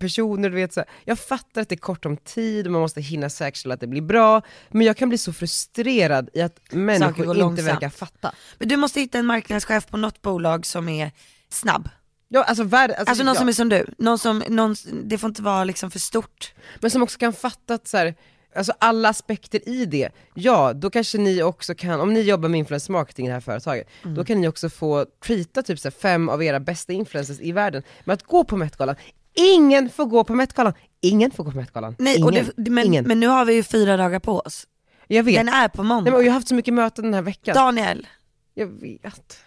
personer, 0.00 0.50
du 0.50 0.56
vet 0.56 0.72
så 0.72 0.80
här. 0.80 0.88
Jag 1.04 1.18
fattar 1.18 1.60
att 1.62 1.68
det 1.68 1.74
är 1.74 1.76
kort 1.76 2.06
om 2.06 2.16
tid 2.16 2.66
och 2.66 2.72
man 2.72 2.80
måste 2.80 3.00
hinna 3.00 3.30
säkerställa 3.30 3.74
att 3.74 3.80
det 3.80 3.86
blir 3.86 4.02
bra, 4.02 4.42
men 4.70 4.86
jag 4.86 4.96
kan 4.96 5.08
bli 5.08 5.18
så 5.18 5.32
frustrerad 5.32 6.28
i 6.34 6.40
att 6.42 6.72
människor 6.72 7.26
inte 7.26 7.38
långsamt. 7.38 7.68
verkar 7.68 7.88
fatta. 7.88 8.32
Men 8.58 8.68
du 8.68 8.76
måste 8.76 9.00
hitta 9.00 9.18
en 9.18 9.26
marknadschef 9.26 9.86
på 9.86 9.96
något 9.96 10.22
bolag 10.22 10.66
som 10.66 10.88
är 10.88 11.10
snabb. 11.48 11.88
Ja, 12.28 12.42
alltså, 12.44 12.64
värld, 12.64 12.90
alltså, 12.90 13.10
Alltså 13.10 13.24
någon 13.24 13.34
ja. 13.34 13.38
som 13.40 13.48
är 13.48 13.52
som 13.52 13.68
du, 13.68 13.86
någon 13.98 14.18
som, 14.18 14.42
någon, 14.48 14.76
det 15.04 15.18
får 15.18 15.28
inte 15.28 15.42
vara 15.42 15.64
liksom 15.64 15.90
för 15.90 15.98
stort. 15.98 16.54
Men 16.80 16.90
som 16.90 17.02
också 17.02 17.18
kan 17.18 17.32
fatta 17.32 17.74
att 17.74 17.88
så 17.88 17.96
här, 17.96 18.14
alltså 18.56 18.72
alla 18.78 19.08
aspekter 19.08 19.68
i 19.68 19.86
det, 19.86 20.08
ja 20.34 20.72
då 20.72 20.90
kanske 20.90 21.18
ni 21.18 21.42
också 21.42 21.74
kan, 21.74 22.00
om 22.00 22.12
ni 22.12 22.20
jobbar 22.20 22.48
med 22.48 22.58
influencer 22.58 22.92
marketing 22.92 23.26
i 23.26 23.28
det 23.28 23.34
här 23.34 23.40
företaget, 23.40 23.88
Mm. 24.02 24.14
då 24.14 24.24
kan 24.24 24.40
ni 24.40 24.48
också 24.48 24.68
få 24.68 25.06
treata 25.24 25.62
typ 25.62 25.78
så 25.78 25.88
här, 25.88 25.92
fem 26.00 26.28
av 26.28 26.42
era 26.42 26.60
bästa 26.60 26.92
influencers 26.92 27.40
i 27.40 27.52
världen 27.52 27.82
med 28.04 28.14
att 28.14 28.22
gå 28.22 28.44
på 28.44 28.56
Met-galan. 28.56 28.96
Ingen 29.34 29.90
får 29.90 30.04
gå 30.04 30.24
på 30.24 30.34
Met-galan, 30.34 30.72
ingen 31.00 31.30
får 31.30 31.44
gå 31.44 31.50
på 31.50 31.56
Met-galan. 31.58 31.94
Nej, 31.98 32.16
ingen. 32.16 32.24
och 32.26 32.32
det, 32.56 32.70
men, 32.70 32.84
ingen. 32.86 33.04
men 33.04 33.20
nu 33.20 33.26
har 33.26 33.44
vi 33.44 33.54
ju 33.54 33.62
fyra 33.62 33.96
dagar 33.96 34.18
på 34.20 34.38
oss. 34.40 34.66
jag 35.06 35.22
vet. 35.22 35.34
Den 35.34 35.48
är 35.48 35.68
på 35.68 35.82
måndag. 35.82 36.10
Nej, 36.10 36.12
men, 36.18 36.24
jag 36.26 36.32
har 36.32 36.34
haft 36.34 36.48
så 36.48 36.54
mycket 36.54 36.74
möten 36.74 37.04
den 37.04 37.14
här 37.14 37.22
veckan. 37.22 37.54
Daniel, 37.54 38.06
Jag 38.54 38.66
vet. 38.66 39.38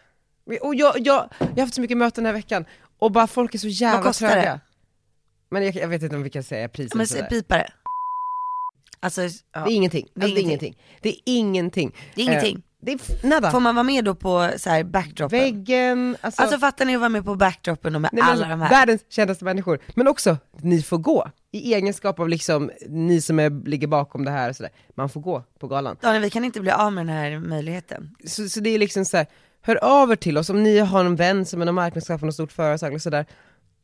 Och 0.58 0.76
jag, 0.76 1.00
jag, 1.00 1.30
jag 1.40 1.46
har 1.56 1.62
haft 1.62 1.74
så 1.74 1.82
mycket 1.82 1.98
möten 1.98 2.24
den 2.24 2.34
här 2.34 2.40
veckan, 2.42 2.66
och 3.00 3.12
bara 3.12 3.28
folk 3.28 3.54
är 3.54 3.58
så 3.60 3.68
jävla 3.68 3.98
Vad 3.98 4.06
kostar 4.06 4.30
tröga. 4.30 4.54
det? 4.54 4.60
Men 5.50 5.66
jag, 5.66 5.76
jag 5.76 5.88
vet 5.88 6.04
inte 6.04 6.16
om 6.16 6.24
vi 6.24 6.30
kan 6.30 6.44
säga 6.44 6.70
priset 6.70 6.94
men 6.94 7.08
sådär. 7.08 7.28
pipare. 7.30 7.68
Alltså, 9.00 9.22
ja. 9.22 9.30
Det 9.52 9.72
är 9.72 9.76
ingenting. 9.76 10.08
Det 10.14 10.22
är 10.22 10.24
Alltså, 10.24 10.36
det 10.36 10.42
är 10.42 10.44
ingenting. 10.44 10.78
Det 11.02 11.10
är 11.10 11.16
ingenting. 11.26 11.96
Det 12.16 12.22
är 12.22 12.26
ingenting. 12.26 12.56
Eh, 12.56 12.62
det 12.82 12.92
är 12.92 13.28
nada. 13.28 13.52
Får 13.52 13.60
man 13.60 13.76
vara 13.76 13.84
med 13.84 14.06
då 14.06 14.16
på 14.16 14.52
så 14.58 14.70
här 14.70 14.84
backdropen? 14.84 15.40
Väggen, 15.40 16.18
alltså, 16.22 16.42
Alltså 16.42 16.58
fattar 16.60 16.86
ni 16.86 16.96
att 16.96 17.00
vara 17.00 17.10
med 17.10 17.26
på 17.26 17.36
backdropen 17.36 17.96
och 17.96 18.02
med 18.02 18.10
nej, 18.14 18.24
alla 18.24 18.48
de 18.48 18.62
här? 18.62 18.70
världens 18.70 19.02
kändaste 19.10 19.46
människor. 19.46 19.80
Men 19.96 20.08
också, 20.08 20.38
ni 20.62 20.82
får 20.82 20.98
gå. 20.98 21.32
I 21.52 21.74
egenskap 21.74 22.20
av 22.20 22.30
liksom, 22.30 22.72
ni 22.88 23.22
som 23.22 23.40
är, 23.40 23.68
ligger 23.68 23.88
bakom 23.88 24.26
det 24.26 24.32
här 24.32 24.50
och 24.50 24.56
sådär. 24.56 24.72
Man 24.96 25.10
får 25.10 25.22
gå 25.22 25.44
på 25.60 25.68
galan. 25.68 25.98
Daniel, 26.02 26.22
vi 26.24 26.30
kan 26.30 26.46
inte 26.46 26.62
bli 26.62 26.72
av 26.72 26.94
med 26.94 27.06
den 27.08 27.16
här 27.16 27.40
möjligheten. 27.40 28.16
Så, 28.26 28.50
så 28.50 28.60
det 28.60 28.70
är 28.70 28.80
liksom 28.80 29.06
så 29.06 29.18
här, 29.18 29.28
hör 29.62 29.84
av 29.84 30.12
er 30.12 30.16
till 30.16 30.38
oss 30.38 30.50
om 30.50 30.64
ni 30.64 30.80
har 30.80 31.06
en 31.06 31.16
vän 31.16 31.46
som 31.46 31.62
är 31.62 31.72
marknadschef 31.72 32.20
på 32.20 32.26
något 32.26 32.34
stort 32.36 32.52
företag 32.52 32.94
och 32.94 33.02
sådär. 33.02 33.26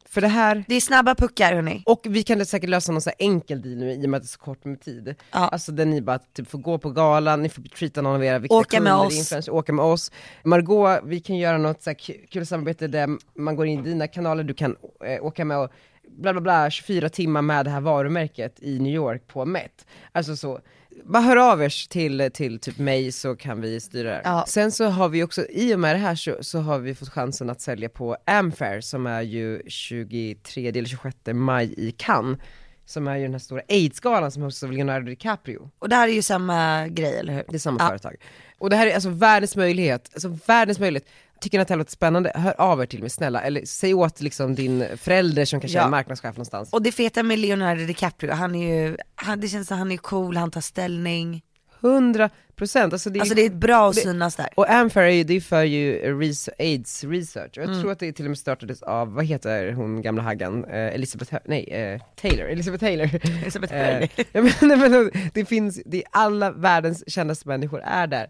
För 0.09 0.21
det 0.21 0.27
här, 0.27 0.63
Det 0.67 0.75
är 0.75 0.81
snabba 0.81 1.15
puckar 1.15 1.53
hörni. 1.55 1.83
och 1.85 2.01
vi 2.09 2.23
kan 2.23 2.45
säkert 2.45 2.69
lösa 2.69 2.91
någon 2.91 3.01
så 3.01 3.09
här 3.09 3.15
enkel 3.19 3.61
deal 3.61 3.75
nu 3.77 3.91
i 3.91 4.05
och 4.05 4.09
med 4.09 4.17
att 4.17 4.23
det 4.23 4.25
är 4.25 4.27
så 4.27 4.39
kort 4.39 4.65
med 4.65 4.81
tid. 4.81 5.15
Ja. 5.31 5.37
Alltså 5.47 5.71
där 5.71 5.85
ni 5.85 6.01
bara 6.01 6.19
typ 6.19 6.47
får 6.49 6.59
gå 6.59 6.77
på 6.77 6.89
galan, 6.89 7.41
ni 7.41 7.49
får 7.49 7.61
treata 7.61 8.01
någon 8.01 8.15
av 8.15 8.23
era 8.23 8.39
viktiga 8.39 8.57
Åka 8.59 8.79
med 8.81 8.91
kunder, 8.91 9.07
oss. 9.07 9.17
influencers, 9.17 9.49
åka 9.49 9.73
med 9.73 9.85
oss. 9.85 10.11
Margot, 10.43 10.99
vi 11.05 11.19
kan 11.19 11.37
göra 11.37 11.57
något 11.57 11.81
så 11.81 11.89
här 11.89 11.95
ku- 11.97 12.27
kul 12.29 12.45
samarbete 12.45 12.87
där 12.87 13.09
man 13.39 13.55
går 13.55 13.65
in 13.67 13.79
i 13.79 13.83
dina 13.89 14.07
kanaler, 14.07 14.43
du 14.43 14.53
kan 14.53 14.75
eh, 15.05 15.25
åka 15.25 15.45
med 15.45 15.57
och 15.57 15.69
bla 16.17 16.33
bla 16.33 16.41
bla, 16.41 16.69
24 16.69 17.09
timmar 17.09 17.41
med 17.41 17.65
det 17.65 17.71
här 17.71 17.81
varumärket 17.81 18.55
i 18.59 18.79
New 18.79 18.93
York 18.93 19.27
på 19.27 19.45
Met. 19.45 19.85
Alltså 20.11 20.35
så, 20.35 20.59
bara 21.03 21.21
hör 21.23 21.37
av 21.51 21.63
er 21.63 21.87
till, 21.89 22.29
till 22.33 22.59
typ 22.59 22.77
mig 22.77 23.11
så 23.11 23.35
kan 23.35 23.61
vi 23.61 23.79
styra 23.81 24.09
det. 24.09 24.21
Ja. 24.23 24.45
Sen 24.47 24.71
så 24.71 24.85
har 24.85 25.09
vi 25.09 25.23
också, 25.23 25.45
i 25.49 25.75
och 25.75 25.79
med 25.79 25.95
det 25.95 25.99
här 25.99 26.15
så, 26.15 26.37
så 26.43 26.59
har 26.59 26.79
vi 26.79 26.95
fått 26.95 27.09
chansen 27.09 27.49
att 27.49 27.61
sälja 27.61 27.89
på 27.89 28.17
Amfair 28.25 28.81
som 28.81 29.07
är 29.07 29.21
ju 29.21 29.61
23 29.67 30.67
eller 30.67 30.85
26 30.85 31.15
maj 31.33 31.73
i 31.77 31.91
Cannes. 31.91 32.39
Som 32.87 33.07
är 33.07 33.15
ju 33.15 33.23
den 33.23 33.31
här 33.31 33.39
stora 33.39 33.61
AIDS-galan 33.69 34.31
som 34.31 34.43
hostas 34.43 34.63
av 34.63 34.71
Leonardo 34.71 35.05
DiCaprio. 35.05 35.69
Och 35.79 35.89
det 35.89 35.95
här 35.95 36.07
är 36.07 36.11
ju 36.13 36.21
samma 36.21 36.87
grej, 36.87 37.17
eller 37.17 37.33
hur? 37.33 37.43
Det 37.49 37.55
är 37.55 37.59
samma 37.59 37.77
Ja. 37.83 37.87
företag. 37.87 38.15
Och 38.57 38.69
det 38.69 38.75
här 38.75 38.87
är 38.87 38.93
alltså 38.93 39.09
världens 39.09 39.55
möjlighet, 39.55 40.09
alltså 40.13 40.37
världens 40.47 40.79
möjlighet. 40.79 41.07
Tycker 41.45 41.59
att 41.59 41.67
det 41.67 41.73
här 41.73 41.77
låter 41.77 41.91
spännande? 41.91 42.31
Hör 42.35 42.61
av 42.61 42.81
er 42.81 42.85
till 42.85 43.01
mig 43.01 43.09
snälla, 43.09 43.41
eller 43.41 43.65
säg 43.65 43.93
åt 43.93 44.21
liksom 44.21 44.55
din 44.55 44.85
förälder 44.97 45.45
som 45.45 45.59
kanske 45.59 45.77
Ja. 45.77 45.85
är 45.85 45.89
marknadschef 45.89 46.35
någonstans. 46.35 46.73
Och 46.73 46.81
det 46.81 46.91
feta 46.91 47.23
med 47.23 47.39
Leonardo 47.39 47.85
DiCaprio, 47.85 48.31
han 48.31 48.55
är 48.55 48.75
ju, 48.87 48.97
han, 49.15 49.39
det 49.39 49.47
känns 49.47 49.67
som 49.67 49.77
han 49.77 49.91
är 49.91 49.97
cool, 49.97 50.37
han 50.37 50.51
tar 50.51 50.61
ställning. 50.61 51.41
100 51.81 52.29
procent, 52.55 52.93
alltså 52.93 53.09
det 53.09 53.17
är, 53.17 53.21
Alltså 53.21 53.35
det 53.35 53.45
är 53.45 53.49
bra 53.49 53.89
att 53.89 53.95
synas 53.95 54.35
där. 54.35 54.47
Och 54.55 54.69
Amfair 54.69 55.05
är 55.07 55.11
ju, 55.11 55.23
det 55.23 55.33
är 55.33 55.41
för 55.41 55.63
ju 55.63 56.19
res- 56.19 56.49
AIDS 56.59 57.03
research, 57.03 57.49
och 57.51 57.57
jag 57.57 57.69
Mm. 57.69 57.81
tror 57.81 57.91
att 57.91 57.99
det 57.99 58.13
till 58.13 58.25
och 58.25 58.29
med 58.29 58.37
startades 58.37 58.81
av, 58.83 59.13
vad 59.13 59.25
heter 59.25 59.71
hon 59.71 60.01
gamla 60.01 60.23
haggan, 60.23 60.65
eh, 60.65 60.73
Elizabeth, 60.95 61.35
nej, 61.45 61.63
eh, 61.63 62.01
Taylor, 62.21 62.45
Elizabeth 62.45 62.83
Taylor. 62.83 63.09
Elisabeth 63.41 63.73
Eh, 63.75 63.93
Hurley. 63.93 64.09
ja, 64.31 64.41
men, 64.67 64.79
men, 64.91 65.11
det 65.33 65.45
finns, 65.45 65.81
det 65.85 65.97
är 65.97 66.03
alla 66.11 66.51
världens 66.51 67.03
kändaste 67.11 67.47
människor 67.47 67.81
är 67.85 68.07
där. 68.07 68.27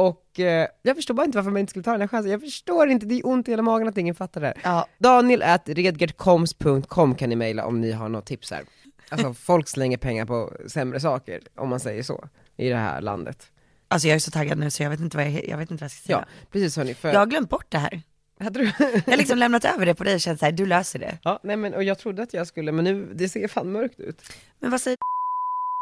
Och 0.00 0.40
eh, 0.40 0.68
jag 0.82 0.96
förstår 0.96 1.14
bara 1.14 1.24
inte 1.26 1.38
varför 1.38 1.50
man 1.50 1.60
inte 1.60 1.70
skulle 1.70 1.82
ta 1.82 1.92
den 1.92 2.00
här 2.00 2.08
chansen, 2.08 2.30
jag 2.30 2.40
förstår 2.40 2.88
inte, 2.88 3.06
det 3.06 3.14
är 3.14 3.26
ont 3.26 3.48
i 3.48 3.50
hela 3.50 3.62
magen 3.62 3.88
att 3.88 3.98
ingen 3.98 4.14
fattar 4.14 4.40
det 4.40 4.46
här. 4.46 4.56
Ja. 4.64 4.86
Daniel 4.98 5.42
at 5.42 5.68
redgertkoms.com 5.68 7.14
kan 7.14 7.28
ni 7.28 7.36
mejla 7.36 7.66
om 7.66 7.80
ni 7.80 7.92
har 7.92 8.08
något 8.08 8.26
tips 8.26 8.50
här. 8.50 8.64
Alltså 9.08 9.34
folk 9.46 9.68
slänger 9.68 9.96
pengar 9.96 10.26
på 10.26 10.52
sämre 10.66 11.00
saker, 11.00 11.40
om 11.54 11.68
man 11.68 11.80
säger 11.80 12.02
så, 12.02 12.28
i 12.56 12.68
det 12.68 12.76
här 12.76 13.00
landet. 13.00 13.46
Alltså 13.88 14.08
jag 14.08 14.14
är 14.14 14.18
så 14.18 14.30
taggad 14.30 14.58
nu 14.58 14.70
så 14.70 14.82
jag 14.82 14.90
vet 14.90 15.00
inte 15.00 15.16
vad 15.16 15.26
jag, 15.26 15.48
jag, 15.48 15.58
vet 15.58 15.70
inte 15.70 15.82
vad 15.82 15.84
jag 15.84 15.90
ska 15.90 16.06
säga. 16.06 16.24
Ja, 16.28 16.46
precis 16.52 16.76
hörni, 16.76 16.94
för... 16.94 17.12
Jag 17.12 17.18
har 17.18 17.26
glömt 17.26 17.50
bort 17.50 17.66
det 17.68 17.78
här. 17.78 18.02
Jag 18.38 18.46
har 18.46 19.16
liksom 19.16 19.38
lämnat 19.38 19.64
över 19.64 19.86
det 19.86 19.94
på 19.94 20.04
dig 20.04 20.14
och 20.14 20.20
känt 20.20 20.40
såhär, 20.40 20.52
du 20.52 20.66
löser 20.66 20.98
det. 20.98 21.18
Ja, 21.22 21.40
nej 21.42 21.56
men 21.56 21.74
och 21.74 21.84
jag 21.84 21.98
trodde 21.98 22.22
att 22.22 22.34
jag 22.34 22.46
skulle, 22.46 22.72
men 22.72 22.84
nu, 22.84 23.14
det 23.14 23.28
ser 23.28 23.48
fan 23.48 23.72
mörkt 23.72 24.00
ut. 24.00 24.22
Men 24.60 24.70
vad 24.70 24.80
säger 24.80 24.98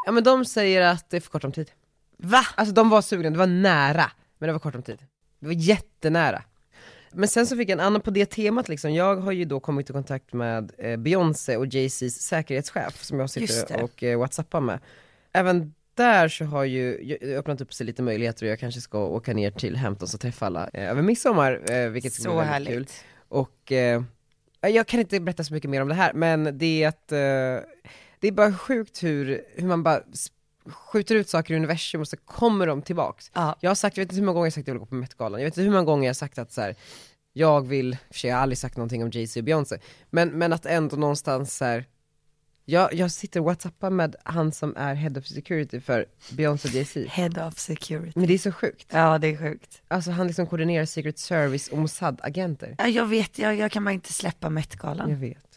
Ja 0.06 0.12
men 0.12 0.24
de 0.24 0.44
säger 0.44 0.82
att 0.82 1.10
det 1.10 1.16
är 1.16 1.20
för 1.20 1.30
kort 1.30 1.44
om 1.44 1.52
tid. 1.52 1.70
Va? 2.18 2.46
Alltså 2.54 2.74
de 2.74 2.90
var 2.90 3.02
sugna, 3.02 3.30
det 3.30 3.38
var 3.38 3.46
nära, 3.46 4.10
men 4.38 4.46
det 4.46 4.52
var 4.52 4.60
kort 4.60 4.74
om 4.74 4.82
tid. 4.82 4.98
Det 5.40 5.46
var 5.46 5.54
jättenära. 5.54 6.42
Men 7.12 7.28
sen 7.28 7.46
så 7.46 7.56
fick 7.56 7.68
jag 7.68 7.72
en 7.78 7.86
annan 7.86 8.00
på 8.00 8.10
det 8.10 8.26
temat 8.26 8.68
liksom, 8.68 8.94
jag 8.94 9.16
har 9.16 9.32
ju 9.32 9.44
då 9.44 9.60
kommit 9.60 9.90
i 9.90 9.92
kontakt 9.92 10.32
med 10.32 10.72
eh, 10.78 10.96
Beyoncé 10.96 11.56
och 11.56 11.66
Jay-Z's 11.66 12.08
säkerhetschef 12.10 13.02
som 13.04 13.20
jag 13.20 13.30
sitter 13.30 13.82
och 13.82 14.02
eh, 14.02 14.18
whatsappar 14.18 14.60
med. 14.60 14.78
Även 15.32 15.74
där 15.94 16.28
så 16.28 16.44
har 16.44 16.64
ju 16.64 17.16
öppnat 17.22 17.60
upp 17.60 17.72
sig 17.74 17.86
lite 17.86 18.02
möjligheter 18.02 18.46
och 18.46 18.50
jag 18.52 18.58
kanske 18.58 18.80
ska 18.80 18.98
åka 19.04 19.32
ner 19.34 19.50
till 19.50 19.76
Hamptons 19.76 20.14
och 20.14 20.20
träffa 20.20 20.46
alla 20.46 20.68
eh, 20.72 20.90
över 20.90 21.02
midsommar, 21.02 21.70
eh, 21.70 21.88
vilket 21.88 22.12
ska 22.12 22.22
Så 22.22 22.28
bli 22.30 22.36
väldigt 22.38 22.50
härligt. 22.50 22.88
kul. 22.88 23.06
Och 23.28 23.72
eh, 23.72 24.02
jag 24.60 24.86
kan 24.86 25.00
inte 25.00 25.20
berätta 25.20 25.44
så 25.44 25.54
mycket 25.54 25.70
mer 25.70 25.82
om 25.82 25.88
det 25.88 25.94
här, 25.94 26.12
men 26.12 26.58
det 26.58 26.82
är 26.82 26.88
att 26.88 27.12
eh, 27.12 27.68
det 28.20 28.28
är 28.28 28.32
bara 28.32 28.52
sjukt 28.54 29.02
hur, 29.02 29.42
hur 29.54 29.66
man 29.68 29.82
bara 29.82 30.02
skjuter 30.70 31.14
ut 31.14 31.28
saker 31.28 31.54
i 31.54 31.56
universum 31.56 32.00
och 32.00 32.08
så 32.08 32.16
kommer 32.16 32.66
de 32.66 32.82
tillbaks. 32.82 33.30
Ja. 33.34 33.56
Jag 33.60 33.70
har 33.70 33.74
sagt, 33.74 33.96
jag 33.96 34.04
vet 34.04 34.12
inte 34.12 34.20
hur 34.20 34.26
många 34.26 34.34
gånger 34.34 34.46
jag 34.46 34.50
har 34.50 34.54
sagt 34.54 34.62
att 34.62 34.68
jag 34.68 34.74
vill 34.74 34.80
gå 34.80 34.86
på 34.86 34.94
Met-galan, 34.94 35.40
jag 35.40 35.46
vet 35.46 35.54
inte 35.56 35.62
hur 35.62 35.70
många 35.70 35.84
gånger 35.84 36.04
jag 36.04 36.10
har 36.10 36.14
sagt 36.14 36.38
att 36.38 36.52
så 36.52 36.60
här, 36.60 36.74
jag 37.32 37.66
vill, 37.66 37.96
för 38.10 38.18
sig, 38.18 38.30
jag 38.30 38.36
har 38.36 38.42
aldrig 38.42 38.58
sagt 38.58 38.76
någonting 38.76 39.02
om 39.02 39.10
Jay-Z 39.10 39.40
och 39.40 39.44
Beyoncé, 39.44 39.78
men, 40.10 40.28
men 40.28 40.52
att 40.52 40.66
ändå 40.66 40.96
någonstans 40.96 41.56
så 41.56 41.64
här, 41.64 41.84
jag, 42.64 42.94
jag 42.94 43.10
sitter 43.10 43.40
och 43.40 43.46
whatsappar 43.46 43.90
med 43.90 44.16
han 44.24 44.52
som 44.52 44.76
är 44.76 44.94
head 44.94 45.18
of 45.18 45.26
security 45.26 45.80
för 45.80 46.06
Beyoncé 46.30 46.68
och 46.68 46.74
Jay-Z. 46.74 47.06
Head 47.08 47.48
of 47.48 47.58
security. 47.58 48.12
Men 48.14 48.26
det 48.26 48.34
är 48.34 48.38
så 48.38 48.52
sjukt. 48.52 48.86
Ja 48.90 49.18
det 49.18 49.28
är 49.28 49.36
sjukt. 49.36 49.82
Alltså 49.88 50.10
han 50.10 50.26
liksom 50.26 50.46
koordinerar 50.46 50.84
Secret 50.84 51.18
Service 51.18 51.68
och 51.68 51.78
Mossad-agenter. 51.78 52.74
Ja, 52.78 52.88
jag 52.88 53.06
vet, 53.06 53.38
jag, 53.38 53.56
jag 53.56 53.72
kan 53.72 53.84
bara 53.84 53.92
inte 53.92 54.12
släppa 54.12 54.50
Met-galan. 54.50 55.10
Jag 55.10 55.16
vet. 55.16 55.47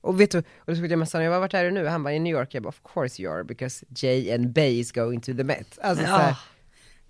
Och 0.00 0.20
vet 0.20 0.30
du, 0.30 0.38
och 0.38 0.44
då 0.66 0.74
så 0.74 0.84
jag 0.84 0.98
messade 0.98 1.24
jag 1.24 1.32
bara, 1.32 1.40
vart 1.40 1.54
är 1.54 1.64
du 1.64 1.70
nu? 1.70 1.86
Han 1.86 2.02
bara, 2.02 2.14
i 2.14 2.18
New 2.18 2.32
York. 2.36 2.54
Jag 2.54 2.62
bara, 2.62 2.68
of 2.68 2.80
course 2.94 3.22
you 3.22 3.34
are, 3.34 3.44
because 3.44 3.86
Jay 3.96 4.32
and 4.32 4.52
Bay 4.52 4.78
is 4.80 4.92
going 4.92 5.20
to 5.20 5.32
the 5.36 5.44
Met. 5.44 5.78
Alltså, 5.82 6.04
Ja, 6.04 6.36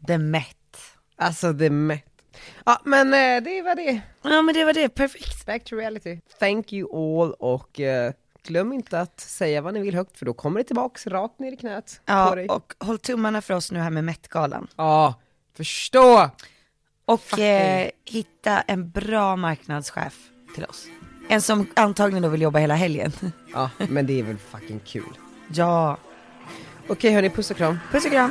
the 0.06 0.18
Met. 0.18 0.56
alltså 1.16 1.58
the 1.58 1.70
Met. 1.70 2.04
Ja 2.66 2.80
men 2.84 3.06
eh, 3.14 3.42
det 3.44 3.62
var 3.62 3.74
det. 3.74 4.00
Ja 4.22 4.42
men 4.42 4.54
det 4.54 4.64
var 4.64 4.72
det, 4.72 4.88
perfekt. 4.88 5.46
Back 5.46 5.64
to 5.64 5.76
reality. 5.76 6.20
Thank 6.38 6.72
you 6.72 6.88
all 6.96 7.32
och 7.32 7.80
eh, 7.80 8.12
glöm 8.46 8.72
inte 8.72 9.00
att 9.00 9.20
säga 9.20 9.60
vad 9.60 9.74
ni 9.74 9.80
vill 9.80 9.94
högt 9.94 10.18
för 10.18 10.26
då 10.26 10.34
kommer 10.34 10.60
det 10.60 10.64
tillbaks 10.64 11.06
rakt 11.06 11.38
ner 11.38 11.52
i 11.52 11.56
knät 11.56 12.00
på 12.06 12.12
Ja, 12.12 12.34
dig. 12.34 12.48
och 12.48 12.74
håll 12.80 12.98
tummarna 12.98 13.42
för 13.42 13.54
oss 13.54 13.72
nu 13.72 13.78
här 13.78 13.90
med 13.90 14.04
Met-galan. 14.04 14.66
Ja, 14.76 15.14
förstå! 15.56 16.30
Och 17.04 17.38
eh, 17.38 17.90
hitta 18.04 18.60
en 18.60 18.90
bra 18.90 19.36
marknadschef 19.36 20.28
till 20.54 20.64
oss. 20.64 20.86
En 21.28 21.42
som 21.42 21.66
antagligen 21.76 22.22
då 22.22 22.28
vill 22.28 22.42
jobba 22.42 22.58
hela 22.58 22.74
helgen. 22.74 23.12
Ja, 23.52 23.70
men 23.88 24.06
det 24.06 24.18
är 24.20 24.22
väl 24.22 24.36
fucking 24.38 24.80
kul. 24.84 25.18
ja. 25.54 25.96
Okej 26.90 27.12
hörni, 27.12 27.30
puss 27.30 27.50
och 27.50 27.56
kram. 27.56 27.78
Puss 27.92 28.04
och 28.04 28.10
kram. 28.10 28.30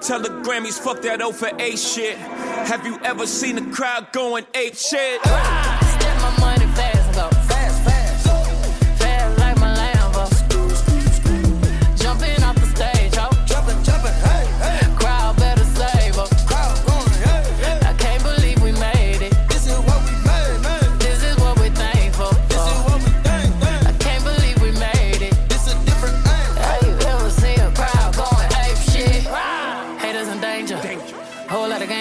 Tell 0.00 0.18
the 0.18 0.30
Grammys 0.30 0.78
fuck 0.80 1.02
that 1.02 1.20
O 1.20 1.30
for 1.30 1.50
A 1.58 1.76
shit. 1.76 2.16
Have 2.16 2.86
you 2.86 2.98
ever 3.04 3.26
seen 3.26 3.58
a 3.58 3.70
crowd 3.70 4.10
going 4.12 4.46
ape 4.54 4.74
shit? 4.74 5.20
Step 5.20 6.16
my 6.22 6.36
money 6.40 6.66
fast, 6.74 6.99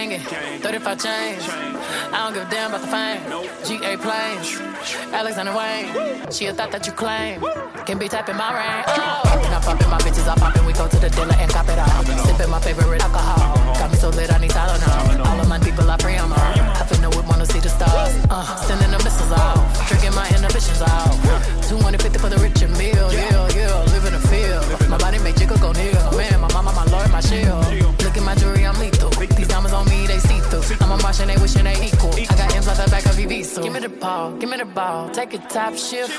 Gangin'. 0.10 0.62
35 0.62 1.04
chains. 1.04 1.44
I 1.50 2.18
don't 2.24 2.34
give 2.34 2.48
a 2.48 2.50
damn 2.50 2.74
about 2.74 2.82
the 2.82 2.88
fame. 2.88 3.22
GA 3.66 3.98
planes. 3.98 4.60
Alexander 5.14 5.54
Wayne. 5.54 6.32
She 6.32 6.48
a 6.48 6.54
thought 6.54 6.72
that 6.72 6.86
you 6.88 6.94
claim. 6.94 7.42
Can 7.86 7.98
be 8.00 8.08
tapping 8.08 8.36
my 8.36 8.50
ring. 8.50 8.84
Oh. 8.88 9.44
And 9.46 9.54
I'm 9.54 9.62
popping 9.62 9.90
my 9.90 10.00
bitches, 10.00 10.28
I'm 10.28 10.38
popping. 10.38 10.66
We 10.66 10.74
go 10.74 10.88
to 10.88 10.98
the 10.98 11.10
dealer 11.10 11.36
and 11.38 11.52
cop 11.52 11.68
it 11.70 11.78
all. 11.78 12.04
Sipping 12.26 12.50
my 12.50 12.60
favorite 12.60 13.02
alcohol. 13.02 13.56
Got 13.78 13.92
me 13.92 13.98
so 13.98 14.10
lit, 14.10 14.34
I 14.34 14.38
need 14.40 14.52
Tylenol. 14.52 15.26
All 15.26 15.40
of 15.40 15.48
my 15.48 15.60
people, 15.60 15.90
I 15.90 15.98
pray 15.98 16.18
I'm. 16.18 16.34
I 16.34 16.86
finna 16.90 17.14
whip, 17.16 17.28
wanna 17.28 17.46
see 17.46 17.60
the 17.60 17.70
stars. 17.70 18.14
Uh, 18.30 18.56
sending 18.66 18.92
the 18.92 18.98
missiles 19.04 19.32
out. 19.32 19.62
Drinking 19.88 20.16
my 20.16 20.28
inhibitions 20.30 20.82
out. 20.82 21.14
250 21.70 22.18
for 22.20 22.30
the 22.30 22.38
rich 22.38 22.62
and 22.62 22.76
meal. 22.78 23.14
Yeah, 23.14 23.48
yeah, 23.54 23.84
live 23.94 24.06
in 24.06 24.14
the 24.14 24.24
field. 24.28 24.90
My 24.90 24.98
body 24.98 25.20
make 25.20 25.36
jiggle 25.36 25.58
go 25.58 25.72
near. 25.72 25.94
Man, 26.18 26.42
my 26.42 26.52
mama, 26.54 26.74
my 26.74 26.86
lord, 26.86 27.12
my 27.12 27.22
shield. 27.22 27.66
Look 28.04 28.18
at 28.18 28.24
my 28.24 28.34
jewelry, 28.36 28.59
see 30.90 30.98
through. 30.98 30.98
I'm 30.98 31.00
a 31.00 31.04
Martian, 31.04 31.28
they 31.28 31.38
wishing 31.38 31.64
they 31.64 31.86
equal. 31.86 32.14
I 32.14 32.26
got 32.26 32.56
M's 32.56 32.68
like 32.68 32.78
the 32.78 32.92
back 32.92 33.06
of 33.06 33.16
Evisu. 33.16 33.64
Give 33.64 33.74
me 33.74 33.80
the 33.80 33.90
ball, 33.90 34.32
give 34.38 34.50
me 34.50 34.58
the 34.58 34.66
ball. 34.66 35.10
Take 35.10 35.34
a 35.34 35.38
top 35.38 35.76
shift. 35.76 36.12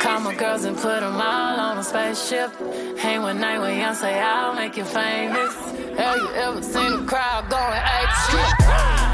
Call 0.00 0.20
my 0.20 0.34
girls 0.34 0.64
and 0.64 0.76
put 0.76 1.00
them 1.00 1.14
all 1.14 1.60
on 1.60 1.78
a 1.78 1.84
spaceship. 1.84 2.50
Hang 2.98 3.22
one 3.22 3.40
night 3.40 3.58
with 3.58 3.70
Beyonce, 3.70 4.22
I'll 4.22 4.54
make 4.54 4.76
you 4.76 4.84
famous. 4.84 5.54
Have 5.98 6.16
you 6.16 6.30
ever 6.34 6.62
seen 6.62 6.92
a 6.92 7.04
crowd 7.06 7.48
going 7.50 7.72
ape 7.72 8.10
shit? 8.30 9.13